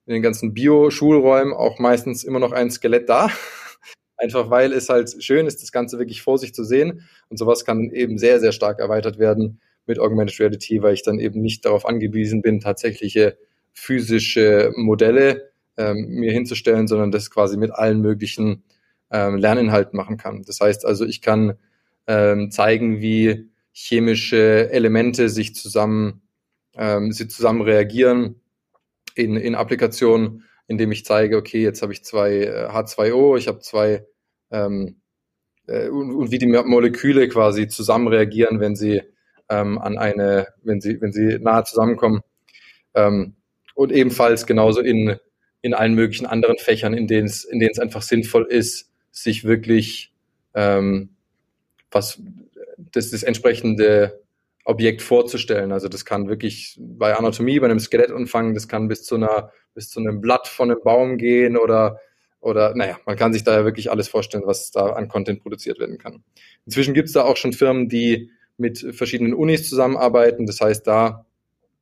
in 0.06 0.13
den 0.13 0.21
ganzen 0.21 0.54
Bio-Schulräumen 0.54 1.54
auch 1.54 1.80
meistens 1.80 2.23
immer 2.23 2.39
noch 2.39 2.52
ein 2.52 2.71
Skelett 2.71 3.10
da. 3.10 3.30
Einfach 4.17 4.49
weil 4.49 4.73
es 4.73 4.89
halt 4.89 5.23
schön 5.23 5.45
ist, 5.45 5.62
das 5.62 5.71
Ganze 5.71 5.97
wirklich 5.97 6.21
vor 6.21 6.38
sich 6.38 6.54
zu 6.54 6.63
sehen. 6.63 7.08
Und 7.30 7.38
sowas 7.38 7.65
kann 7.65 7.89
eben 7.91 8.17
sehr, 8.17 8.39
sehr 8.39 8.52
stark 8.52 8.80
erweitert 8.80 9.17
werden 9.17 9.62
mit 9.86 9.99
Augmented 9.99 10.39
Reality, 10.39 10.82
weil 10.82 10.93
ich 10.93 11.04
dann 11.04 11.19
eben 11.19 11.41
nicht 11.41 11.65
darauf 11.65 11.86
angewiesen 11.86 12.41
bin, 12.41 12.60
tatsächliche 12.60 13.38
physische 13.73 14.71
Modelle 14.75 15.48
ähm, 15.80 16.10
mir 16.10 16.32
hinzustellen, 16.34 16.88
sondern 16.88 17.12
das 17.12 17.32
quasi 17.32 17.58
mit 17.58 17.72
allen 17.72 18.02
möglichen 18.02 18.63
ähm, 19.12 19.38
Lerninhalten 19.38 19.96
machen 19.96 20.18
kann. 20.18 20.44
Das 20.44 20.60
heißt 20.60 20.86
also, 20.86 21.06
ich 21.06 21.22
kann 21.22 21.58
ähm, 22.06 22.52
zeigen, 22.52 23.00
wie 23.02 23.50
chemische 23.72 24.70
Elemente 24.72 25.30
sich 25.30 25.56
zusammen, 25.56 26.22
ähm, 26.76 27.13
sie 27.13 27.28
zusammen 27.28 27.62
reagieren 27.62 28.42
in, 29.15 29.38
in 29.38 29.56
Applikationen, 29.56 30.44
indem 30.68 30.92
ich 30.92 31.06
zeige, 31.06 31.38
okay, 31.38 31.63
jetzt 31.63 31.82
habe 31.82 31.94
ich 31.94 32.04
zwei 32.04 32.32
äh, 32.42 32.68
H2O, 32.70 33.38
ich 33.38 33.48
habe 33.48 33.60
zwei 33.60 34.06
ähm, 34.52 35.02
äh, 35.68 35.88
und, 35.88 36.13
und, 36.13 36.32
wie 36.32 36.39
die 36.39 36.48
Moleküle 36.48 37.30
quasi 37.30 37.68
zusammen 37.70 38.10
reagieren, 38.10 38.60
wenn 38.60 38.76
sie 38.76 39.02
ähm, 39.48 39.78
an 39.80 39.98
eine, 39.98 40.48
wenn 40.62 40.82
sie, 40.82 41.00
wenn 41.02 41.13
sie 41.13 41.39
nahe 41.39 41.63
zusammenkommen. 41.63 42.22
Ähm, 42.96 43.36
und 43.76 43.94
ebenfalls 43.94 44.46
genauso 44.46 44.82
in, 44.82 45.18
in 45.62 45.74
allen 45.74 45.93
möglichen 45.93 46.26
anderen 46.26 46.58
Fächern, 46.58 46.93
in 46.93 47.08
denen 47.08 47.28
es, 47.28 47.43
in 47.43 47.60
denen 47.60 47.72
es 47.72 47.80
einfach 47.80 48.02
sinnvoll 48.02 48.45
ist, 48.50 48.89
sich 49.12 49.43
wirklich 49.43 50.13
ähm, 50.54 51.10
was 51.91 52.22
das, 52.78 53.12
das 53.12 53.24
entsprechende 53.24 54.22
Objekt 54.63 55.02
vorzustellen. 55.02 55.72
Also 55.72 55.88
das 55.88 56.06
kann 56.06 56.30
wirklich 56.30 56.78
bei 56.80 57.15
Anatomie, 57.15 57.60
bei 57.60 57.65
einem 57.65 57.80
Skelettumfang, 57.80 58.54
das 58.54 58.67
kann 58.67 58.88
bis 58.88 59.04
zu 59.04 59.15
einer, 59.15 59.52
bis 59.74 59.89
zu 59.89 60.00
einem 60.00 60.22
Blatt 60.22 60.48
von 60.48 60.69
einem 60.69 60.82
Baum 60.84 61.17
gehen 61.17 61.58
oder 61.58 62.00
oder 62.41 62.74
naja, 62.74 62.98
man 63.06 63.17
kann 63.17 63.34
sich 63.34 63.43
da 63.43 63.54
ja 63.54 63.65
wirklich 63.65 63.91
alles 63.91 64.08
vorstellen, 64.08 64.43
was 64.45 64.72
da 64.72 64.91
an 64.91 65.10
Content 65.10 65.41
produziert 65.41 65.78
werden 65.78 65.98
kann. 65.98 66.24
Inzwischen 66.65 66.93
gibt 66.93 67.08
es 67.08 67.13
da 67.13 67.24
auch 67.24 67.36
schon 67.36 67.52
Firmen, 67.52 67.89
die 67.89 68.32
mit 68.56 68.80
verschiedenen 68.95 69.34
Unis 69.34 69.67
zusammenarbeiten. 69.67 70.45
Das 70.45 70.62
heißt, 70.62 70.88
da 70.88 71.26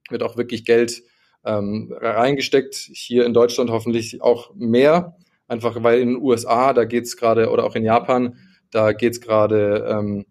wird 0.09 0.23
auch 0.23 0.35
wirklich 0.35 0.65
Geld 0.65 1.03
ähm, 1.45 1.93
reingesteckt. 1.99 2.75
Hier 2.75 3.25
in 3.25 3.33
Deutschland 3.33 3.69
hoffentlich 3.69 4.21
auch 4.21 4.53
mehr. 4.55 5.17
Einfach 5.47 5.81
weil 5.83 5.99
in 5.99 6.09
den 6.09 6.21
USA, 6.21 6.73
da 6.73 6.83
geht 6.85 7.05
es 7.05 7.15
gerade, 7.15 7.49
oder 7.49 7.63
auch 7.63 7.75
in 7.75 7.85
Japan, 7.85 8.37
da 8.69 8.91
geht 8.91 9.13
es 9.13 9.21
gerade 9.21 9.87
ähm, 9.89 10.25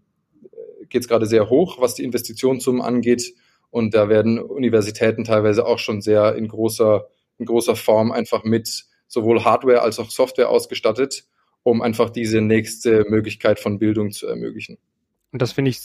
geht's 0.89 1.09
gerade 1.09 1.27
sehr 1.27 1.51
hoch, 1.51 1.81
was 1.81 1.95
die 1.95 2.05
Investitionssummen 2.05 2.83
angeht. 2.83 3.35
Und 3.71 3.95
da 3.95 4.09
werden 4.09 4.39
Universitäten 4.39 5.25
teilweise 5.25 5.67
auch 5.67 5.79
schon 5.79 6.01
sehr 6.01 6.35
in 6.37 6.49
großer, 6.49 7.07
in 7.39 7.47
großer 7.47 7.77
Form 7.77 8.13
einfach 8.13 8.45
mit 8.45 8.85
sowohl 9.07 9.45
Hardware 9.45 9.83
als 9.83 9.99
auch 9.99 10.11
Software 10.11 10.49
ausgestattet, 10.49 11.25
um 11.63 11.83
einfach 11.83 12.11
diese 12.11 12.41
nächste 12.41 13.05
Möglichkeit 13.09 13.61
von 13.61 13.79
Bildung 13.79 14.13
zu 14.13 14.27
ermöglichen. 14.27 14.79
Und 15.33 15.43
das 15.43 15.53
finde 15.53 15.71
ich 15.71 15.81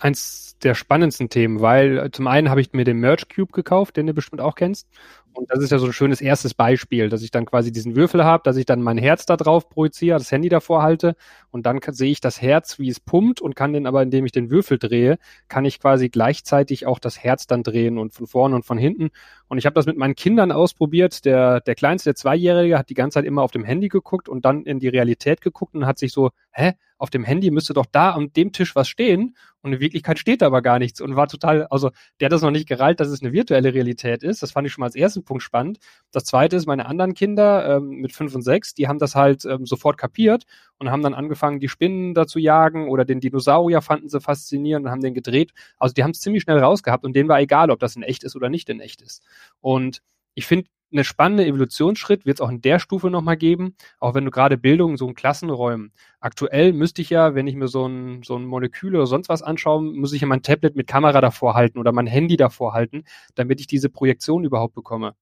eins 0.00 0.47
der 0.64 0.74
spannendsten 0.74 1.28
Themen, 1.28 1.60
weil 1.60 1.98
äh, 1.98 2.10
zum 2.10 2.26
einen 2.26 2.50
habe 2.50 2.60
ich 2.60 2.72
mir 2.72 2.84
den 2.84 2.98
Merge 2.98 3.24
Cube 3.34 3.52
gekauft, 3.52 3.96
den 3.96 4.06
du 4.06 4.14
bestimmt 4.14 4.40
auch 4.40 4.54
kennst. 4.54 4.88
Und 5.32 5.50
das 5.50 5.62
ist 5.62 5.70
ja 5.70 5.78
so 5.78 5.86
ein 5.86 5.92
schönes 5.92 6.20
erstes 6.20 6.52
Beispiel, 6.52 7.08
dass 7.08 7.22
ich 7.22 7.30
dann 7.30 7.44
quasi 7.46 7.70
diesen 7.70 7.94
Würfel 7.94 8.24
habe, 8.24 8.42
dass 8.44 8.56
ich 8.56 8.66
dann 8.66 8.82
mein 8.82 8.98
Herz 8.98 9.24
da 9.24 9.36
drauf 9.36 9.68
projiziere, 9.68 10.18
das 10.18 10.32
Handy 10.32 10.48
davor 10.48 10.82
halte 10.82 11.14
und 11.50 11.64
dann 11.64 11.80
sehe 11.90 12.10
ich 12.10 12.20
das 12.20 12.42
Herz, 12.42 12.78
wie 12.80 12.88
es 12.88 12.98
pumpt 12.98 13.40
und 13.40 13.54
kann 13.54 13.72
den 13.72 13.86
aber, 13.86 14.02
indem 14.02 14.26
ich 14.26 14.32
den 14.32 14.50
Würfel 14.50 14.78
drehe, 14.78 15.18
kann 15.46 15.64
ich 15.64 15.78
quasi 15.78 16.08
gleichzeitig 16.08 16.86
auch 16.86 16.98
das 16.98 17.22
Herz 17.22 17.46
dann 17.46 17.62
drehen 17.62 17.98
und 17.98 18.12
von 18.14 18.26
vorne 18.26 18.56
und 18.56 18.64
von 18.64 18.78
hinten. 18.78 19.10
Und 19.48 19.58
ich 19.58 19.66
habe 19.66 19.74
das 19.74 19.86
mit 19.86 19.96
meinen 19.96 20.14
Kindern 20.14 20.52
ausprobiert. 20.52 21.24
Der, 21.24 21.60
der 21.60 21.74
kleinste, 21.74 22.10
der 22.10 22.14
Zweijährige, 22.14 22.78
hat 22.78 22.90
die 22.90 22.94
ganze 22.94 23.14
Zeit 23.14 23.24
immer 23.24 23.42
auf 23.42 23.50
dem 23.50 23.64
Handy 23.64 23.88
geguckt 23.88 24.28
und 24.28 24.44
dann 24.44 24.64
in 24.64 24.78
die 24.78 24.88
Realität 24.88 25.40
geguckt 25.40 25.74
und 25.74 25.86
hat 25.86 25.98
sich 25.98 26.12
so, 26.12 26.30
hä, 26.52 26.74
auf 26.98 27.10
dem 27.10 27.24
Handy 27.24 27.50
müsste 27.50 27.74
doch 27.74 27.86
da 27.86 28.10
an 28.10 28.32
dem 28.32 28.52
Tisch 28.52 28.74
was 28.74 28.88
stehen 28.88 29.36
und 29.62 29.72
in 29.72 29.80
Wirklichkeit 29.80 30.18
steht 30.18 30.42
da 30.42 30.46
aber 30.46 30.62
gar 30.62 30.78
nichts 30.78 31.00
und 31.00 31.16
war 31.16 31.28
total, 31.28 31.66
also 31.66 31.90
der 32.20 32.26
hat 32.26 32.32
das 32.32 32.42
noch 32.42 32.50
nicht 32.50 32.68
gereilt, 32.68 33.00
dass 33.00 33.08
es 33.08 33.22
eine 33.22 33.32
virtuelle 33.32 33.74
Realität 33.74 34.22
ist. 34.22 34.42
Das 34.42 34.52
fand 34.52 34.66
ich 34.66 34.72
schon 34.72 34.82
mal 34.82 34.86
als 34.86 34.96
ersten 34.96 35.24
Punkt 35.24 35.42
spannend. 35.42 35.78
Das 36.12 36.24
zweite 36.24 36.56
ist, 36.56 36.66
meine 36.66 36.86
anderen 36.86 37.14
Kinder 37.14 37.76
ähm, 37.76 37.88
mit 38.00 38.12
fünf 38.12 38.34
und 38.34 38.42
sechs, 38.42 38.74
die 38.74 38.88
haben 38.88 38.98
das 38.98 39.14
halt 39.14 39.44
ähm, 39.44 39.66
sofort 39.66 39.98
kapiert 39.98 40.44
und 40.78 40.90
haben 40.90 41.02
dann 41.02 41.14
angefangen, 41.14 41.60
die 41.60 41.68
Spinnen 41.68 42.14
da 42.14 42.26
zu 42.26 42.38
jagen 42.38 42.88
oder 42.88 43.04
den 43.04 43.20
Dinosaurier 43.20 43.80
fanden 43.80 44.08
sie 44.08 44.20
faszinierend 44.20 44.86
und 44.86 44.92
haben 44.92 45.00
den 45.00 45.14
gedreht. 45.14 45.52
Also 45.78 45.92
die 45.92 46.04
haben 46.04 46.12
es 46.12 46.20
ziemlich 46.20 46.42
schnell 46.42 46.58
rausgehabt 46.58 47.04
und 47.04 47.14
denen 47.14 47.28
war 47.28 47.40
egal, 47.40 47.70
ob 47.70 47.80
das 47.80 47.96
in 47.96 48.02
echt 48.02 48.24
ist 48.24 48.36
oder 48.36 48.48
nicht 48.48 48.68
in 48.68 48.80
echt 48.80 49.02
ist. 49.02 49.22
Und 49.60 50.02
ich 50.34 50.46
finde, 50.46 50.68
eine 50.90 51.04
spannende 51.04 51.44
Evolutionsschritt 51.44 52.24
wird 52.24 52.38
es 52.38 52.40
auch 52.40 52.48
in 52.48 52.62
der 52.62 52.78
Stufe 52.78 53.10
nochmal 53.10 53.36
geben, 53.36 53.76
auch 54.00 54.14
wenn 54.14 54.24
du 54.24 54.30
gerade 54.30 54.56
Bildung 54.56 54.96
so 54.96 55.06
in 55.06 55.14
Klassenräumen. 55.14 55.92
Aktuell 56.20 56.72
müsste 56.72 57.02
ich 57.02 57.10
ja, 57.10 57.34
wenn 57.34 57.46
ich 57.46 57.56
mir 57.56 57.68
so 57.68 57.86
ein, 57.86 58.22
so 58.22 58.36
ein 58.36 58.46
Molekül 58.46 58.96
oder 58.96 59.06
sonst 59.06 59.28
was 59.28 59.42
anschaue, 59.42 59.82
muss 59.82 60.12
ich 60.12 60.22
ja 60.22 60.26
mein 60.26 60.42
Tablet 60.42 60.76
mit 60.76 60.86
Kamera 60.86 61.20
davor 61.20 61.54
halten 61.54 61.78
oder 61.78 61.92
mein 61.92 62.06
Handy 62.06 62.36
davor 62.36 62.72
halten, 62.72 63.04
damit 63.34 63.60
ich 63.60 63.66
diese 63.66 63.90
Projektion 63.90 64.44
überhaupt 64.44 64.74
bekomme. 64.74 65.14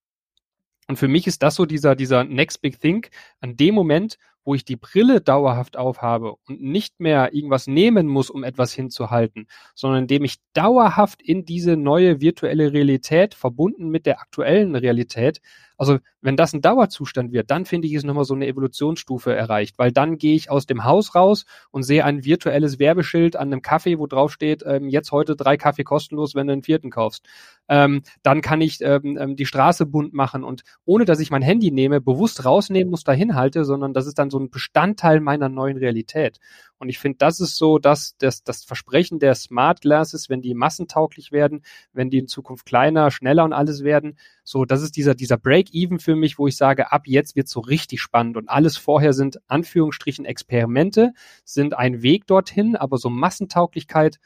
Und 0.89 0.99
für 0.99 1.09
mich 1.09 1.27
ist 1.27 1.43
das 1.43 1.57
so 1.57 1.67
dieser, 1.67 1.97
dieser 1.97 2.23
Next 2.23 2.63
Big 2.63 2.81
Thing. 2.81 3.07
An 3.41 3.57
dem 3.57 3.75
Moment, 3.75 4.19
wo 4.47 4.55
ich 4.55 4.65
die 4.65 4.77
Brille 4.77 5.21
dauerhaft 5.21 5.77
aufhabe 5.77 6.37
und 6.49 6.63
nicht 6.63 7.01
mehr 7.01 7.35
irgendwas 7.35 7.67
nehmen 7.67 8.07
muss, 8.07 8.31
um 8.31 8.45
etwas 8.45 8.73
hinzuhalten, 8.73 9.49
sondern 9.75 10.03
indem 10.03 10.25
ich 10.25 10.37
dauerhaft 10.55 11.21
in 11.21 11.45
diese 11.45 11.77
neue 11.77 12.21
virtuelle 12.21 12.73
Realität 12.73 13.35
verbunden 13.35 13.91
mit 13.91 14.07
der 14.07 14.21
aktuellen 14.21 14.77
Realität 14.77 15.41
also 15.77 15.99
wenn 16.21 16.37
das 16.37 16.53
ein 16.53 16.61
Dauerzustand 16.61 17.33
wird, 17.33 17.51
dann 17.51 17.65
finde 17.65 17.87
ich 17.89 17.95
es 17.95 18.05
nochmal 18.05 18.25
so 18.25 18.35
eine 18.35 18.47
Evolutionsstufe 18.47 19.35
erreicht, 19.35 19.79
weil 19.79 19.93
dann 19.93 20.19
gehe 20.19 20.35
ich 20.35 20.51
aus 20.51 20.67
dem 20.67 20.85
Haus 20.85 21.15
raus 21.15 21.45
und 21.71 21.83
sehe 21.83 22.05
ein 22.05 22.25
virtuelles 22.25 22.79
Werbeschild 22.79 23.37
an 23.37 23.53
einem 23.53 23.63
Kaffee, 23.63 23.99
wo 23.99 24.07
drauf 24.07 24.33
steht, 24.33 24.63
ähm, 24.67 24.89
jetzt 24.89 25.13
heute 25.13 25.37
drei 25.37 25.57
Kaffee 25.57 25.85
kostenlos, 25.85 26.35
wenn 26.35 26.47
du 26.47 26.55
einen 26.55 26.63
vierten 26.63 26.91
kaufst. 26.91 27.25
Ähm, 27.69 28.03
dann 28.23 28.41
kann 28.41 28.61
ich 28.61 28.81
ähm, 28.81 29.19
ähm, 29.21 29.37
die 29.37 29.47
Straße 29.47 29.87
bunt 29.87 30.15
machen 30.15 30.45
und 30.45 30.63
ohne 30.85 31.05
dass 31.05 31.21
ich 31.21 31.31
mein 31.31 31.43
Handy 31.43 31.71
nehme, 31.71 32.01
bewusst 32.01 32.45
rausnehmen 32.45 32.91
muss, 32.91 33.05
dahin 33.05 33.35
halte, 33.35 33.65
sondern 33.65 33.93
das 33.93 34.07
ist 34.07 34.19
dann 34.19 34.31
so 34.31 34.39
ein 34.39 34.51
Bestandteil 34.51 35.21
meiner 35.21 35.49
neuen 35.49 35.77
Realität. 35.77 36.39
Und 36.79 36.89
ich 36.89 36.99
finde, 36.99 37.19
das 37.19 37.41
ist 37.41 37.57
so, 37.57 37.79
dass 37.79 38.17
das, 38.19 38.45
das 38.45 38.65
Versprechen 38.65 39.19
der 39.19 39.35
Smart 39.35 39.81
Glasses, 39.81 40.29
wenn 40.29 40.43
die 40.43 40.55
massentauglich 40.55 41.33
werden, 41.33 41.63
wenn 41.93 42.11
die 42.11 42.19
in 42.19 42.29
Zukunft 42.29 42.67
kleiner, 42.67 43.11
schneller 43.11 43.45
und 43.45 43.53
alles 43.53 43.83
werden, 43.83 44.19
so, 44.45 44.65
das 44.65 44.83
ist 44.83 44.97
dieser, 44.97 45.15
dieser 45.15 45.39
Break-Even 45.39 45.99
für 45.99 46.17
mich, 46.17 46.39
wo 46.39 46.47
ich 46.47 46.57
sage, 46.57 46.93
ab 46.93 47.03
jetzt 47.07 47.35
wird 47.35 47.49
so 47.49 47.61
richtig 47.61 48.01
spannend 48.01 48.37
und 48.37 48.49
alles 48.49 48.77
vorher 48.77 49.13
sind 49.13 49.39
Anführungsstrichen 49.49 50.25
Experimente, 50.25 51.13
sind 51.45 51.75
ein 51.75 52.03
Weg 52.03 52.27
dorthin, 52.27 52.77
aber 52.77 52.99
so 52.99 53.09
Massentauglichkeit, 53.09 54.19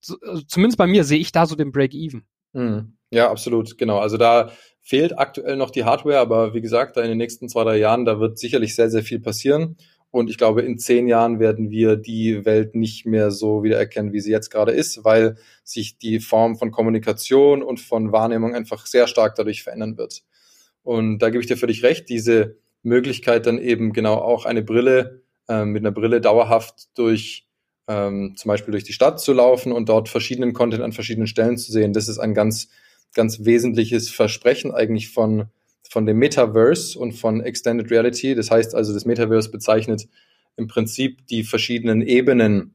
so, 0.00 0.16
also 0.22 0.42
zumindest 0.42 0.78
bei 0.78 0.86
mir 0.86 1.04
sehe 1.04 1.18
ich 1.18 1.32
da 1.32 1.46
so 1.46 1.56
den 1.56 1.72
Break-Even. 1.72 2.24
Mhm. 2.52 2.96
Ja, 3.10 3.30
absolut, 3.30 3.78
genau. 3.78 3.98
Also 3.98 4.16
da 4.16 4.50
fehlt 4.80 5.18
aktuell 5.18 5.56
noch 5.56 5.70
die 5.70 5.84
Hardware, 5.84 6.18
aber 6.18 6.54
wie 6.54 6.60
gesagt, 6.60 6.96
da 6.96 7.02
in 7.02 7.08
den 7.08 7.18
nächsten 7.18 7.48
zwei, 7.48 7.64
drei 7.64 7.76
Jahren, 7.76 8.04
da 8.04 8.20
wird 8.20 8.38
sicherlich 8.38 8.74
sehr, 8.74 8.90
sehr 8.90 9.02
viel 9.02 9.20
passieren. 9.20 9.76
Und 10.10 10.30
ich 10.30 10.38
glaube, 10.38 10.62
in 10.62 10.78
zehn 10.78 11.08
Jahren 11.08 11.40
werden 11.40 11.70
wir 11.70 11.96
die 11.96 12.44
Welt 12.44 12.74
nicht 12.74 13.06
mehr 13.06 13.30
so 13.30 13.62
wiedererkennen, 13.62 14.12
wie 14.12 14.20
sie 14.20 14.30
jetzt 14.30 14.50
gerade 14.50 14.72
ist, 14.72 15.04
weil 15.04 15.36
sich 15.62 15.98
die 15.98 16.20
Form 16.20 16.56
von 16.56 16.70
Kommunikation 16.70 17.62
und 17.62 17.80
von 17.80 18.12
Wahrnehmung 18.12 18.54
einfach 18.54 18.86
sehr 18.86 19.08
stark 19.08 19.34
dadurch 19.34 19.62
verändern 19.62 19.98
wird. 19.98 20.22
Und 20.82 21.18
da 21.18 21.30
gebe 21.30 21.42
ich 21.42 21.48
dir 21.48 21.56
völlig 21.56 21.82
recht, 21.82 22.08
diese 22.08 22.56
Möglichkeit 22.82 23.46
dann 23.46 23.58
eben 23.58 23.92
genau 23.92 24.14
auch 24.14 24.44
eine 24.44 24.62
Brille, 24.62 25.22
äh, 25.48 25.64
mit 25.64 25.82
einer 25.82 25.92
Brille 25.92 26.20
dauerhaft 26.20 26.96
durch 26.96 27.46
ähm, 27.88 28.34
zum 28.36 28.48
Beispiel 28.48 28.72
durch 28.72 28.84
die 28.84 28.92
Stadt 28.92 29.20
zu 29.20 29.32
laufen 29.32 29.72
und 29.72 29.88
dort 29.88 30.08
verschiedenen 30.08 30.52
Content 30.52 30.82
an 30.82 30.92
verschiedenen 30.92 31.26
Stellen 31.26 31.56
zu 31.56 31.72
sehen, 31.72 31.92
das 31.92 32.08
ist 32.08 32.18
ein 32.18 32.34
ganz, 32.34 32.68
ganz 33.14 33.44
wesentliches 33.44 34.10
Versprechen 34.10 34.72
eigentlich 34.72 35.10
von 35.10 35.46
von 35.90 36.06
dem 36.06 36.18
Metaverse 36.18 36.98
und 36.98 37.12
von 37.12 37.40
Extended 37.40 37.90
Reality. 37.90 38.34
Das 38.34 38.50
heißt 38.50 38.74
also, 38.74 38.92
das 38.92 39.04
Metaverse 39.04 39.50
bezeichnet 39.50 40.08
im 40.56 40.66
Prinzip 40.66 41.26
die 41.26 41.44
verschiedenen 41.44 42.02
Ebenen, 42.02 42.74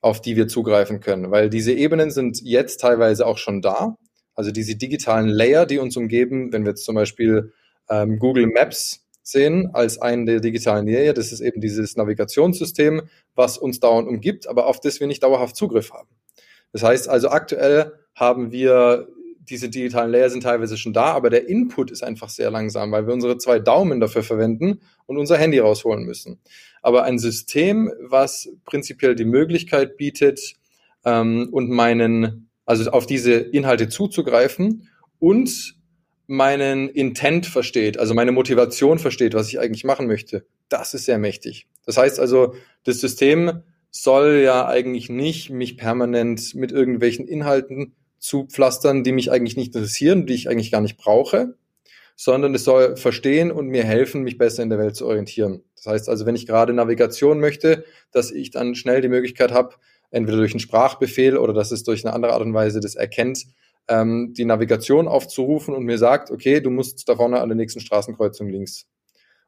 auf 0.00 0.20
die 0.20 0.36
wir 0.36 0.48
zugreifen 0.48 1.00
können, 1.00 1.30
weil 1.30 1.50
diese 1.50 1.72
Ebenen 1.72 2.10
sind 2.10 2.40
jetzt 2.42 2.80
teilweise 2.80 3.26
auch 3.26 3.38
schon 3.38 3.60
da. 3.60 3.96
Also 4.34 4.52
diese 4.52 4.76
digitalen 4.76 5.28
Layer, 5.28 5.66
die 5.66 5.78
uns 5.78 5.96
umgeben, 5.96 6.52
wenn 6.52 6.62
wir 6.64 6.70
jetzt 6.70 6.84
zum 6.84 6.94
Beispiel 6.94 7.52
ähm, 7.90 8.20
Google 8.20 8.46
Maps 8.46 9.04
sehen 9.24 9.70
als 9.74 10.00
einen 10.00 10.26
der 10.26 10.40
digitalen 10.40 10.86
Layer, 10.86 11.12
das 11.12 11.32
ist 11.32 11.40
eben 11.40 11.60
dieses 11.60 11.96
Navigationssystem, 11.96 13.02
was 13.34 13.58
uns 13.58 13.80
dauernd 13.80 14.08
umgibt, 14.08 14.46
aber 14.46 14.66
auf 14.66 14.80
das 14.80 15.00
wir 15.00 15.08
nicht 15.08 15.24
dauerhaft 15.24 15.56
Zugriff 15.56 15.92
haben. 15.92 16.08
Das 16.72 16.84
heißt 16.84 17.08
also, 17.08 17.30
aktuell 17.30 17.92
haben 18.14 18.52
wir 18.52 19.08
diese 19.50 19.68
digitalen 19.68 20.10
Layer 20.10 20.30
sind 20.30 20.42
teilweise 20.42 20.76
schon 20.76 20.92
da, 20.92 21.12
aber 21.12 21.30
der 21.30 21.48
Input 21.48 21.90
ist 21.90 22.02
einfach 22.02 22.28
sehr 22.28 22.50
langsam, 22.50 22.92
weil 22.92 23.06
wir 23.06 23.14
unsere 23.14 23.38
zwei 23.38 23.58
Daumen 23.58 24.00
dafür 24.00 24.22
verwenden 24.22 24.80
und 25.06 25.18
unser 25.18 25.36
Handy 25.36 25.58
rausholen 25.58 26.04
müssen. 26.04 26.40
Aber 26.82 27.04
ein 27.04 27.18
System, 27.18 27.90
was 28.00 28.48
prinzipiell 28.64 29.14
die 29.14 29.24
Möglichkeit 29.24 29.96
bietet, 29.96 30.58
ähm, 31.04 31.48
und 31.50 31.70
meinen, 31.70 32.50
also 32.66 32.90
auf 32.90 33.06
diese 33.06 33.32
Inhalte 33.32 33.88
zuzugreifen 33.88 34.88
und 35.18 35.76
meinen 36.26 36.88
Intent 36.88 37.46
versteht, 37.46 37.98
also 37.98 38.14
meine 38.14 38.32
Motivation 38.32 38.98
versteht, 38.98 39.34
was 39.34 39.48
ich 39.48 39.58
eigentlich 39.58 39.84
machen 39.84 40.06
möchte, 40.06 40.46
das 40.68 40.92
ist 40.92 41.06
sehr 41.06 41.18
mächtig. 41.18 41.66
Das 41.86 41.96
heißt 41.96 42.20
also, 42.20 42.54
das 42.84 43.00
System 43.00 43.62
soll 43.90 44.42
ja 44.44 44.66
eigentlich 44.66 45.08
nicht 45.08 45.48
mich 45.48 45.78
permanent 45.78 46.54
mit 46.54 46.70
irgendwelchen 46.72 47.26
Inhalten 47.26 47.94
zupflastern, 48.18 49.04
die 49.04 49.12
mich 49.12 49.30
eigentlich 49.30 49.56
nicht 49.56 49.74
interessieren, 49.74 50.26
die 50.26 50.34
ich 50.34 50.48
eigentlich 50.48 50.70
gar 50.70 50.80
nicht 50.80 50.96
brauche, 50.96 51.54
sondern 52.16 52.54
es 52.54 52.64
soll 52.64 52.96
verstehen 52.96 53.52
und 53.52 53.68
mir 53.68 53.84
helfen, 53.84 54.22
mich 54.22 54.38
besser 54.38 54.62
in 54.62 54.70
der 54.70 54.78
Welt 54.78 54.96
zu 54.96 55.06
orientieren. 55.06 55.62
Das 55.76 55.86
heißt 55.86 56.08
also, 56.08 56.26
wenn 56.26 56.34
ich 56.34 56.46
gerade 56.46 56.72
Navigation 56.72 57.38
möchte, 57.38 57.84
dass 58.10 58.32
ich 58.32 58.50
dann 58.50 58.74
schnell 58.74 59.00
die 59.00 59.08
Möglichkeit 59.08 59.52
habe, 59.52 59.76
entweder 60.10 60.38
durch 60.38 60.52
einen 60.52 60.60
Sprachbefehl 60.60 61.36
oder 61.36 61.52
dass 61.52 61.70
es 61.70 61.84
durch 61.84 62.04
eine 62.04 62.14
andere 62.14 62.32
Art 62.32 62.42
und 62.42 62.54
Weise 62.54 62.80
das 62.80 62.96
erkennt, 62.96 63.46
ähm, 63.86 64.34
die 64.36 64.44
Navigation 64.44 65.06
aufzurufen 65.06 65.74
und 65.74 65.84
mir 65.84 65.98
sagt, 65.98 66.30
okay, 66.30 66.60
du 66.60 66.70
musst 66.70 67.08
da 67.08 67.16
vorne 67.16 67.40
an 67.40 67.48
der 67.48 67.56
nächsten 67.56 67.80
Straßenkreuzung 67.80 68.48
links. 68.48 68.86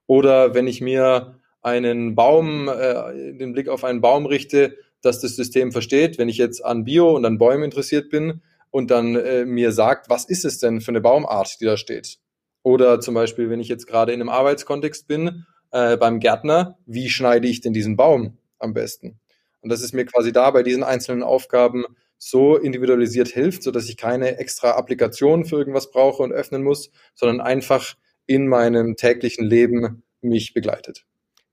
Oder 0.06 0.54
wenn 0.54 0.66
ich 0.66 0.80
mir 0.80 1.40
einen 1.62 2.14
Baum, 2.14 2.68
äh, 2.68 3.32
den 3.34 3.52
Blick 3.52 3.68
auf 3.68 3.84
einen 3.84 4.00
Baum 4.00 4.26
richte, 4.26 4.76
dass 5.02 5.20
das 5.20 5.36
System 5.36 5.72
versteht, 5.72 6.18
wenn 6.18 6.28
ich 6.28 6.38
jetzt 6.38 6.64
an 6.64 6.84
Bio 6.84 7.16
und 7.16 7.24
an 7.24 7.38
Bäumen 7.38 7.64
interessiert 7.64 8.10
bin 8.10 8.42
und 8.70 8.90
dann 8.90 9.16
äh, 9.16 9.44
mir 9.44 9.72
sagt, 9.72 10.08
was 10.08 10.24
ist 10.24 10.44
es 10.44 10.58
denn 10.58 10.80
für 10.80 10.90
eine 10.90 11.00
Baumart, 11.00 11.60
die 11.60 11.64
da 11.64 11.76
steht? 11.76 12.18
Oder 12.62 13.00
zum 13.00 13.14
Beispiel, 13.14 13.50
wenn 13.50 13.60
ich 13.60 13.68
jetzt 13.68 13.86
gerade 13.86 14.12
in 14.12 14.20
einem 14.20 14.28
Arbeitskontext 14.28 15.06
bin, 15.06 15.46
äh, 15.70 15.96
beim 15.96 16.20
Gärtner, 16.20 16.78
wie 16.86 17.08
schneide 17.08 17.48
ich 17.48 17.60
denn 17.60 17.72
diesen 17.72 17.96
Baum 17.96 18.38
am 18.58 18.74
besten? 18.74 19.20
Und 19.60 19.70
das 19.70 19.82
ist 19.82 19.92
mir 19.92 20.04
quasi 20.04 20.32
da 20.32 20.50
bei 20.50 20.62
diesen 20.62 20.82
einzelnen 20.82 21.22
Aufgaben 21.22 21.84
so 22.18 22.56
individualisiert 22.56 23.28
hilft, 23.28 23.62
so 23.62 23.70
dass 23.70 23.88
ich 23.88 23.96
keine 23.96 24.38
extra 24.38 24.72
Applikation 24.72 25.44
für 25.44 25.56
irgendwas 25.56 25.90
brauche 25.90 26.22
und 26.22 26.32
öffnen 26.32 26.62
muss, 26.62 26.90
sondern 27.14 27.40
einfach 27.40 27.94
in 28.26 28.46
meinem 28.46 28.96
täglichen 28.96 29.46
Leben 29.46 30.02
mich 30.20 30.52
begleitet. 30.52 31.06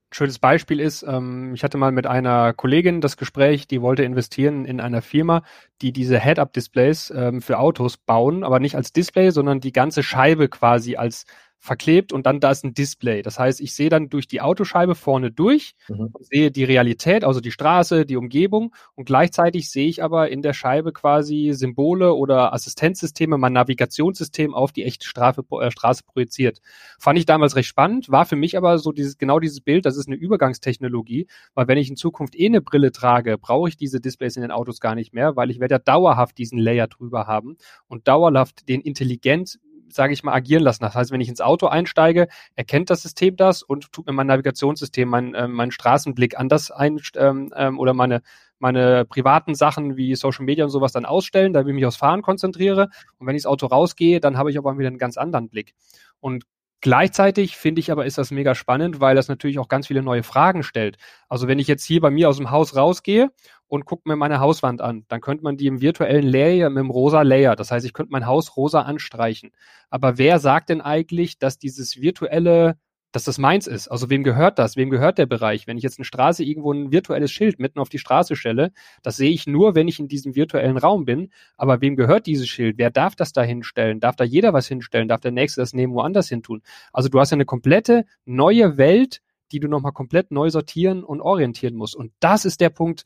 Schönes 0.10 0.40
Beispiel 0.40 0.80
ist, 0.80 1.04
ähm, 1.04 1.54
ich 1.54 1.64
hatte 1.64 1.78
mal 1.78 1.92
mit 1.92 2.08
einer 2.08 2.54
Kollegin 2.54 3.02
das 3.02 3.18
Gespräch, 3.18 3.68
die 3.68 3.82
wollte 3.82 4.04
investieren 4.04 4.64
in 4.64 4.80
einer 4.80 5.02
Firma, 5.02 5.44
die 5.82 5.92
diese 5.92 6.18
Head-Up-Displays 6.20 7.12
ähm, 7.16 7.42
für 7.42 7.60
Autos 7.60 7.98
bauen, 7.98 8.46
aber 8.46 8.60
nicht 8.60 8.76
als 8.76 8.94
Display, 8.94 9.32
sondern 9.32 9.60
die 9.60 9.74
ganze 9.74 10.04
Scheibe 10.04 10.48
quasi 10.48 10.96
als 10.96 11.26
verklebt 11.60 12.14
und 12.14 12.26
dann 12.26 12.40
da 12.40 12.52
ist 12.52 12.64
ein 12.64 12.74
Display. 12.74 13.22
Das 13.22 13.40
heißt, 13.40 13.62
ich 13.62 13.74
sehe 13.74 13.90
dann 13.90 14.10
durch 14.10 14.28
die 14.28 14.42
Autoscheibe 14.42 14.96
vorne 14.96 15.32
durch, 15.32 15.74
mhm. 15.88 16.14
sehe 16.20 16.52
die 16.52 16.64
Realität, 16.64 17.24
also 17.24 17.42
die 17.42 17.52
Straße, 17.52 18.06
die 18.06 18.16
Umgebung 18.16 18.74
und 18.96 19.06
gleichzeitig 19.06 19.70
sehe 19.70 19.88
ich 19.88 20.04
aber 20.04 20.30
in 20.30 20.42
der 20.42 20.54
Scheibe 20.54 20.94
quasi 20.94 21.52
Symbole 21.54 22.14
oder 22.14 22.54
Assistenzsysteme, 22.54 23.38
mein 23.38 23.54
Navigationssystem 23.54 24.54
auf 24.54 24.72
die 24.72 24.84
echte 24.84 25.08
Strafe, 25.08 25.44
äh, 25.60 25.72
Straße 25.72 26.04
projiziert. 26.06 26.62
Fand 27.00 27.18
ich 27.20 27.26
damals 27.26 27.56
recht 27.56 27.68
spannend, 27.68 28.10
war 28.10 28.26
für 28.26 28.36
mich 28.36 28.58
aber 28.58 28.78
so 28.78 28.92
dieses, 28.92 29.18
genau 29.18 29.40
dieses 29.40 29.62
Bild, 29.62 29.86
das 29.86 29.98
ist 29.98 30.08
eine 30.08 30.16
Übergangstechnologie, 30.16 31.28
weil 31.54 31.68
wenn 31.68 31.78
ich 31.78 31.90
in 31.90 31.96
Zukunft 31.96 32.36
eh 32.36 32.46
eine 32.46 32.62
Brille 32.62 32.92
trage, 32.92 33.38
brauche 33.38 33.70
ich 33.70 33.78
diese 33.78 34.00
Displays 34.00 34.36
in 34.36 34.42
den 34.42 34.52
Autos 34.52 34.80
gar 34.80 34.96
nicht 34.96 35.14
mehr, 35.14 35.36
weil 35.36 35.50
ich 35.50 35.60
werde 35.60 35.76
ja 35.76 35.80
dauerhaft 35.80 36.38
diesen 36.38 36.60
Layer 36.60 36.88
drüber 36.88 37.28
haben 37.28 37.58
und 37.88 38.08
dauerhaft 38.08 38.70
den 38.70 38.82
intelligent 38.82 39.60
sage 39.90 40.14
ich 40.14 40.24
mal, 40.24 40.34
agieren 40.34 40.64
lassen. 40.64 40.84
Das 40.84 40.96
heißt, 40.96 41.12
wenn 41.12 41.22
ich 41.22 41.30
ins 41.30 41.42
Auto 41.42 41.68
einsteige, 41.68 42.28
erkennt 42.56 42.90
das 42.90 43.02
System 43.02 43.36
das 43.36 43.64
und 43.64 43.92
tut 43.92 44.08
mir 44.08 44.14
mein 44.14 44.28
Navigationssystem, 44.28 45.08
mein, 45.08 45.34
äh, 45.34 45.48
meinen 45.48 45.72
Straßenblick 45.72 46.38
anders 46.38 46.72
ein 46.72 47.00
ähm, 47.16 47.54
ähm, 47.56 47.80
oder 47.80 47.94
meine 47.94 48.22
meine 48.60 49.06
privaten 49.06 49.56
Sachen 49.56 49.98
wie 49.98 50.16
Social 50.16 50.46
Media 50.46 50.66
und 50.66 50.72
sowas 50.72 50.92
dann 50.92 51.06
ausstellen, 51.06 51.54
da 51.54 51.62
ich 51.62 51.68
mich 51.68 51.86
aufs 51.86 51.98
Fahren 51.98 52.22
konzentriere. 52.22 52.90
Und 53.20 53.28
wenn 53.28 53.36
ich 53.36 53.44
das 53.44 53.52
Auto 53.52 53.68
rausgehe, 53.68 54.20
dann 54.20 54.38
habe 54.38 54.50
ich 54.50 54.58
aber 54.58 54.78
wieder 54.78 54.88
einen 54.88 54.98
ganz 54.98 55.18
anderen 55.18 55.50
Blick. 55.50 55.74
Und 56.20 56.44
Gleichzeitig 56.82 57.58
finde 57.58 57.80
ich 57.80 57.92
aber, 57.92 58.06
ist 58.06 58.20
das 58.20 58.30
mega 58.30 58.54
spannend, 58.54 59.00
weil 59.00 59.16
das 59.16 59.28
natürlich 59.30 59.58
auch 59.58 59.68
ganz 59.68 59.88
viele 59.88 60.04
neue 60.04 60.22
Fragen 60.22 60.62
stellt. 60.62 60.98
Also 61.28 61.48
wenn 61.48 61.58
ich 61.58 61.68
jetzt 61.68 61.84
hier 61.84 62.02
bei 62.02 62.12
mir 62.12 62.30
aus 62.30 62.38
dem 62.38 62.52
Haus 62.52 62.76
rausgehe 62.76 63.32
und 63.68 63.86
gucke 63.86 64.08
mir 64.08 64.16
meine 64.16 64.40
Hauswand 64.40 64.80
an, 64.82 65.04
dann 65.08 65.20
könnte 65.20 65.44
man 65.44 65.58
die 65.58 65.66
im 65.66 65.82
virtuellen 65.82 66.28
Layer 66.28 66.70
mit 66.70 66.80
dem 66.84 66.92
rosa 66.92 67.24
Layer, 67.24 67.56
das 67.56 67.72
heißt, 67.72 67.86
ich 67.86 67.94
könnte 67.94 68.12
mein 68.12 68.28
Haus 68.28 68.56
rosa 68.56 68.84
anstreichen. 68.84 69.52
Aber 69.90 70.20
wer 70.20 70.38
sagt 70.40 70.70
denn 70.70 70.82
eigentlich, 70.82 71.40
dass 71.40 71.58
dieses 71.58 72.00
virtuelle 72.00 72.78
dass 73.12 73.24
das 73.24 73.38
meins 73.38 73.68
ist. 73.68 73.88
Also 73.88 74.10
wem 74.10 74.24
gehört 74.24 74.60
das? 74.60 74.76
Wem 74.76 74.90
gehört 74.90 75.18
der 75.18 75.26
Bereich? 75.26 75.68
Wenn 75.68 75.78
ich 75.78 75.84
jetzt 75.84 75.98
eine 75.98 76.06
Straße 76.06 76.44
irgendwo 76.44 76.74
ein 76.74 76.92
virtuelles 76.92 77.32
Schild 77.32 77.60
mitten 77.60 77.80
auf 77.80 77.90
die 77.90 78.00
Straße 78.00 78.36
stelle, 78.36 78.72
das 79.02 79.18
sehe 79.18 79.32
ich 79.32 79.48
nur, 79.48 79.76
wenn 79.76 79.88
ich 79.88 80.00
in 80.00 80.08
diesem 80.08 80.36
virtuellen 80.36 80.78
Raum 80.78 81.06
bin. 81.06 81.32
Aber 81.56 81.82
wem 81.82 81.96
gehört 81.96 82.26
dieses 82.28 82.48
Schild? 82.48 82.78
Wer 82.78 82.92
darf 82.92 83.16
das 83.16 83.32
da 83.32 83.44
hinstellen? 83.44 84.00
Darf 84.00 84.16
da 84.16 84.24
jeder 84.24 84.54
was 84.54 84.68
hinstellen? 84.68 85.08
Darf 85.08 85.22
der 85.22 85.32
Nächste 85.32 85.62
das 85.62 85.74
neben 85.74 85.94
woanders 85.94 86.30
hin 86.30 86.44
tun? 86.44 86.62
Also 86.92 87.10
du 87.10 87.20
hast 87.20 87.32
ja 87.32 87.36
eine 87.36 87.46
komplette 87.46 88.06
neue 88.26 88.78
Welt, 88.78 89.22
die 89.52 89.60
du 89.60 89.68
nochmal 89.68 89.94
komplett 89.94 90.32
neu 90.32 90.50
sortieren 90.50 91.04
und 91.04 91.22
orientieren 91.22 91.76
musst. 91.76 91.96
Und 91.96 92.12
das 92.20 92.46
ist 92.46 92.60
der 92.60 92.70
Punkt, 92.70 93.04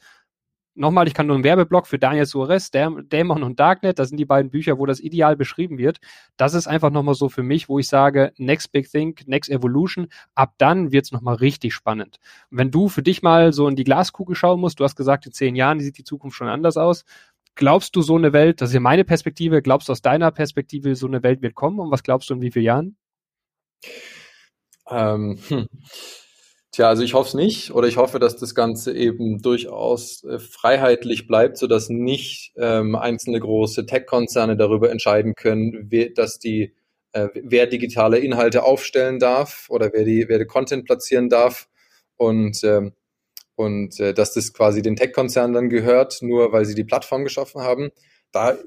nochmal, 0.75 1.07
ich 1.07 1.13
kann 1.13 1.27
nur 1.27 1.35
einen 1.35 1.43
Werbeblock 1.43 1.87
für 1.87 1.99
Daniel 1.99 2.25
Suarez, 2.25 2.71
Dämon 2.71 3.43
und 3.43 3.59
Darknet, 3.59 3.99
das 3.99 4.09
sind 4.09 4.17
die 4.17 4.25
beiden 4.25 4.51
Bücher, 4.51 4.77
wo 4.77 4.85
das 4.85 4.99
ideal 4.99 5.35
beschrieben 5.35 5.77
wird. 5.77 5.99
Das 6.37 6.53
ist 6.53 6.67
einfach 6.67 6.89
nochmal 6.89 7.15
so 7.15 7.29
für 7.29 7.43
mich, 7.43 7.69
wo 7.69 7.79
ich 7.79 7.87
sage, 7.87 8.33
next 8.37 8.71
big 8.71 8.89
thing, 8.89 9.15
next 9.25 9.49
evolution, 9.49 10.07
ab 10.35 10.53
dann 10.57 10.91
wird's 10.91 11.11
nochmal 11.11 11.35
richtig 11.35 11.73
spannend. 11.73 12.19
Und 12.49 12.57
wenn 12.57 12.71
du 12.71 12.89
für 12.89 13.03
dich 13.03 13.21
mal 13.21 13.53
so 13.53 13.67
in 13.67 13.75
die 13.75 13.83
Glaskugel 13.83 14.35
schauen 14.35 14.59
musst, 14.59 14.79
du 14.79 14.83
hast 14.83 14.95
gesagt, 14.95 15.25
in 15.25 15.31
zehn 15.31 15.55
Jahren 15.55 15.79
sieht 15.79 15.97
die 15.97 16.03
Zukunft 16.03 16.37
schon 16.37 16.47
anders 16.47 16.77
aus. 16.77 17.05
Glaubst 17.55 17.95
du 17.95 18.01
so 18.01 18.15
eine 18.15 18.31
Welt, 18.33 18.61
das 18.61 18.69
ist 18.69 18.75
ja 18.75 18.79
meine 18.79 19.03
Perspektive, 19.03 19.61
glaubst 19.61 19.89
du 19.89 19.91
aus 19.91 20.01
deiner 20.01 20.31
Perspektive, 20.31 20.95
so 20.95 21.07
eine 21.07 21.21
Welt 21.21 21.41
wird 21.41 21.53
kommen 21.55 21.79
und 21.79 21.91
was 21.91 22.03
glaubst 22.03 22.29
du 22.29 22.35
in 22.35 22.41
wie 22.41 22.51
vielen 22.51 22.65
Jahren? 22.65 22.97
Ähm, 24.89 25.37
hm. 25.47 25.67
Tja, 26.73 26.87
also 26.87 27.03
ich 27.03 27.13
hoffe 27.13 27.27
es 27.27 27.33
nicht 27.33 27.71
oder 27.71 27.89
ich 27.89 27.97
hoffe, 27.97 28.17
dass 28.17 28.37
das 28.37 28.55
Ganze 28.55 28.95
eben 28.95 29.41
durchaus 29.41 30.23
äh, 30.23 30.39
freiheitlich 30.39 31.27
bleibt, 31.27 31.57
sodass 31.57 31.89
nicht 31.89 32.53
ähm, 32.55 32.95
einzelne 32.95 33.41
große 33.41 33.85
Tech-Konzerne 33.85 34.55
darüber 34.55 34.89
entscheiden 34.89 35.35
können, 35.35 35.87
wer, 35.89 36.11
dass 36.11 36.39
die, 36.39 36.73
äh, 37.11 37.27
wer 37.33 37.67
digitale 37.67 38.19
Inhalte 38.19 38.63
aufstellen 38.63 39.19
darf 39.19 39.65
oder 39.69 39.91
wer 39.91 40.05
die, 40.05 40.29
wer 40.29 40.39
die 40.39 40.45
Content 40.45 40.85
platzieren 40.85 41.27
darf 41.27 41.67
und, 42.15 42.63
ähm, 42.63 42.93
und 43.55 43.99
äh, 43.99 44.13
dass 44.13 44.33
das 44.33 44.53
quasi 44.53 44.81
den 44.81 44.95
Tech-Konzernen 44.95 45.53
dann 45.53 45.69
gehört, 45.69 46.21
nur 46.21 46.53
weil 46.53 46.63
sie 46.63 46.75
die 46.75 46.85
Plattform 46.85 47.25
geschaffen 47.25 47.61
haben. 47.61 47.89
Da 48.31 48.57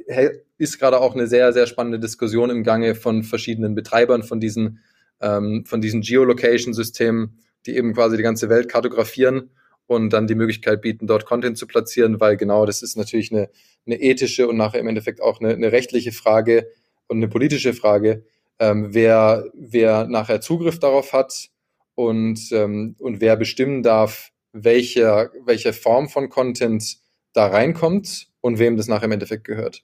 ist 0.58 0.78
gerade 0.78 1.00
auch 1.00 1.14
eine 1.14 1.26
sehr, 1.26 1.54
sehr 1.54 1.66
spannende 1.66 1.98
Diskussion 1.98 2.50
im 2.50 2.64
Gange 2.64 2.96
von 2.96 3.22
verschiedenen 3.22 3.74
Betreibern 3.74 4.22
von 4.24 4.40
diesen, 4.40 4.80
ähm, 5.22 5.64
von 5.64 5.80
diesen 5.80 6.02
Geolocation-Systemen 6.02 7.38
die 7.66 7.76
eben 7.76 7.94
quasi 7.94 8.16
die 8.16 8.22
ganze 8.22 8.48
Welt 8.48 8.68
kartografieren 8.68 9.50
und 9.86 10.10
dann 10.10 10.26
die 10.26 10.34
Möglichkeit 10.34 10.80
bieten, 10.80 11.06
dort 11.06 11.26
Content 11.26 11.58
zu 11.58 11.66
platzieren, 11.66 12.20
weil 12.20 12.36
genau 12.36 12.66
das 12.66 12.82
ist 12.82 12.96
natürlich 12.96 13.32
eine, 13.32 13.50
eine 13.86 14.00
ethische 14.00 14.48
und 14.48 14.56
nachher 14.56 14.80
im 14.80 14.88
Endeffekt 14.88 15.20
auch 15.20 15.40
eine, 15.40 15.52
eine 15.52 15.72
rechtliche 15.72 16.12
Frage 16.12 16.68
und 17.06 17.18
eine 17.18 17.28
politische 17.28 17.74
Frage, 17.74 18.24
ähm, 18.58 18.94
wer, 18.94 19.50
wer 19.54 20.06
nachher 20.06 20.40
Zugriff 20.40 20.78
darauf 20.78 21.12
hat 21.12 21.50
und, 21.94 22.50
ähm, 22.52 22.96
und 22.98 23.20
wer 23.20 23.36
bestimmen 23.36 23.82
darf, 23.82 24.30
welche, 24.52 25.30
welche 25.44 25.72
Form 25.72 26.08
von 26.08 26.28
Content 26.28 26.98
da 27.32 27.46
reinkommt 27.46 28.28
und 28.40 28.58
wem 28.58 28.76
das 28.76 28.86
nachher 28.86 29.06
im 29.06 29.12
Endeffekt 29.12 29.44
gehört. 29.44 29.82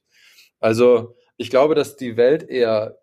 Also 0.60 1.16
ich 1.36 1.50
glaube, 1.50 1.74
dass 1.74 1.96
die 1.96 2.16
Welt 2.16 2.48
eher 2.48 2.99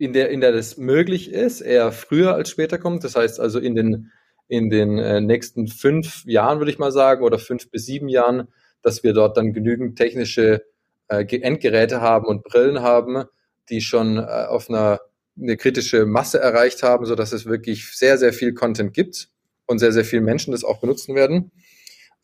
in 0.00 0.14
der, 0.14 0.30
in 0.30 0.40
der 0.40 0.52
das 0.52 0.78
möglich 0.78 1.30
ist, 1.30 1.60
eher 1.60 1.92
früher 1.92 2.34
als 2.34 2.48
später 2.48 2.78
kommt. 2.78 3.04
Das 3.04 3.16
heißt 3.16 3.38
also 3.38 3.58
in 3.58 3.74
den, 3.74 4.10
in 4.48 4.70
den 4.70 4.98
äh, 4.98 5.20
nächsten 5.20 5.68
fünf 5.68 6.24
Jahren, 6.24 6.58
würde 6.58 6.70
ich 6.70 6.78
mal 6.78 6.90
sagen, 6.90 7.22
oder 7.22 7.38
fünf 7.38 7.70
bis 7.70 7.84
sieben 7.84 8.08
Jahren, 8.08 8.48
dass 8.82 9.04
wir 9.04 9.12
dort 9.12 9.36
dann 9.36 9.52
genügend 9.52 9.98
technische 9.98 10.64
äh, 11.08 11.24
Endgeräte 11.24 12.00
haben 12.00 12.24
und 12.24 12.44
Brillen 12.44 12.80
haben, 12.80 13.24
die 13.68 13.82
schon 13.82 14.16
äh, 14.16 14.22
auf 14.22 14.70
einer 14.70 15.00
eine 15.38 15.56
kritische 15.56 16.06
Masse 16.06 16.40
erreicht 16.40 16.82
haben, 16.82 17.04
so 17.04 17.14
dass 17.14 17.32
es 17.32 17.46
wirklich 17.46 17.96
sehr, 17.96 18.18
sehr 18.18 18.32
viel 18.32 18.52
Content 18.52 18.94
gibt 18.94 19.28
und 19.66 19.78
sehr, 19.78 19.92
sehr 19.92 20.04
viele 20.04 20.22
Menschen 20.22 20.52
das 20.52 20.64
auch 20.64 20.80
benutzen 20.80 21.14
werden. 21.14 21.52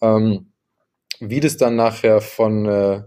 Ähm, 0.00 0.52
wie 1.20 1.40
das 1.40 1.56
dann 1.56 1.76
nachher 1.76 2.20
von, 2.20 2.66
äh, 2.66 3.02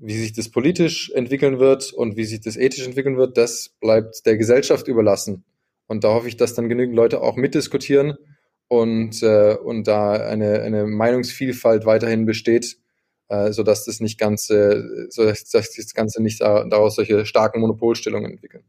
wie 0.00 0.16
sich 0.16 0.32
das 0.32 0.48
politisch 0.48 1.10
entwickeln 1.10 1.58
wird 1.58 1.92
und 1.92 2.16
wie 2.16 2.24
sich 2.24 2.40
das 2.40 2.56
ethisch 2.56 2.86
entwickeln 2.86 3.18
wird, 3.18 3.36
das 3.36 3.68
bleibt 3.80 4.24
der 4.24 4.38
Gesellschaft 4.38 4.88
überlassen. 4.88 5.44
Und 5.86 6.04
da 6.04 6.14
hoffe 6.14 6.28
ich, 6.28 6.36
dass 6.36 6.54
dann 6.54 6.68
genügend 6.68 6.96
Leute 6.96 7.20
auch 7.20 7.36
mitdiskutieren 7.36 8.16
und, 8.68 9.22
äh, 9.22 9.56
und 9.56 9.86
da 9.86 10.12
eine, 10.12 10.62
eine 10.62 10.86
Meinungsvielfalt 10.86 11.84
weiterhin 11.84 12.24
besteht, 12.24 12.78
äh, 13.28 13.52
sodass 13.52 13.84
das 13.84 14.00
nicht 14.00 14.18
ganze, 14.18 15.08
so 15.10 15.24
dass 15.24 15.44
das 15.44 15.94
Ganze 15.94 16.22
nicht 16.22 16.40
daraus 16.40 16.94
solche 16.94 17.26
starken 17.26 17.60
Monopolstellungen 17.60 18.30
entwickeln. 18.30 18.64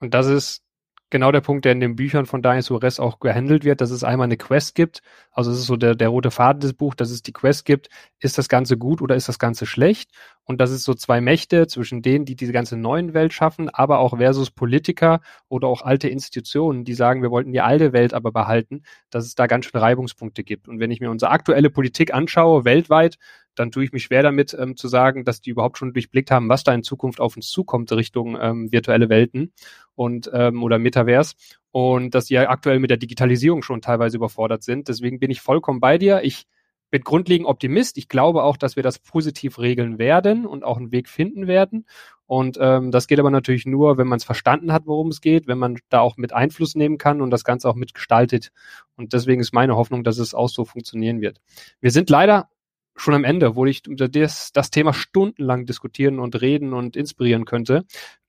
Und 0.00 0.12
das 0.12 0.26
ist 0.26 0.62
genau 1.10 1.32
der 1.32 1.40
Punkt, 1.40 1.64
der 1.64 1.72
in 1.72 1.80
den 1.80 1.96
Büchern 1.96 2.26
von 2.26 2.42
Daniel 2.42 2.62
Suarez 2.62 3.00
auch 3.00 3.20
gehandelt 3.20 3.64
wird, 3.64 3.80
dass 3.80 3.90
es 3.90 4.04
einmal 4.04 4.26
eine 4.26 4.36
Quest 4.36 4.74
gibt. 4.74 5.02
Also 5.30 5.50
es 5.50 5.58
ist 5.58 5.66
so 5.66 5.76
der, 5.76 5.94
der 5.94 6.08
rote 6.08 6.30
Faden 6.30 6.60
des 6.60 6.74
Buchs, 6.74 6.96
dass 6.96 7.10
es 7.10 7.22
die 7.22 7.32
Quest 7.32 7.64
gibt. 7.64 7.88
Ist 8.20 8.38
das 8.38 8.48
Ganze 8.48 8.76
gut 8.76 9.00
oder 9.00 9.16
ist 9.16 9.28
das 9.28 9.38
Ganze 9.38 9.66
schlecht? 9.66 10.10
Und 10.48 10.62
das 10.62 10.70
ist 10.70 10.84
so 10.84 10.94
zwei 10.94 11.20
Mächte 11.20 11.66
zwischen 11.66 12.00
denen, 12.00 12.24
die 12.24 12.34
diese 12.34 12.52
ganze 12.52 12.78
neuen 12.78 13.12
Welt 13.12 13.34
schaffen, 13.34 13.68
aber 13.68 13.98
auch 13.98 14.16
versus 14.16 14.50
Politiker 14.50 15.20
oder 15.48 15.68
auch 15.68 15.82
alte 15.82 16.08
Institutionen, 16.08 16.84
die 16.84 16.94
sagen, 16.94 17.20
wir 17.20 17.30
wollten 17.30 17.52
die 17.52 17.60
alte 17.60 17.92
Welt 17.92 18.14
aber 18.14 18.32
behalten, 18.32 18.82
dass 19.10 19.26
es 19.26 19.34
da 19.34 19.46
ganz 19.46 19.66
schön 19.66 19.78
Reibungspunkte 19.78 20.44
gibt. 20.44 20.66
Und 20.66 20.80
wenn 20.80 20.90
ich 20.90 21.00
mir 21.00 21.10
unsere 21.10 21.32
aktuelle 21.32 21.68
Politik 21.68 22.14
anschaue, 22.14 22.64
weltweit, 22.64 23.18
dann 23.56 23.70
tue 23.70 23.84
ich 23.84 23.92
mich 23.92 24.04
schwer 24.04 24.22
damit 24.22 24.56
ähm, 24.58 24.74
zu 24.74 24.88
sagen, 24.88 25.24
dass 25.24 25.42
die 25.42 25.50
überhaupt 25.50 25.76
schon 25.76 25.92
durchblickt 25.92 26.30
haben, 26.30 26.48
was 26.48 26.64
da 26.64 26.72
in 26.72 26.82
Zukunft 26.82 27.20
auf 27.20 27.36
uns 27.36 27.50
zukommt 27.50 27.92
Richtung 27.92 28.38
ähm, 28.40 28.72
virtuelle 28.72 29.10
Welten 29.10 29.52
und 29.96 30.30
ähm, 30.32 30.62
oder 30.62 30.78
Metaverse 30.78 31.34
und 31.72 32.14
dass 32.14 32.26
die 32.26 32.34
ja 32.34 32.48
aktuell 32.48 32.78
mit 32.78 32.88
der 32.88 32.96
Digitalisierung 32.96 33.62
schon 33.62 33.82
teilweise 33.82 34.16
überfordert 34.16 34.62
sind. 34.62 34.88
Deswegen 34.88 35.18
bin 35.18 35.30
ich 35.30 35.42
vollkommen 35.42 35.80
bei 35.80 35.98
dir. 35.98 36.22
Ich 36.22 36.46
bin 36.90 37.02
grundlegend 37.02 37.46
Optimist. 37.46 37.98
Ich 37.98 38.08
glaube 38.08 38.42
auch, 38.42 38.56
dass 38.56 38.76
wir 38.76 38.82
das 38.82 38.98
positiv 38.98 39.58
regeln 39.58 39.98
werden 39.98 40.46
und 40.46 40.64
auch 40.64 40.76
einen 40.76 40.92
Weg 40.92 41.08
finden 41.08 41.46
werden. 41.46 41.86
Und 42.26 42.58
ähm, 42.60 42.90
das 42.90 43.06
geht 43.06 43.18
aber 43.18 43.30
natürlich 43.30 43.64
nur, 43.64 43.96
wenn 43.96 44.06
man 44.06 44.18
es 44.18 44.24
verstanden 44.24 44.72
hat, 44.72 44.86
worum 44.86 45.08
es 45.08 45.20
geht, 45.20 45.46
wenn 45.46 45.58
man 45.58 45.78
da 45.88 46.00
auch 46.00 46.16
mit 46.16 46.32
Einfluss 46.32 46.74
nehmen 46.74 46.98
kann 46.98 47.22
und 47.22 47.30
das 47.30 47.44
Ganze 47.44 47.68
auch 47.68 47.74
mitgestaltet. 47.74 48.52
Und 48.96 49.12
deswegen 49.14 49.40
ist 49.40 49.54
meine 49.54 49.76
Hoffnung, 49.76 50.04
dass 50.04 50.18
es 50.18 50.34
auch 50.34 50.48
so 50.48 50.64
funktionieren 50.64 51.20
wird. 51.20 51.40
Wir 51.80 51.90
sind 51.90 52.10
leider 52.10 52.48
schon 52.96 53.14
am 53.14 53.24
Ende, 53.24 53.56
wo 53.56 53.64
ich 53.64 53.82
das, 53.82 54.52
das 54.52 54.70
Thema 54.70 54.92
stundenlang 54.92 55.66
diskutieren 55.66 56.18
und 56.18 56.40
reden 56.40 56.74
und 56.74 56.96
inspirieren 56.96 57.44
könnte. 57.44 57.84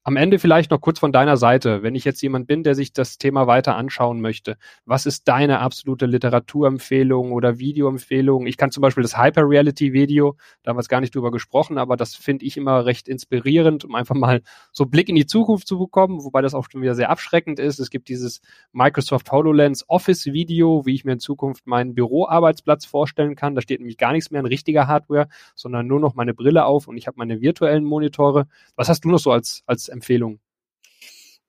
Am 0.06 0.16
Ende 0.16 0.40
vielleicht 0.40 0.72
noch 0.72 0.80
kurz 0.80 0.98
von 0.98 1.12
deiner 1.12 1.36
Seite, 1.36 1.84
wenn 1.84 1.94
ich 1.94 2.06
jetzt 2.06 2.22
jemand 2.22 2.48
bin, 2.48 2.64
der 2.64 2.74
sich 2.74 2.94
das 2.94 3.18
Thema 3.18 3.48
weiter 3.48 3.76
anschauen 3.76 4.22
möchte. 4.22 4.56
Was 4.86 5.06
ist 5.06 5.28
deine 5.28 5.60
absolute 5.60 6.06
Literaturempfehlung 6.06 7.34
oder 7.34 7.60
Videoempfehlung? 7.60 8.48
Ich 8.48 8.56
kann 8.56 8.72
zum 8.72 8.80
Beispiel 8.80 9.04
das 9.04 9.18
Hyper 9.18 9.42
Reality 9.44 9.92
Video, 9.92 10.38
da 10.64 10.70
haben 10.70 10.78
wir 10.78 10.82
es 10.82 10.88
gar 10.88 11.02
nicht 11.02 11.14
drüber 11.14 11.32
gesprochen, 11.32 11.78
aber 11.78 11.98
das 11.98 12.16
finde 12.16 12.46
ich 12.46 12.56
immer 12.56 12.86
recht 12.86 13.10
inspirierend, 13.10 13.84
um 13.84 13.94
einfach 13.94 14.16
mal 14.16 14.42
so 14.72 14.86
Blick 14.86 15.10
in 15.10 15.16
die 15.16 15.26
Zukunft 15.26 15.68
zu 15.68 15.78
bekommen, 15.78 16.24
wobei 16.24 16.42
das 16.42 16.54
auch 16.54 16.66
schon 16.72 16.82
wieder 16.82 16.96
sehr 16.96 17.10
abschreckend 17.10 17.60
ist. 17.60 17.78
Es 17.80 17.90
gibt 17.90 18.08
dieses 18.08 18.40
Microsoft 18.72 19.30
HoloLens 19.34 19.84
Office 19.90 20.28
Video, 20.28 20.86
wie 20.86 20.96
ich 20.96 21.04
mir 21.04 21.12
in 21.12 21.20
Zukunft 21.20 21.68
meinen 21.68 21.94
Büroarbeitsplatz 21.94 22.86
vorstellen 22.86 23.36
kann. 23.36 23.54
Da 23.54 23.62
steht 23.62 23.82
nämlich 23.82 23.98
gar 23.98 24.14
nichts 24.14 24.32
mehr 24.32 24.40
in 24.40 24.48
richtiger 24.48 24.88
Hardware, 24.88 25.28
sondern 25.56 25.88
nur 25.88 26.00
noch 26.00 26.16
meine 26.16 26.34
Brille 26.34 26.64
auf 26.64 26.88
und 26.88 26.96
ich 26.96 27.08
habe 27.08 27.18
meine 27.18 27.42
virtuellen 27.42 27.84
Monitore. 27.84 28.48
Was 28.78 28.88
hast 28.88 29.04
du 29.04 29.10
noch 29.10 29.20
so 29.20 29.34
als, 29.34 29.62
als 29.66 29.90
Empfehlung? 30.00 30.40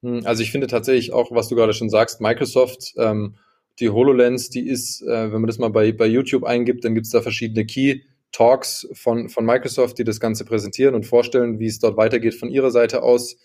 Hm, 0.02 0.22
also 0.24 0.42
ich 0.42 0.50
finde 0.50 0.66
tatsächlich 0.66 1.12
auch, 1.12 1.30
was 1.32 1.48
du 1.48 1.56
gerade 1.56 1.72
schon 1.72 1.90
sagst, 1.90 2.20
Microsoft, 2.20 2.94
ähm, 2.96 3.36
die 3.78 3.90
HoloLens, 3.90 4.50
die 4.50 4.68
ist, 4.68 5.02
äh, 5.02 5.32
wenn 5.32 5.40
man 5.40 5.46
das 5.46 5.58
mal 5.58 5.70
bei, 5.70 5.92
bei 5.92 6.06
YouTube 6.06 6.44
eingibt, 6.44 6.84
dann 6.84 6.94
gibt 6.94 7.06
es 7.06 7.12
da 7.12 7.22
verschiedene 7.22 7.64
Key 7.64 8.00
Talks 8.32 8.88
von, 8.92 9.28
von 9.28 9.44
Microsoft, 9.44 9.98
die 9.98 10.04
das 10.04 10.20
Ganze 10.20 10.44
präsentieren 10.44 10.94
und 10.94 11.06
vorstellen, 11.06 11.58
wie 11.58 11.66
es 11.66 11.78
dort 11.78 11.96
weitergeht 11.96 12.34
von 12.34 12.50
ihrer 12.50 12.70
Seite 12.70 13.02
aus. 13.02 13.36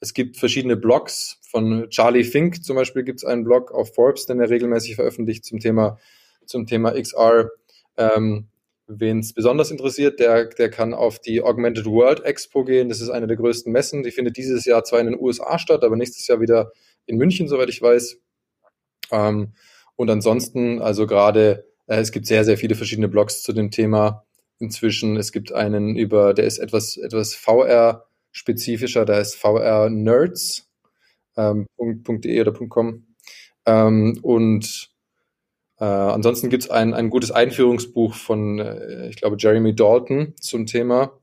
Es 0.00 0.12
gibt 0.12 0.36
verschiedene 0.36 0.76
Blogs 0.76 1.38
von 1.42 1.88
Charlie 1.88 2.24
Fink 2.24 2.64
zum 2.64 2.76
Beispiel 2.76 3.04
gibt 3.04 3.20
es 3.20 3.24
einen 3.24 3.44
Blog 3.44 3.70
auf 3.70 3.94
Forbes, 3.94 4.26
den 4.26 4.40
er 4.40 4.50
regelmäßig 4.50 4.96
veröffentlicht 4.96 5.44
zum 5.44 5.60
Thema, 5.60 5.98
zum 6.46 6.66
Thema 6.66 7.00
XR. 7.00 7.50
Ähm, 7.96 8.48
Wen 8.86 9.20
es 9.20 9.32
besonders 9.32 9.70
interessiert, 9.70 10.20
der, 10.20 10.44
der 10.46 10.70
kann 10.70 10.92
auf 10.92 11.18
die 11.18 11.40
Augmented 11.40 11.86
World 11.86 12.20
Expo 12.20 12.64
gehen. 12.64 12.90
Das 12.90 13.00
ist 13.00 13.08
eine 13.08 13.26
der 13.26 13.36
größten 13.36 13.72
Messen. 13.72 14.02
Die 14.02 14.10
findet 14.10 14.36
dieses 14.36 14.66
Jahr 14.66 14.84
zwar 14.84 15.00
in 15.00 15.06
den 15.06 15.18
USA 15.18 15.58
statt, 15.58 15.84
aber 15.84 15.96
nächstes 15.96 16.26
Jahr 16.26 16.40
wieder 16.40 16.70
in 17.06 17.16
München, 17.16 17.48
soweit 17.48 17.70
ich 17.70 17.80
weiß. 17.80 18.18
Ähm, 19.10 19.54
und 19.96 20.10
ansonsten, 20.10 20.82
also 20.82 21.06
gerade, 21.06 21.64
äh, 21.86 21.96
es 21.96 22.12
gibt 22.12 22.26
sehr, 22.26 22.44
sehr 22.44 22.58
viele 22.58 22.74
verschiedene 22.74 23.08
Blogs 23.08 23.42
zu 23.42 23.54
dem 23.54 23.70
Thema 23.70 24.26
inzwischen. 24.58 25.16
Es 25.16 25.32
gibt 25.32 25.52
einen 25.52 25.96
über, 25.96 26.34
der 26.34 26.44
ist 26.44 26.58
etwas, 26.58 26.96
etwas 26.98 27.34
VR-spezifischer, 27.34 29.04
da 29.04 29.18
ist 29.18 29.36
VR-Nerds.de 29.36 30.64
ähm, 31.36 31.66
oder 31.78 32.52
.com. 32.68 33.06
Ähm, 33.66 34.18
und 34.22 34.93
äh, 35.78 35.84
ansonsten 35.84 36.50
gibt 36.50 36.64
es 36.64 36.70
ein, 36.70 36.94
ein 36.94 37.10
gutes 37.10 37.30
Einführungsbuch 37.30 38.14
von, 38.14 38.58
äh, 38.58 39.08
ich 39.08 39.16
glaube, 39.16 39.36
Jeremy 39.38 39.74
Dalton 39.74 40.34
zum 40.40 40.66
Thema. 40.66 41.18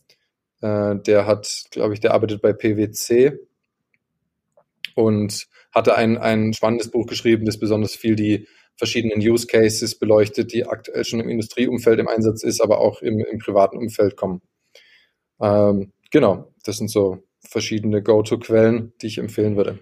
Äh, 0.61 0.97
der 0.97 1.25
hat, 1.25 1.65
glaube 1.71 1.93
ich, 1.93 1.99
der 1.99 2.13
arbeitet 2.13 2.41
bei 2.41 2.53
PwC 2.53 3.39
und 4.95 5.47
hatte 5.73 5.95
ein, 5.95 6.17
ein 6.17 6.53
spannendes 6.53 6.91
Buch 6.91 7.07
geschrieben, 7.07 7.45
das 7.45 7.59
besonders 7.59 7.95
viel 7.95 8.15
die 8.15 8.47
verschiedenen 8.75 9.19
Use 9.19 9.47
Cases 9.47 9.97
beleuchtet, 9.97 10.53
die 10.53 10.65
aktuell 10.65 11.05
schon 11.05 11.19
im 11.19 11.29
Industrieumfeld 11.29 11.99
im 11.99 12.07
Einsatz 12.07 12.43
ist, 12.43 12.61
aber 12.61 12.79
auch 12.79 13.01
im, 13.01 13.19
im 13.19 13.39
privaten 13.39 13.77
Umfeld 13.77 14.17
kommen. 14.17 14.41
Ähm, 15.39 15.93
genau, 16.11 16.51
das 16.65 16.77
sind 16.77 16.89
so 16.89 17.23
verschiedene 17.39 18.01
Go-To-Quellen, 18.01 18.93
die 19.01 19.07
ich 19.07 19.17
empfehlen 19.17 19.55
würde. 19.55 19.79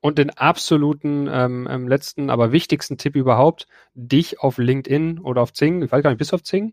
Und 0.00 0.18
den 0.18 0.30
absoluten 0.30 1.28
ähm, 1.30 1.66
ähm, 1.68 1.88
letzten, 1.88 2.30
aber 2.30 2.52
wichtigsten 2.52 2.98
Tipp 2.98 3.16
überhaupt, 3.16 3.66
dich 3.94 4.40
auf 4.40 4.58
LinkedIn 4.58 5.18
oder 5.18 5.42
auf 5.42 5.52
Zing, 5.52 5.82
ich 5.82 5.90
weiß 5.90 6.02
gar 6.02 6.10
nicht, 6.10 6.18
bist 6.18 6.32
du 6.32 6.36
auf 6.36 6.44
Zing? 6.44 6.72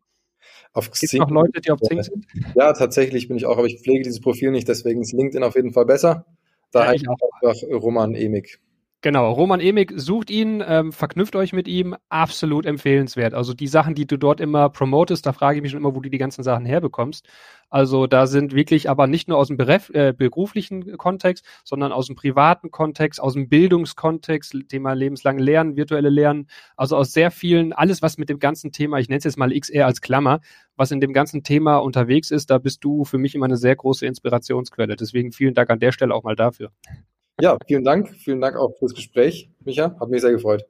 Auf 0.73 0.91
Gibt 0.91 1.03
es 1.03 1.13
noch 1.13 1.31
Leute, 1.31 1.61
die 1.61 1.71
auf 1.71 1.79
Zing 1.81 2.03
sind? 2.03 2.25
Ja, 2.53 2.73
tatsächlich 2.73 3.27
bin 3.27 3.37
ich 3.37 3.45
auch, 3.45 3.57
aber 3.57 3.65
ich 3.65 3.81
pflege 3.81 4.03
dieses 4.03 4.21
Profil 4.21 4.51
nicht, 4.51 4.67
deswegen 4.67 5.01
ist 5.01 5.13
LinkedIn 5.13 5.43
auf 5.43 5.55
jeden 5.55 5.71
Fall 5.71 5.85
besser. 5.85 6.25
Da 6.71 6.85
ja, 6.85 6.93
ich 6.93 7.07
auch. 7.07 7.17
einfach 7.41 7.63
Roman 7.71 8.13
Emig. 8.13 8.59
Genau, 9.05 9.31
Roman 9.31 9.59
Emig, 9.59 9.93
sucht 9.95 10.31
ihn, 10.31 10.63
ähm, 10.67 10.91
verknüpft 10.91 11.35
euch 11.35 11.53
mit 11.53 11.67
ihm, 11.67 11.95
absolut 12.09 12.65
empfehlenswert. 12.65 13.35
Also 13.35 13.53
die 13.53 13.67
Sachen, 13.67 13.93
die 13.93 14.07
du 14.07 14.17
dort 14.17 14.41
immer 14.41 14.67
promotest, 14.69 15.27
da 15.27 15.31
frage 15.31 15.57
ich 15.57 15.61
mich 15.61 15.69
schon 15.69 15.79
immer, 15.79 15.93
wo 15.93 15.99
du 15.99 16.09
die 16.09 16.17
ganzen 16.17 16.41
Sachen 16.41 16.65
herbekommst. 16.65 17.27
Also 17.69 18.07
da 18.07 18.25
sind 18.25 18.55
wirklich 18.55 18.89
aber 18.89 19.05
nicht 19.05 19.27
nur 19.27 19.37
aus 19.37 19.49
dem 19.49 19.59
äh, 19.59 20.11
beruflichen 20.11 20.97
Kontext, 20.97 21.45
sondern 21.63 21.91
aus 21.91 22.07
dem 22.07 22.15
privaten 22.15 22.71
Kontext, 22.71 23.21
aus 23.21 23.33
dem 23.33 23.47
Bildungskontext, 23.47 24.55
Thema 24.69 24.93
lebenslang 24.93 25.37
Lernen, 25.37 25.75
virtuelle 25.75 26.09
Lernen, 26.09 26.47
also 26.75 26.97
aus 26.97 27.13
sehr 27.13 27.29
vielen, 27.29 27.73
alles 27.73 28.01
was 28.01 28.17
mit 28.17 28.29
dem 28.29 28.39
ganzen 28.39 28.71
Thema, 28.71 28.97
ich 28.97 29.07
nenne 29.07 29.19
es 29.19 29.23
jetzt 29.23 29.37
mal 29.37 29.53
XR 29.53 29.85
als 29.85 30.01
Klammer, 30.01 30.39
was 30.77 30.89
in 30.89 30.99
dem 30.99 31.13
ganzen 31.13 31.43
Thema 31.43 31.77
unterwegs 31.77 32.31
ist, 32.31 32.49
da 32.49 32.57
bist 32.57 32.83
du 32.83 33.05
für 33.05 33.19
mich 33.19 33.35
immer 33.35 33.45
eine 33.45 33.57
sehr 33.57 33.75
große 33.75 34.03
Inspirationsquelle. 34.03 34.95
Deswegen 34.95 35.31
vielen 35.31 35.53
Dank 35.53 35.69
an 35.69 35.79
der 35.79 35.91
Stelle 35.91 36.15
auch 36.15 36.23
mal 36.23 36.35
dafür. 36.35 36.71
Ja, 37.41 37.57
vielen 37.67 37.83
Dank. 37.83 38.09
Vielen 38.17 38.39
Dank 38.41 38.55
auch 38.57 38.77
fürs 38.77 38.93
Gespräch, 38.93 39.49
Micha. 39.63 39.95
Hat 39.99 40.09
mich 40.09 40.21
sehr 40.21 40.31
gefreut. 40.31 40.65